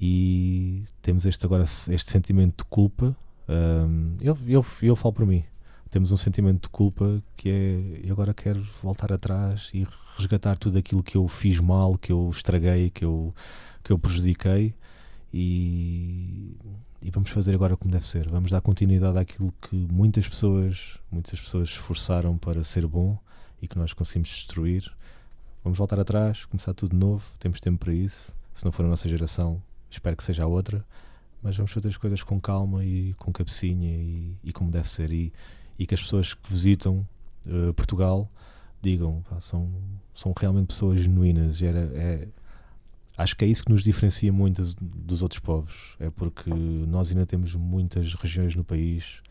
E 0.00 0.84
temos 1.00 1.26
este 1.26 1.46
agora 1.46 1.62
este 1.64 2.10
sentimento 2.10 2.64
de 2.64 2.68
culpa 2.68 3.16
Ahm, 3.48 4.16
eu, 4.20 4.36
eu, 4.46 4.64
eu 4.82 4.96
falo 4.96 5.12
por 5.12 5.26
mim. 5.26 5.44
Temos 5.90 6.10
um 6.10 6.16
sentimento 6.16 6.62
de 6.62 6.68
culpa 6.70 7.22
que 7.36 7.50
é 7.50 8.08
eu 8.08 8.12
agora 8.14 8.32
quero 8.32 8.66
voltar 8.82 9.12
atrás 9.12 9.68
e 9.74 9.86
resgatar 10.16 10.56
tudo 10.56 10.78
aquilo 10.78 11.02
que 11.02 11.16
eu 11.16 11.28
fiz 11.28 11.58
mal, 11.60 11.98
que 11.98 12.10
eu 12.10 12.30
estraguei, 12.30 12.88
que 12.88 13.04
eu, 13.04 13.34
que 13.84 13.92
eu 13.92 13.98
prejudiquei 13.98 14.74
e, 15.32 16.56
e 17.00 17.10
vamos 17.10 17.30
fazer 17.30 17.54
agora 17.54 17.76
como 17.76 17.92
deve 17.92 18.06
ser. 18.06 18.28
Vamos 18.28 18.50
dar 18.50 18.60
continuidade 18.60 19.18
àquilo 19.18 19.52
que 19.62 19.74
muitas 19.74 20.28
pessoas, 20.28 20.98
muitas 21.10 21.40
pessoas 21.40 21.70
esforçaram 21.70 22.36
para 22.36 22.62
ser 22.62 22.86
bom 22.86 23.18
e 23.60 23.66
que 23.66 23.78
nós 23.78 23.92
conseguimos 23.92 24.28
destruir. 24.28 24.92
Vamos 25.64 25.78
voltar 25.78 25.98
atrás, 25.98 26.44
começar 26.44 26.74
tudo 26.74 26.90
de 26.90 26.96
novo, 26.96 27.24
temos 27.38 27.60
tempo 27.60 27.78
para 27.78 27.94
isso. 27.94 28.32
Se 28.52 28.64
não 28.64 28.72
for 28.72 28.84
a 28.84 28.88
nossa 28.88 29.08
geração, 29.08 29.62
espero 29.90 30.16
que 30.16 30.24
seja 30.24 30.44
a 30.44 30.46
outra. 30.46 30.84
Mas 31.42 31.56
vamos 31.56 31.72
fazer 31.72 31.88
as 31.88 31.96
coisas 31.96 32.22
com 32.22 32.40
calma 32.40 32.84
e 32.84 33.14
com 33.14 33.32
cabecinha 33.32 33.90
e, 33.90 34.36
e 34.44 34.52
como 34.52 34.70
deve 34.70 34.88
ser. 34.88 35.10
E, 35.10 35.32
e 35.78 35.86
que 35.86 35.94
as 35.94 36.02
pessoas 36.02 36.34
que 36.34 36.52
visitam 36.52 37.06
eh, 37.46 37.72
Portugal 37.72 38.30
digam, 38.80 39.22
pá, 39.28 39.40
são, 39.40 39.68
são 40.14 40.32
realmente 40.36 40.68
pessoas 40.68 41.00
genuínas. 41.00 41.62
Era, 41.62 41.80
é, 41.94 42.28
acho 43.16 43.36
que 43.36 43.44
é 43.44 43.48
isso 43.48 43.64
que 43.64 43.72
nos 43.72 43.82
diferencia 43.82 44.32
muito 44.32 44.62
dos, 44.80 45.22
outros 45.22 45.40
povos. 45.40 45.96
É 45.98 46.10
porque 46.10 46.50
nós 46.50 47.10
ainda 47.10 47.26
temos 47.26 47.54
muitas 47.54 48.14
regiões 48.14 48.54
no 48.54 48.64
país 48.64 49.22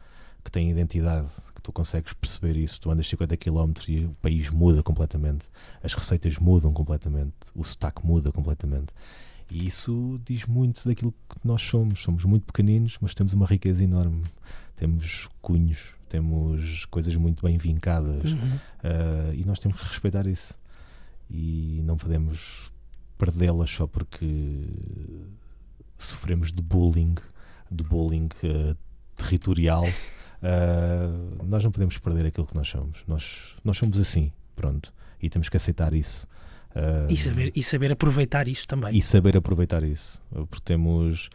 que 0.43 0.51
têm 0.51 0.71
identidade, 0.71 1.27
que 1.55 1.61
tu 1.61 1.71
consegues 1.71 2.13
perceber 2.13 2.57
isso. 2.57 2.79
Tu 2.81 2.89
andas 2.89 3.07
50 3.07 3.37
km 3.37 3.73
e 3.87 4.05
o 4.05 4.11
país 4.21 4.49
muda 4.49 4.81
completamente. 4.81 5.45
As 5.83 5.93
receitas 5.93 6.37
mudam 6.37 6.73
completamente. 6.73 7.33
O 7.55 7.63
sotaque 7.63 8.05
muda 8.05 8.31
completamente. 8.31 8.93
E 9.49 9.65
isso 9.67 10.19
diz 10.25 10.45
muito 10.45 10.87
daquilo 10.87 11.13
que 11.29 11.47
nós 11.47 11.61
somos. 11.61 12.01
Somos 12.01 12.23
muito 12.23 12.45
pequeninos, 12.45 12.97
mas 13.01 13.13
temos 13.13 13.33
uma 13.33 13.45
riqueza 13.45 13.83
enorme. 13.83 14.23
Temos 14.75 15.27
cunhos, 15.41 15.79
temos 16.09 16.85
coisas 16.85 17.13
muito 17.15 17.45
bem 17.45 17.57
vincadas. 17.57 18.31
Uhum. 18.31 18.55
Uh, 18.83 19.33
e 19.35 19.43
nós 19.45 19.59
temos 19.59 19.79
que 19.79 19.87
respeitar 19.87 20.25
isso 20.25 20.59
e 21.33 21.81
não 21.83 21.97
podemos 21.97 22.70
perdê-las 23.21 23.69
só 23.69 23.85
porque 23.85 24.65
sofremos 25.99 26.51
de 26.51 26.61
bullying 26.61 27.13
de 27.69 27.83
bullying 27.83 28.29
uh, 28.43 28.75
territorial. 29.15 29.85
Uh, 29.85 31.43
nós 31.45 31.63
não 31.63 31.71
podemos 31.71 31.97
perder 31.99 32.25
aquilo 32.25 32.47
que 32.47 32.55
nós 32.55 32.67
somos. 32.67 33.03
Nós, 33.07 33.55
nós 33.63 33.77
somos 33.77 33.99
assim, 33.99 34.31
pronto. 34.55 34.91
E 35.21 35.29
temos 35.29 35.47
que 35.49 35.55
aceitar 35.55 35.93
isso. 35.93 36.27
Uh, 36.75 37.11
E, 37.11 37.17
saber, 37.17 37.51
e 37.55 37.61
saber 37.63 37.91
aproveitar 37.91 38.47
isso 38.47 38.67
também. 38.67 38.97
e 38.97 39.01
saber 39.01 39.37
aproveitar 39.37 39.83
isso 39.83 40.21
porque 40.49 40.61
temos 40.63 41.29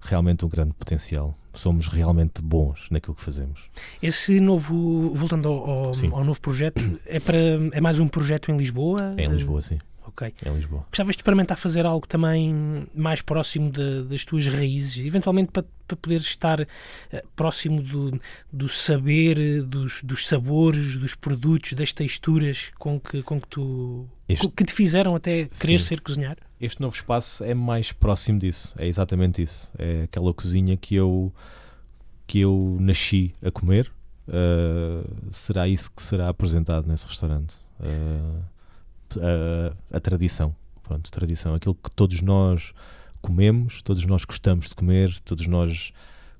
realmente 0.00 0.44
um 0.44 0.48
grande 0.48 0.74
potencial. 0.74 1.34
Somos 1.54 1.88
realmente 1.88 2.42
bons 2.42 2.88
naquilo 2.90 3.14
que 3.14 3.22
fazemos. 3.22 3.70
Esse 4.02 4.40
novo, 4.40 5.14
voltando 5.14 5.48
ao, 5.48 5.70
ao, 5.70 5.92
ao 6.12 6.24
novo 6.24 6.40
projeto, 6.40 6.80
é, 7.06 7.20
para, 7.20 7.38
é 7.72 7.80
mais 7.80 8.00
um 8.00 8.08
projeto 8.08 8.50
em 8.50 8.56
Lisboa? 8.56 9.14
é 9.16 9.24
em 9.24 9.28
Lisboa, 9.28 9.62
sim, 9.62 9.78
Ok. 10.12 10.32
é 10.44 10.48
em 10.48 10.54
Lisboa 10.56 10.84
Gostavas 10.90 11.14
de 11.16 11.20
experimentar 11.20 11.56
fazer 11.56 11.86
algo 11.86 12.06
também 12.06 12.86
mais 12.94 13.20
próximo 13.22 13.70
de- 13.70 14.04
das 14.04 14.24
tuas 14.24 14.46
raízes, 14.46 15.04
eventualmente 15.04 15.50
para, 15.52 15.64
para 15.88 15.96
poderes 15.96 16.24
estar 16.24 16.60
eh, 16.60 17.24
próximo 17.34 17.82
do, 17.82 18.20
do 18.52 18.68
saber, 18.68 19.62
dos, 19.62 20.02
dos 20.02 20.26
sabores, 20.28 20.96
dos 20.96 21.14
produtos, 21.14 21.72
das 21.72 21.92
texturas 21.92 22.70
com 22.78 23.00
que, 23.00 23.22
com 23.22 23.40
que 23.40 23.48
tu 23.48 24.06
Este- 24.28 24.48
que 24.48 24.64
te 24.64 24.72
fizeram 24.72 25.14
até 25.14 25.44
querer 25.46 25.78
Sim. 25.80 25.86
ser 25.86 26.00
cozinhar? 26.00 26.36
Este 26.60 26.80
novo 26.80 26.94
espaço 26.94 27.42
é 27.44 27.54
mais 27.54 27.90
próximo 27.92 28.38
disso, 28.38 28.74
é 28.78 28.86
exatamente 28.86 29.42
isso. 29.42 29.72
É 29.78 30.02
aquela 30.04 30.32
cozinha 30.32 30.76
que 30.76 30.94
eu, 30.94 31.32
que 32.26 32.38
eu 32.40 32.76
nasci 32.80 33.34
a 33.44 33.50
comer. 33.50 33.90
Uh, 34.28 35.04
será 35.32 35.66
isso 35.66 35.90
que 35.90 36.00
será 36.00 36.28
apresentado 36.28 36.86
nesse 36.86 37.06
restaurante. 37.08 37.56
Uh, 37.80 38.40
a, 39.20 39.96
a 39.96 40.00
tradição, 40.00 40.54
pronto, 40.82 41.10
tradição, 41.10 41.54
aquilo 41.54 41.74
que 41.74 41.90
todos 41.90 42.20
nós 42.22 42.72
comemos, 43.20 43.82
todos 43.82 44.04
nós 44.04 44.24
gostamos 44.24 44.68
de 44.68 44.74
comer, 44.74 45.18
todos 45.20 45.46
nós 45.46 45.92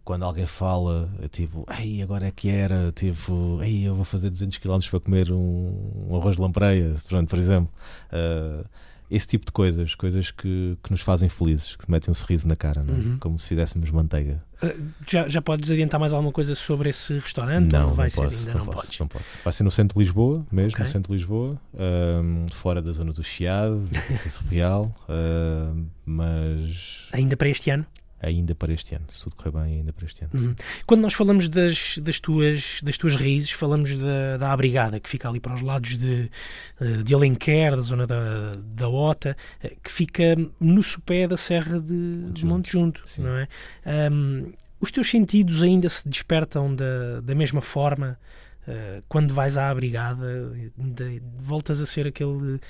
quando 0.04 0.24
alguém 0.24 0.46
fala, 0.46 1.08
tipo, 1.30 1.64
ei, 1.78 2.02
agora 2.02 2.26
é 2.26 2.30
que 2.32 2.48
era, 2.48 2.90
tipo, 2.90 3.60
ei, 3.62 3.86
eu 3.86 3.94
vou 3.94 4.04
fazer 4.04 4.30
200 4.30 4.58
km 4.58 4.78
para 4.90 5.00
comer 5.00 5.30
um, 5.30 6.08
um 6.08 6.16
arroz 6.16 6.34
de 6.36 6.42
lampreia, 6.42 6.96
pronto, 7.08 7.28
por 7.28 7.38
exemplo. 7.38 7.72
Uh, 8.12 8.66
esse 9.14 9.26
tipo 9.28 9.46
de 9.46 9.52
coisas, 9.52 9.94
coisas 9.94 10.30
que, 10.30 10.76
que 10.82 10.90
nos 10.90 11.00
fazem 11.00 11.28
felizes, 11.28 11.76
que 11.76 11.90
metem 11.90 12.10
um 12.10 12.14
sorriso 12.14 12.48
na 12.48 12.56
cara, 12.56 12.82
não 12.82 12.94
é? 12.94 12.98
Uhum. 12.98 13.18
como 13.18 13.38
se 13.38 13.48
fizéssemos 13.48 13.90
manteiga. 13.90 14.42
Eh, 14.62 14.76
Já, 15.06 15.28
já 15.28 15.42
podes 15.42 15.70
adiantar 15.70 16.00
mais 16.00 16.12
alguma 16.12 16.32
coisa 16.32 16.54
sobre 16.54 16.88
esse 16.90 17.14
restaurante? 17.18 17.70
não, 17.70 17.88
vai 17.94 18.06
não 18.06 18.10
ser 18.10 18.22
posso, 18.22 18.38
ainda 18.38 18.52
não, 18.52 18.58
não, 18.60 18.66
posso, 18.66 18.76
podes? 18.86 18.98
não 19.00 19.08
posso. 19.08 19.24
Vai 19.44 19.52
ser 19.52 19.62
no 19.64 19.70
centro 19.70 19.98
de 19.98 20.04
Lisboa, 20.04 20.46
mesmo, 20.50 20.70
Ok. 20.72 20.84
no 20.86 20.90
centro 20.90 21.12
de 21.12 21.18
Lisboa, 21.18 21.60
ahm, 21.78 22.46
fora 22.52 22.80
da 22.80 22.92
zona 22.92 23.12
do 23.12 23.22
Chiado, 23.22 23.82
do 23.84 24.48
Real, 24.48 24.94
ahm, 25.08 25.84
mas 26.06 27.08
Ainda 27.12 27.36
para 27.36 27.48
este 27.48 27.70
ano? 27.70 27.84
Ainda 28.22 28.54
para 28.54 28.72
este 28.72 28.94
ano. 28.94 29.04
Se 29.10 29.24
tudo 29.24 29.36
correr 29.36 29.50
bem, 29.50 29.78
ainda 29.78 29.92
para 29.92 30.06
este 30.06 30.24
ano. 30.24 30.30
Uhum. 30.34 30.54
Quando 30.86 31.00
nós 31.00 31.12
falamos 31.12 31.48
das, 31.48 31.98
das, 31.98 32.20
tuas, 32.20 32.80
das 32.82 32.96
tuas 32.96 33.16
raízes, 33.16 33.50
falamos 33.50 33.96
da, 33.96 34.36
da 34.38 34.52
Abrigada, 34.52 35.00
que 35.00 35.10
fica 35.10 35.28
ali 35.28 35.40
para 35.40 35.54
os 35.54 35.60
lados 35.60 35.98
de, 35.98 36.30
eh, 36.80 37.02
de 37.02 37.14
Alenquer, 37.14 37.74
da 37.74 37.82
zona 37.82 38.06
da, 38.06 38.52
da 38.56 38.88
Ota, 38.88 39.36
eh, 39.62 39.76
que 39.82 39.90
fica 39.90 40.36
no 40.60 40.82
sopé 40.82 41.26
da 41.26 41.36
Serra 41.36 41.80
de, 41.80 42.30
de 42.32 42.46
Monte 42.46 42.70
Junto, 42.70 43.02
Sim. 43.04 43.22
não 43.22 43.36
é? 43.36 43.48
Um, 44.10 44.52
os 44.80 44.90
teus 44.90 45.08
sentidos 45.10 45.62
ainda 45.62 45.88
se 45.88 46.08
despertam 46.08 46.74
da, 46.74 47.20
da 47.20 47.34
mesma 47.34 47.60
forma 47.60 48.18
uh, 48.66 49.02
quando 49.08 49.32
vais 49.32 49.56
à 49.56 49.70
Abrigada, 49.70 50.52
de, 50.76 51.22
voltas 51.38 51.80
a 51.80 51.86
ser 51.86 52.06
aquele 52.06 52.30
uh, 52.30 52.60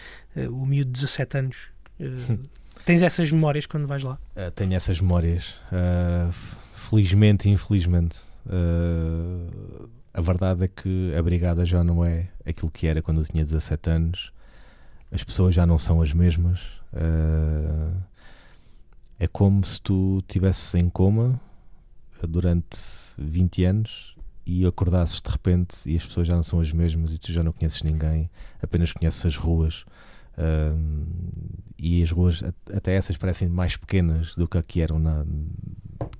o 0.50 0.66
miúdo 0.66 0.90
de 0.90 1.00
17 1.00 1.38
anos. 1.38 1.68
Uh, 1.98 2.38
Tens 2.84 3.02
essas 3.02 3.30
memórias 3.30 3.66
quando 3.66 3.86
vais 3.86 4.02
lá? 4.02 4.18
Uh, 4.36 4.50
tenho 4.50 4.74
essas 4.74 5.00
memórias. 5.00 5.54
Uh, 5.70 6.32
felizmente 6.74 7.48
e 7.48 7.52
infelizmente. 7.52 8.18
Uh, 8.46 9.88
a 10.12 10.20
verdade 10.20 10.64
é 10.64 10.68
que 10.68 11.14
a 11.16 11.22
Brigada 11.22 11.64
já 11.64 11.82
não 11.82 12.04
é 12.04 12.28
aquilo 12.44 12.70
que 12.70 12.86
era 12.86 13.00
quando 13.00 13.20
eu 13.20 13.26
tinha 13.26 13.44
17 13.44 13.90
anos. 13.90 14.32
As 15.10 15.22
pessoas 15.24 15.54
já 15.54 15.64
não 15.64 15.78
são 15.78 16.02
as 16.02 16.12
mesmas. 16.12 16.60
é 19.18 19.26
como 19.28 19.64
se 19.64 19.80
tu 19.80 20.18
estivesses 20.18 20.74
em 20.74 20.88
coma 20.90 21.40
durante 22.26 22.78
20 23.18 23.64
anos 23.64 24.16
e 24.44 24.66
acordasses 24.66 25.20
de 25.20 25.30
repente 25.30 25.76
e 25.86 25.96
as 25.96 26.06
pessoas 26.06 26.26
já 26.26 26.34
não 26.34 26.42
são 26.42 26.60
as 26.60 26.72
mesmas 26.72 27.12
e 27.12 27.18
tu 27.18 27.32
já 27.32 27.42
não 27.42 27.52
conheces 27.52 27.82
ninguém, 27.82 28.30
apenas 28.60 28.92
conheces 28.92 29.24
as 29.24 29.36
ruas. 29.36 29.84
Uh, 30.38 31.62
e 31.78 32.02
as 32.02 32.10
ruas, 32.10 32.42
até 32.72 32.94
essas, 32.94 33.16
parecem 33.16 33.48
mais 33.48 33.76
pequenas 33.76 34.34
do 34.36 34.46
que 34.46 34.56
aqui 34.56 34.80
eram 34.80 35.00
na, 35.00 35.24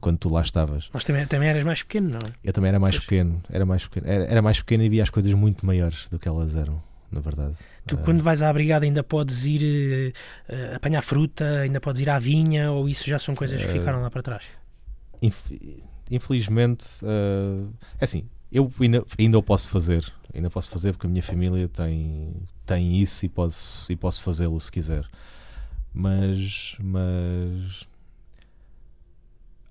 quando 0.01 0.19
tu 0.19 0.29
lá 0.29 0.43
estavas. 0.43 0.91
Mas 0.93 1.05
também, 1.05 1.27
também 1.27 1.49
eras 1.49 1.63
mais 1.63 1.83
pequeno, 1.83 2.11
não 2.11 2.29
é? 2.29 2.33
Eu 2.43 2.53
também 2.53 2.69
era 2.69 2.81
mais 2.81 2.97
pois. 2.97 3.05
pequeno, 3.05 3.41
era 3.49 3.65
mais 3.65 3.87
pequeno, 3.87 4.07
era, 4.09 4.25
era, 4.25 4.43
mais 4.43 4.59
pequeno 4.59 4.83
e 4.83 4.89
via 4.89 5.03
as 5.03 5.11
coisas 5.11 5.33
muito 5.35 5.65
maiores 5.65 6.09
do 6.09 6.19
que 6.19 6.27
elas 6.27 6.57
eram, 6.57 6.83
na 7.11 7.21
verdade. 7.21 7.55
Tu, 7.87 7.95
uh, 7.95 7.99
quando 7.99 8.23
vais 8.23 8.43
à 8.43 8.53
brigada, 8.53 8.85
ainda 8.85 9.05
podes 9.05 9.45
ir 9.45 10.13
uh, 10.49 10.75
apanhar 10.75 11.03
fruta, 11.03 11.61
ainda 11.61 11.81
podes 11.81 12.01
ir 12.01 12.11
à 12.11 12.19
vinha, 12.19 12.73
ou 12.73 12.89
isso 12.89 13.09
já 13.09 13.19
são 13.19 13.35
coisas 13.35 13.65
que 13.65 13.71
ficaram 13.71 14.03
lá 14.03 14.11
para 14.11 14.23
trás? 14.23 14.47
Inf 15.23 15.51
infelizmente, 16.11 16.85
é 17.99 18.05
assim, 18.05 18.29
eu 18.53 18.71
ainda, 18.79 19.05
ainda 19.19 19.39
o 19.39 19.43
posso 19.43 19.69
fazer, 19.71 20.13
ainda 20.35 20.51
posso 20.51 20.69
fazer 20.69 20.93
porque 20.93 21.07
a 21.07 21.11
minha 21.11 21.23
família 21.23 21.69
tem, 21.69 22.35
tem 22.67 23.01
isso 23.01 23.25
e 23.25 23.29
posso, 23.29 23.91
e 23.91 23.97
posso 23.97 24.23
fazê-lo 24.23 24.61
se 24.61 24.71
quiser. 24.71 25.09
Mas, 25.95 26.77
mas 26.79 27.87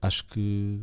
acho 0.02 0.26
que 0.26 0.80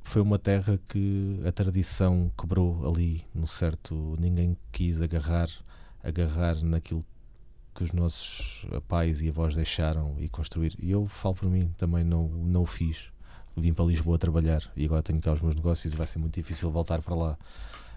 foi 0.00 0.20
uma 0.20 0.38
terra 0.38 0.78
que 0.88 1.40
a 1.46 1.52
tradição 1.52 2.30
quebrou 2.36 2.88
ali, 2.88 3.24
no 3.32 3.46
certo. 3.46 4.16
Ninguém 4.18 4.56
quis 4.72 5.00
agarrar, 5.00 5.48
agarrar 6.02 6.56
naquilo 6.62 7.04
que 7.72 7.84
os 7.84 7.92
nossos 7.92 8.66
pais 8.88 9.22
e 9.22 9.28
avós 9.28 9.54
deixaram 9.54 10.16
e 10.18 10.28
construir. 10.28 10.76
E 10.80 10.90
eu 10.90 11.06
falo 11.06 11.36
por 11.36 11.48
mim, 11.48 11.72
também 11.76 12.02
não, 12.02 12.28
não 12.28 12.62
o 12.62 12.66
fiz 12.66 13.11
vim 13.56 13.72
para 13.72 13.84
Lisboa 13.84 14.18
trabalhar 14.18 14.62
e 14.76 14.84
agora 14.84 15.02
tenho 15.02 15.20
cá 15.20 15.32
os 15.32 15.40
meus 15.40 15.54
negócios 15.54 15.92
e 15.92 15.96
vai 15.96 16.06
ser 16.06 16.18
muito 16.18 16.34
difícil 16.34 16.70
voltar 16.70 17.02
para 17.02 17.14
lá. 17.14 17.38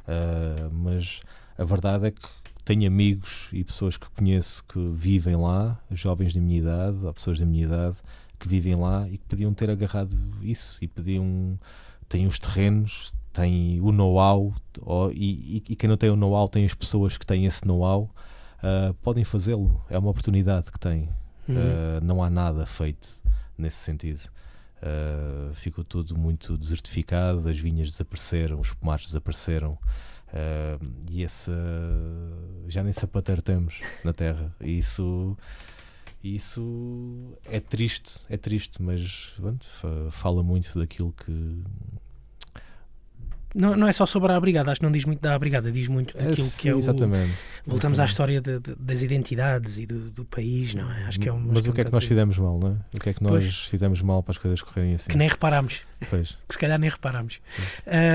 Uh, 0.08 0.74
mas 0.74 1.22
a 1.58 1.64
verdade 1.64 2.08
é 2.08 2.12
que 2.12 2.28
tenho 2.64 2.88
amigos 2.88 3.47
e 3.53 3.64
pessoas 3.64 3.95
que 3.95 4.10
conheço 4.10 4.64
que 4.66 4.80
vivem 4.93 5.36
lá, 5.36 5.80
jovens 5.91 6.34
da 6.34 6.41
minha 6.41 6.58
idade, 6.58 6.97
ou 7.06 7.14
pessoas 7.14 7.39
da 7.39 7.45
minha 7.45 7.64
idade, 7.64 7.97
que 8.39 8.47
vivem 8.47 8.76
lá 8.76 9.08
e 9.08 9.18
que 9.18 9.26
podiam 9.26 9.53
ter 9.53 9.70
agarrado 9.70 10.18
isso 10.41 10.84
e 10.84 10.88
podiam. 10.88 11.60
têm 12.10 12.26
os 12.26 12.39
terrenos, 12.39 13.14
têm 13.32 13.80
o 13.82 13.91
know-how, 13.91 14.53
e, 15.14 15.64
e, 15.70 15.76
quem 15.76 15.89
não 15.89 15.97
tem 15.97 16.10
o 16.10 16.16
know-how 16.16 16.47
tem 16.47 16.66
as 16.66 16.74
pessoas 16.74 17.18
que 17.18 17.26
têm 17.26 17.45
esse 17.45 17.66
know-how, 17.68 18.10
uh, 18.64 18.93
podem 18.95 19.24
fazê-lo. 19.24 19.84
É 19.89 19.97
uma 19.97 20.10
oportunidade 20.10 20.72
que 20.72 20.80
têm. 20.80 21.10
Uhum. 21.47 21.56
Uh, 21.56 22.03
não 22.03 22.24
há 22.24 22.30
nada 22.30 22.66
feito 22.66 23.16
nesse 23.58 23.78
sentido. 23.78 24.30
Uh, 24.86 25.51
ficou 25.55 25.83
tudo 25.83 26.15
muito 26.15 26.55
desertificado, 26.55 27.49
as 27.49 27.57
vinhas 27.57 27.88
desapareceram, 27.88 28.59
os 28.59 28.71
pomares 28.71 29.07
desapareceram. 29.07 29.79
Uh, 30.27 30.79
e 31.09 31.23
esse 31.23 31.49
uh, 31.49 32.65
já 32.69 32.83
nem 32.83 32.91
sapateiro 32.91 33.41
temos 33.41 33.79
na 34.03 34.13
terra. 34.13 34.55
E 34.61 34.77
isso, 34.77 35.36
isso 36.23 37.36
é 37.45 37.59
triste, 37.59 38.27
é 38.29 38.38
triste, 38.38 38.79
mas 38.79 39.33
fala 40.11 40.43
muito 40.43 40.77
daquilo 40.77 41.13
que, 41.13 41.63
não, 43.56 43.74
não 43.76 43.88
é 43.88 43.93
só 43.93 44.06
sobre 44.06 44.34
a 44.34 44.39
brigada, 44.39 44.70
acho 44.70 44.82
que 44.82 44.86
não 44.86 44.91
diz 44.91 45.06
muito 45.06 45.22
da 45.22 45.39
brigada, 45.39 45.72
diz 45.72 45.88
muito 45.88 46.16
é, 46.18 46.26
daquilo 46.26 46.47
sim, 46.47 46.62
que 46.62 46.70
é 46.70 46.76
o. 46.76 46.78
Exatamente. 46.78 47.32
Voltamos 47.66 47.97
exatamente. 47.97 48.01
à 48.01 48.06
história 48.06 48.41
de, 48.41 48.60
de, 48.60 48.76
das 48.76 49.01
identidades 49.01 49.78
e 49.80 49.86
do, 49.86 50.12
do, 50.12 50.26
país, 50.26 50.74
não 50.74 50.91
é? 50.91 51.06
Acho 51.06 51.20
que 51.20 51.30
é 51.30 51.34
um, 51.34 51.39
Mas 51.39 51.66
o 51.66 51.72
que 51.72 51.80
é 51.80 51.86
que 51.86 51.91
nós 51.91 52.03
fizemos 52.03 52.38
mal, 52.38 52.60
não 52.60 52.72
é? 52.72 52.76
O 52.93 52.99
que 52.99 53.10
é 53.10 53.14
que 53.14 53.24
nós 53.24 53.32
pois, 53.32 53.66
fizemos 53.68 54.01
mal 54.01 54.22
para 54.22 54.34
as 54.34 54.38
coisas 54.38 54.62
correrem 54.62 54.95
assim? 54.95 55.10
Que 55.10 55.18
nem 55.18 55.30
reparámos. 55.30 55.84
Pois. 56.10 56.38
que 56.47 56.53
se 56.53 56.60
calhar 56.60 56.78
nem 56.78 56.89
reparámos. 56.89 57.39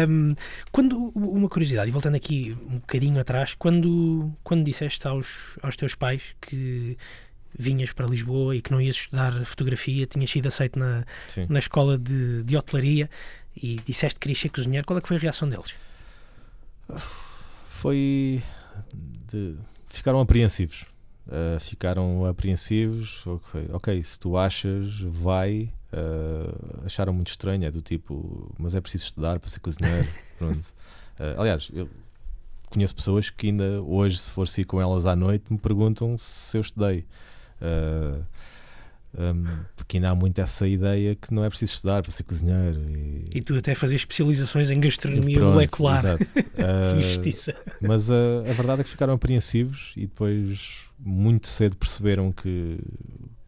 Um, 0.08 0.34
quando, 0.70 1.08
uma 1.14 1.48
curiosidade, 1.48 1.88
e 1.88 1.92
voltando 1.92 2.16
aqui 2.16 2.54
um 2.68 2.78
bocadinho 2.78 3.18
atrás, 3.18 3.54
quando, 3.54 4.30
quando 4.44 4.62
disseste 4.62 5.08
aos, 5.08 5.58
aos 5.62 5.74
teus 5.74 5.94
pais 5.94 6.34
que 6.38 6.98
vinhas 7.58 7.92
para 7.92 8.06
Lisboa 8.06 8.54
e 8.54 8.60
que 8.60 8.70
não 8.70 8.80
ias 8.80 8.96
estudar 8.96 9.44
fotografia, 9.44 10.06
tinhas 10.06 10.30
sido 10.30 10.46
aceito 10.46 10.78
na, 10.78 11.04
na 11.48 11.58
escola 11.58 11.98
de, 11.98 12.44
de 12.44 12.56
hotelaria 12.56 13.08
e 13.56 13.76
disseste 13.84 14.18
que 14.18 14.24
querias 14.24 14.38
ser 14.38 14.48
cozinheiro, 14.48 14.86
qual 14.86 14.98
é 14.98 15.02
que 15.02 15.08
foi 15.08 15.16
a 15.16 15.20
reação 15.20 15.48
deles? 15.48 15.74
Foi. 17.68 18.42
De... 19.30 19.56
Ficaram 19.88 20.20
apreensivos. 20.20 20.84
Uh, 21.26 21.60
ficaram 21.60 22.26
apreensivos. 22.26 23.26
Okay, 23.26 23.68
ok, 23.72 24.02
se 24.02 24.18
tu 24.18 24.36
achas, 24.36 25.00
vai. 25.00 25.72
Uh, 25.92 26.86
acharam 26.86 27.12
muito 27.12 27.30
estranho, 27.30 27.64
é 27.64 27.70
do 27.70 27.80
tipo, 27.80 28.54
mas 28.58 28.74
é 28.74 28.80
preciso 28.80 29.06
estudar 29.06 29.38
para 29.38 29.50
ser 29.50 29.60
cozinheiro. 29.60 30.08
Uh, 31.20 31.38
aliás, 31.38 31.68
eu 31.74 31.86
conheço 32.70 32.94
pessoas 32.94 33.28
que 33.28 33.48
ainda 33.48 33.82
hoje, 33.82 34.16
se 34.16 34.30
for 34.30 34.48
ir 34.56 34.64
com 34.64 34.80
elas 34.80 35.04
à 35.04 35.14
noite, 35.14 35.44
me 35.52 35.58
perguntam 35.58 36.16
se 36.16 36.56
eu 36.56 36.62
estudei. 36.62 37.04
Uh, 37.60 38.24
um, 39.18 39.64
porque 39.74 39.96
ainda 39.96 40.10
há 40.10 40.14
muito 40.14 40.40
essa 40.40 40.66
ideia 40.68 41.16
que 41.16 41.34
não 41.34 41.44
é 41.44 41.48
preciso 41.48 41.74
estudar 41.74 42.02
para 42.02 42.12
ser 42.12 42.22
cozinheiro. 42.22 42.80
E, 42.88 43.28
e 43.34 43.42
tu 43.42 43.56
até 43.56 43.74
fazias 43.74 44.02
especializações 44.02 44.70
em 44.70 44.78
gastronomia 44.78 45.38
pronto, 45.38 45.52
molecular. 45.52 46.04
uh, 46.04 47.00
Justiça. 47.00 47.54
Mas 47.80 48.08
uh, 48.08 48.44
a 48.48 48.52
verdade 48.52 48.82
é 48.82 48.84
que 48.84 48.90
ficaram 48.90 49.14
apreensivos 49.14 49.92
e 49.96 50.02
depois 50.02 50.84
muito 50.98 51.48
cedo 51.48 51.76
perceberam 51.76 52.30
que, 52.30 52.78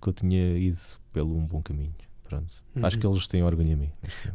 que 0.01 0.09
eu 0.09 0.13
tinha 0.13 0.59
ido 0.59 0.79
pelo 1.13 1.37
um 1.37 1.47
bom 1.47 1.63
caminho. 1.63 1.95
Pronto. 2.25 2.53
Uhum. 2.75 2.87
Acho 2.87 2.99
que 2.99 3.07
eles 3.07 3.29
têm 3.29 3.43
orgulho 3.43 3.71
em 3.71 3.77
mim. 3.77 3.91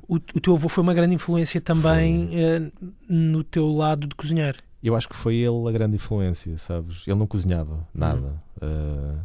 O, 0.08 0.16
o, 0.16 0.20
teu 0.20 0.54
avô 0.54 0.70
foi 0.70 0.84
uma 0.84 0.94
grande 0.94 1.16
influência 1.16 1.60
também 1.60 2.30
uh, 2.30 2.72
no 3.10 3.44
teu 3.44 3.68
lado 3.70 4.08
de 4.08 4.16
cozinhar. 4.16 4.56
Eu 4.82 4.96
acho 4.96 5.10
que 5.10 5.16
foi 5.16 5.36
ele 5.36 5.68
a 5.68 5.72
grande 5.72 5.96
influência, 5.96 6.56
sabes? 6.58 7.02
Ele 7.08 7.18
não 7.18 7.28
cozinhava 7.28 7.86
nada. 7.94 8.42
Uhum 8.62 9.20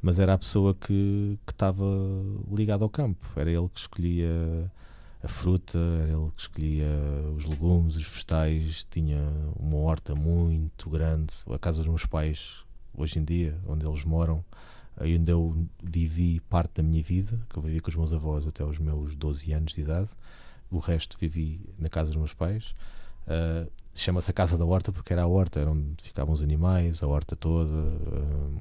mas 0.00 0.18
era 0.18 0.34
a 0.34 0.38
pessoa 0.38 0.74
que 0.74 1.38
estava 1.46 1.84
ligada 2.50 2.84
ao 2.84 2.90
campo. 2.90 3.26
Era 3.36 3.50
ele 3.50 3.68
que 3.68 3.80
escolhia 3.80 4.70
a 5.22 5.28
fruta, 5.28 5.78
era 5.78 6.12
ele 6.12 6.30
que 6.34 6.40
escolhia 6.40 6.86
os 7.36 7.44
legumes, 7.44 7.96
os 7.96 8.04
vegetais. 8.04 8.86
Tinha 8.90 9.20
uma 9.58 9.76
horta 9.78 10.14
muito 10.14 10.88
grande. 10.88 11.32
A 11.50 11.58
casa 11.58 11.78
dos 11.78 11.88
meus 11.88 12.06
pais, 12.06 12.64
hoje 12.94 13.18
em 13.18 13.24
dia, 13.24 13.58
onde 13.66 13.86
eles 13.86 14.04
moram, 14.04 14.44
aí 14.96 15.16
onde 15.18 15.32
eu 15.32 15.66
vivi 15.82 16.40
parte 16.40 16.74
da 16.76 16.82
minha 16.82 17.02
vida, 17.02 17.38
que 17.50 17.56
eu 17.56 17.62
vivi 17.62 17.80
com 17.80 17.90
os 17.90 17.96
meus 17.96 18.12
avós 18.12 18.46
até 18.46 18.64
os 18.64 18.78
meus 18.78 19.16
12 19.16 19.52
anos 19.52 19.72
de 19.72 19.80
idade. 19.80 20.08
O 20.70 20.78
resto 20.78 21.18
vivi 21.18 21.60
na 21.78 21.88
casa 21.88 22.08
dos 22.08 22.16
meus 22.16 22.34
pais. 22.34 22.74
Uh, 23.26 23.70
Chama-se 23.94 24.30
a 24.30 24.34
Casa 24.34 24.56
da 24.56 24.64
Horta 24.64 24.92
porque 24.92 25.12
era 25.12 25.22
a 25.22 25.26
horta, 25.26 25.58
era 25.58 25.70
onde 25.72 26.00
ficavam 26.04 26.32
os 26.32 26.40
animais, 26.40 27.02
a 27.02 27.08
horta 27.08 27.34
toda. 27.34 27.72
Uh, 27.72 28.60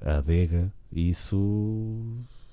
a 0.00 0.18
adega, 0.18 0.72
e 0.92 1.10
isso 1.10 1.96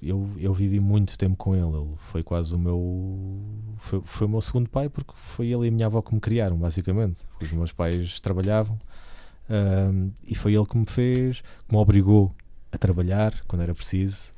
eu, 0.01 0.27
eu 0.37 0.53
vivi 0.53 0.79
muito 0.79 1.17
tempo 1.17 1.35
com 1.35 1.55
ele. 1.55 1.75
Ele 1.75 1.93
foi 1.97 2.23
quase 2.23 2.53
o 2.53 2.59
meu. 2.59 3.41
Foi, 3.77 4.01
foi 4.03 4.27
o 4.27 4.29
meu 4.29 4.41
segundo 4.41 4.69
pai, 4.69 4.89
porque 4.89 5.13
foi 5.15 5.47
ele 5.47 5.65
e 5.65 5.67
a 5.69 5.71
minha 5.71 5.85
avó 5.85 6.01
que 6.01 6.13
me 6.13 6.19
criaram, 6.19 6.57
basicamente. 6.57 7.21
Os 7.41 7.51
meus 7.51 7.71
pais 7.71 8.19
trabalhavam 8.19 8.79
um, 9.49 10.11
e 10.27 10.35
foi 10.35 10.55
ele 10.55 10.65
que 10.65 10.77
me 10.77 10.85
fez, 10.85 11.41
que 11.67 11.73
me 11.73 11.77
obrigou 11.77 12.33
a 12.71 12.77
trabalhar 12.77 13.33
quando 13.47 13.61
era 13.61 13.73
preciso, 13.73 14.31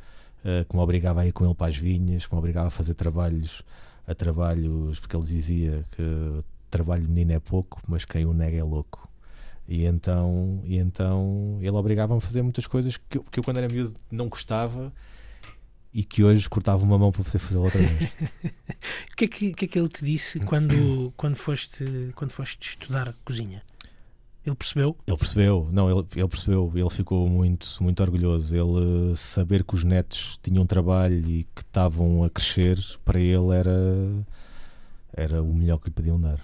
uh, 0.43 0.65
que 0.67 0.75
me 0.75 0.81
obrigava 0.81 1.21
a 1.21 1.27
ir 1.27 1.31
com 1.31 1.45
ele 1.45 1.53
para 1.53 1.67
as 1.67 1.77
vinhas, 1.77 2.25
que 2.25 2.33
me 2.33 2.39
obrigava 2.39 2.67
a 2.67 2.71
fazer 2.71 2.95
trabalhos, 2.95 3.63
a 4.07 4.15
trabalhos, 4.15 4.99
porque 4.99 5.15
ele 5.15 5.25
dizia 5.25 5.85
que 5.91 6.43
trabalho 6.69 7.03
menino 7.03 7.33
é 7.33 7.39
pouco, 7.39 7.81
mas 7.87 8.03
quem 8.03 8.25
o 8.25 8.33
nega 8.33 8.57
é 8.57 8.63
louco. 8.63 9.07
E 9.67 9.85
então, 9.85 10.61
e 10.63 10.77
então 10.77 11.57
ele 11.59 11.71
obrigava-me 11.71 12.17
a 12.17 12.21
fazer 12.21 12.41
muitas 12.41 12.67
coisas 12.67 12.97
que 12.97 13.17
eu, 13.17 13.23
que 13.23 13.39
eu, 13.39 13.43
quando 13.43 13.57
era 13.57 13.67
miúdo, 13.67 13.95
não 14.11 14.29
gostava 14.29 14.93
e 15.95 16.03
que 16.03 16.23
hoje 16.23 16.49
cortava 16.49 16.83
uma 16.83 16.99
mão 16.99 17.09
para 17.09 17.23
poder 17.23 17.39
fazer 17.39 17.57
outra 17.57 17.81
vez. 17.81 18.11
O 19.11 19.15
que 19.15 19.23
é 19.23 19.27
que, 19.29 19.53
que 19.53 19.65
é 19.65 19.67
que 19.69 19.79
ele 19.79 19.87
te 19.87 20.03
disse 20.03 20.41
quando, 20.41 21.13
quando, 21.15 21.37
foste, 21.37 22.11
quando 22.15 22.31
foste 22.31 22.71
estudar 22.71 23.15
cozinha? 23.23 23.63
Ele 24.45 24.55
percebeu? 24.55 24.97
Ele 25.07 25.17
percebeu, 25.17 25.69
não, 25.71 25.89
ele, 25.89 26.05
ele 26.17 26.27
percebeu, 26.27 26.69
ele 26.75 26.89
ficou 26.89 27.29
muito, 27.29 27.65
muito 27.81 28.03
orgulhoso. 28.03 28.53
Ele 28.53 29.15
saber 29.15 29.63
que 29.63 29.73
os 29.73 29.85
netos 29.85 30.37
tinham 30.43 30.65
trabalho 30.65 31.17
e 31.29 31.45
que 31.55 31.61
estavam 31.61 32.25
a 32.25 32.29
crescer, 32.29 32.77
para 33.05 33.19
ele 33.19 33.55
era, 33.55 34.25
era 35.13 35.41
o 35.41 35.53
melhor 35.53 35.79
que 35.79 35.87
lhe 35.87 35.93
podiam 35.93 36.19
dar. 36.19 36.41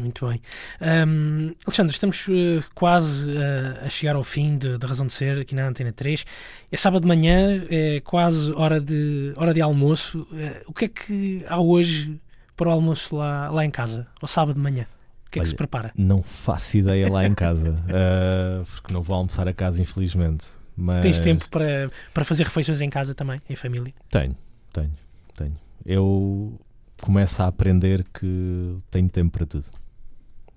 Muito 0.00 0.26
bem. 0.26 0.40
Um, 0.80 1.54
Alexandre, 1.66 1.92
estamos 1.92 2.26
uh, 2.28 2.64
quase 2.74 3.30
uh, 3.30 3.84
a 3.84 3.90
chegar 3.90 4.16
ao 4.16 4.24
fim 4.24 4.56
da 4.56 4.86
Razão 4.86 5.06
de 5.06 5.12
Ser 5.12 5.40
aqui 5.40 5.54
na 5.54 5.68
Antena 5.68 5.92
3. 5.92 6.24
É 6.72 6.76
sábado 6.76 7.02
de 7.02 7.08
manhã, 7.08 7.62
é 7.68 8.00
quase 8.00 8.50
hora 8.54 8.80
de, 8.80 9.34
hora 9.36 9.52
de 9.52 9.60
almoço. 9.60 10.26
Uh, 10.32 10.62
o 10.66 10.72
que 10.72 10.86
é 10.86 10.88
que 10.88 11.44
há 11.46 11.60
hoje 11.60 12.18
para 12.56 12.68
o 12.70 12.72
almoço 12.72 13.16
lá, 13.16 13.50
lá 13.50 13.64
em 13.64 13.70
casa, 13.70 14.06
ao 14.22 14.26
sábado 14.26 14.54
de 14.54 14.60
manhã? 14.60 14.86
O 15.26 15.30
que 15.30 15.38
é 15.38 15.40
Olha, 15.40 15.44
que 15.44 15.50
se 15.50 15.54
prepara? 15.54 15.92
Não 15.94 16.22
faço 16.22 16.78
ideia 16.78 17.10
lá 17.12 17.24
em 17.24 17.34
casa, 17.34 17.76
porque 18.72 18.92
não 18.92 19.02
vou 19.02 19.14
almoçar 19.14 19.46
a 19.46 19.52
casa, 19.52 19.80
infelizmente. 19.80 20.46
Mas 20.76 21.02
Tens 21.02 21.20
tempo 21.20 21.48
para, 21.50 21.90
para 22.12 22.24
fazer 22.24 22.44
refeições 22.44 22.80
em 22.80 22.88
casa 22.88 23.14
também, 23.14 23.40
em 23.48 23.54
família? 23.54 23.92
Tenho, 24.08 24.34
tenho, 24.72 24.90
tenho. 25.36 25.56
Eu 25.84 26.58
começo 27.00 27.42
a 27.42 27.46
aprender 27.46 28.04
que 28.12 28.76
tenho 28.90 29.08
tempo 29.08 29.38
para 29.38 29.46
tudo. 29.46 29.66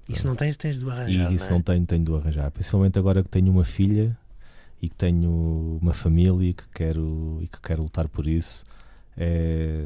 E 0.10 0.16
se 0.16 0.26
não 0.28 0.36
tens, 0.36 0.58
tens 0.58 0.78
de 0.78 0.90
arranjar. 0.90 1.32
e 1.32 1.36
isso 1.36 1.46
não, 1.46 1.52
não 1.54 1.60
é? 1.60 1.64
tenho, 1.64 1.86
tenho 1.86 2.04
de 2.06 2.14
arranjar. 2.14 2.52
Principalmente 2.52 3.00
agora 3.00 3.24
que 3.24 3.30
tenho 3.30 3.50
uma 3.52 3.64
filha 3.64 4.18
e 4.82 4.90
que 4.90 4.96
tenho 4.96 5.80
uma 5.82 5.94
família 5.94 6.50
e 6.50 6.54
que 6.54 6.64
quero, 6.74 7.40
e 7.42 7.48
que 7.48 7.62
quero 7.62 7.84
lutar 7.84 8.08
por 8.10 8.28
isso. 8.28 8.64
É, 9.16 9.86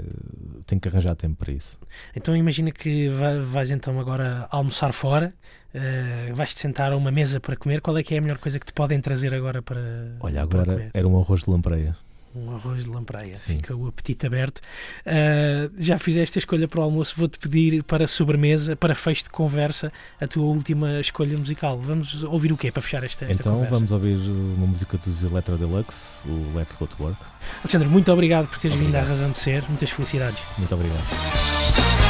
tenho 0.65 0.79
que 0.79 0.87
arranjar 0.87 1.13
tempo 1.15 1.35
para 1.35 1.51
isso. 1.51 1.77
Então 2.15 2.35
imagina 2.35 2.71
que 2.71 3.09
va- 3.09 3.39
vais 3.41 3.71
então 3.71 3.99
agora 3.99 4.47
almoçar 4.49 4.93
fora, 4.93 5.33
eh, 5.73 6.31
vais-te 6.33 6.59
sentar 6.61 6.93
a 6.93 6.95
uma 6.97 7.11
mesa 7.11 7.37
para 7.39 7.57
comer. 7.57 7.81
Qual 7.81 7.97
é 7.97 8.03
que 8.03 8.15
é 8.15 8.19
a 8.19 8.21
melhor 8.21 8.37
coisa 8.37 8.57
que 8.57 8.65
te 8.65 8.71
podem 8.73 9.01
trazer 9.01 9.33
agora 9.35 9.61
para, 9.61 10.15
Olha, 10.21 10.47
para 10.47 10.61
agora 10.61 10.73
comer? 10.77 10.91
era 10.93 11.07
um 11.07 11.19
arroz 11.19 11.43
de 11.43 11.49
lampreia. 11.51 11.93
Um 12.37 12.55
arroz 12.55 12.83
de 12.83 12.89
lampreia, 12.89 13.35
Sim. 13.35 13.55
fica 13.55 13.75
o 13.75 13.87
apetite 13.87 14.27
aberto. 14.27 14.61
Ah, 15.05 15.69
já 15.77 15.97
fizeste 15.97 16.37
a 16.37 16.39
escolha 16.39 16.67
para 16.67 16.79
o 16.79 16.83
almoço, 16.83 17.15
vou-te 17.17 17.39
pedir 17.39 17.83
para 17.83 18.05
sobremesa, 18.05 18.75
para 18.75 18.93
fecho 18.93 19.23
de 19.23 19.29
conversa, 19.31 19.91
a 20.21 20.27
tua 20.27 20.43
última 20.45 20.99
escolha 20.99 21.37
musical. 21.37 21.79
Vamos 21.79 22.23
ouvir 22.23 22.51
o 22.51 22.57
quê 22.57 22.71
para 22.71 22.81
fechar 22.81 23.03
esta, 23.03 23.25
esta 23.25 23.41
então 23.41 23.53
conversa? 23.53 23.75
vamos 23.75 23.91
ouvir 23.91 24.17
uma 24.29 24.67
música 24.67 24.97
dos 24.97 25.23
Electro 25.23 25.57
Deluxe, 25.57 26.19
o 26.25 26.57
Let's 26.57 26.75
Go 26.75 26.85
to 26.87 27.01
Work. 27.01 27.19
Alexandre, 27.59 27.87
muito 27.87 28.11
obrigado 28.11 28.47
por 28.47 28.59
teres 28.59 28.75
vindo 28.77 28.95
à 28.95 28.99
Obrigado. 28.99 29.07
Razão 29.09 29.31
de 29.31 29.37
Ser, 29.37 29.63
muitas 29.67 29.89
felicidades. 29.89 30.43
Muito 30.57 30.73
obrigado. 30.75 32.06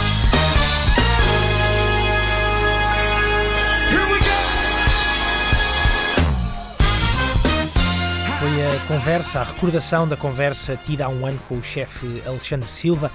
Conversa, 8.82 9.40
a 9.40 9.44
recordação 9.44 10.08
da 10.08 10.16
conversa 10.16 10.76
tida 10.76 11.06
há 11.06 11.10
um 11.10 11.26
ano 11.26 11.40
com 11.48 11.58
o 11.58 11.64
chefe 11.64 12.22
Alexandre 12.26 12.68
Silva 12.68 13.12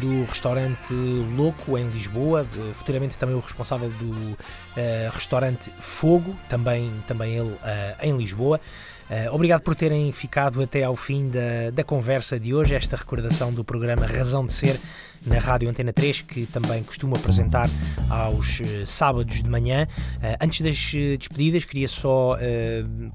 do 0.00 0.24
restaurante 0.24 0.92
Louco 1.36 1.78
em 1.78 1.88
Lisboa, 1.88 2.46
futuramente 2.72 3.16
também 3.16 3.34
o 3.34 3.38
responsável 3.38 3.88
do 3.88 4.36
eh, 4.76 5.08
restaurante 5.12 5.72
Fogo, 5.78 6.36
também, 6.48 6.92
também 7.06 7.36
ele 7.36 7.56
eh, 7.64 7.96
em 8.02 8.16
Lisboa. 8.16 8.60
Eh, 9.08 9.30
obrigado 9.30 9.62
por 9.62 9.74
terem 9.76 10.10
ficado 10.12 10.60
até 10.60 10.82
ao 10.82 10.96
fim 10.96 11.28
da, 11.28 11.70
da 11.72 11.84
conversa 11.84 12.38
de 12.38 12.52
hoje, 12.52 12.74
esta 12.74 12.96
recordação 12.96 13.52
do 13.52 13.64
programa 13.64 14.06
Razão 14.06 14.44
de 14.44 14.52
Ser 14.52 14.80
na 15.24 15.38
Rádio 15.38 15.68
Antena 15.68 15.92
3, 15.92 16.22
que 16.22 16.46
também 16.46 16.82
costumo 16.82 17.16
apresentar 17.16 17.68
aos 18.08 18.60
eh, 18.60 18.84
sábados 18.86 19.42
de 19.42 19.48
manhã. 19.48 19.86
Eh, 20.22 20.36
antes 20.40 20.60
das 20.60 20.92
eh, 20.94 21.16
despedidas, 21.16 21.64
queria 21.64 21.88
só 21.88 22.36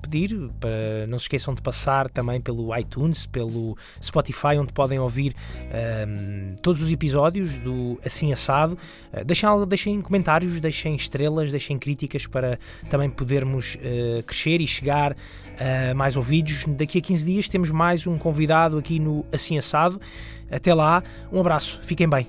pedir 0.02 0.36
para 0.60 1.08
não 1.08 1.18
se 1.18 1.26
esqueçam 1.26 1.54
de 1.54 1.62
passar 1.62 2.10
também 2.10 2.40
pelo 2.42 2.76
iTunes, 2.78 3.26
pelo 3.26 3.78
Spotify, 4.02 4.58
onde 4.60 4.74
podem 4.74 5.00
ouvir 5.00 5.34
ehm, 5.72 6.56
todos 6.62 6.82
os 6.82 6.92
episódios 6.92 7.58
do 7.58 8.00
Assim 8.06 8.32
Assado. 8.34 8.78
Deixem, 9.26 9.50
deixem 9.68 10.02
comentários, 10.02 10.60
deixem 10.60 10.96
estrelas, 10.96 11.52
deixem 11.52 11.78
críticas 11.78 12.26
para 12.26 12.58
também 12.90 13.10
podermos 13.10 13.78
crescer 14.26 14.62
e 14.62 14.68
chegar 14.68 15.16
a 15.60 15.94
mais 15.94 16.18
ouvidos. 16.18 16.66
Daqui 16.68 17.00
a 17.00 17.02
15 17.02 17.26
dias 17.26 17.48
temos 17.48 17.72
mais 17.72 18.08
um 18.08 18.18
convidado 18.18 18.78
aqui 18.78 19.00
no 19.00 19.26
Assim 19.32 19.58
Assado. 19.58 20.00
Até 20.52 20.74
lá, 20.74 21.02
um 21.32 21.40
abraço, 21.40 21.80
fiquem 21.82 22.10
bem. 22.10 22.28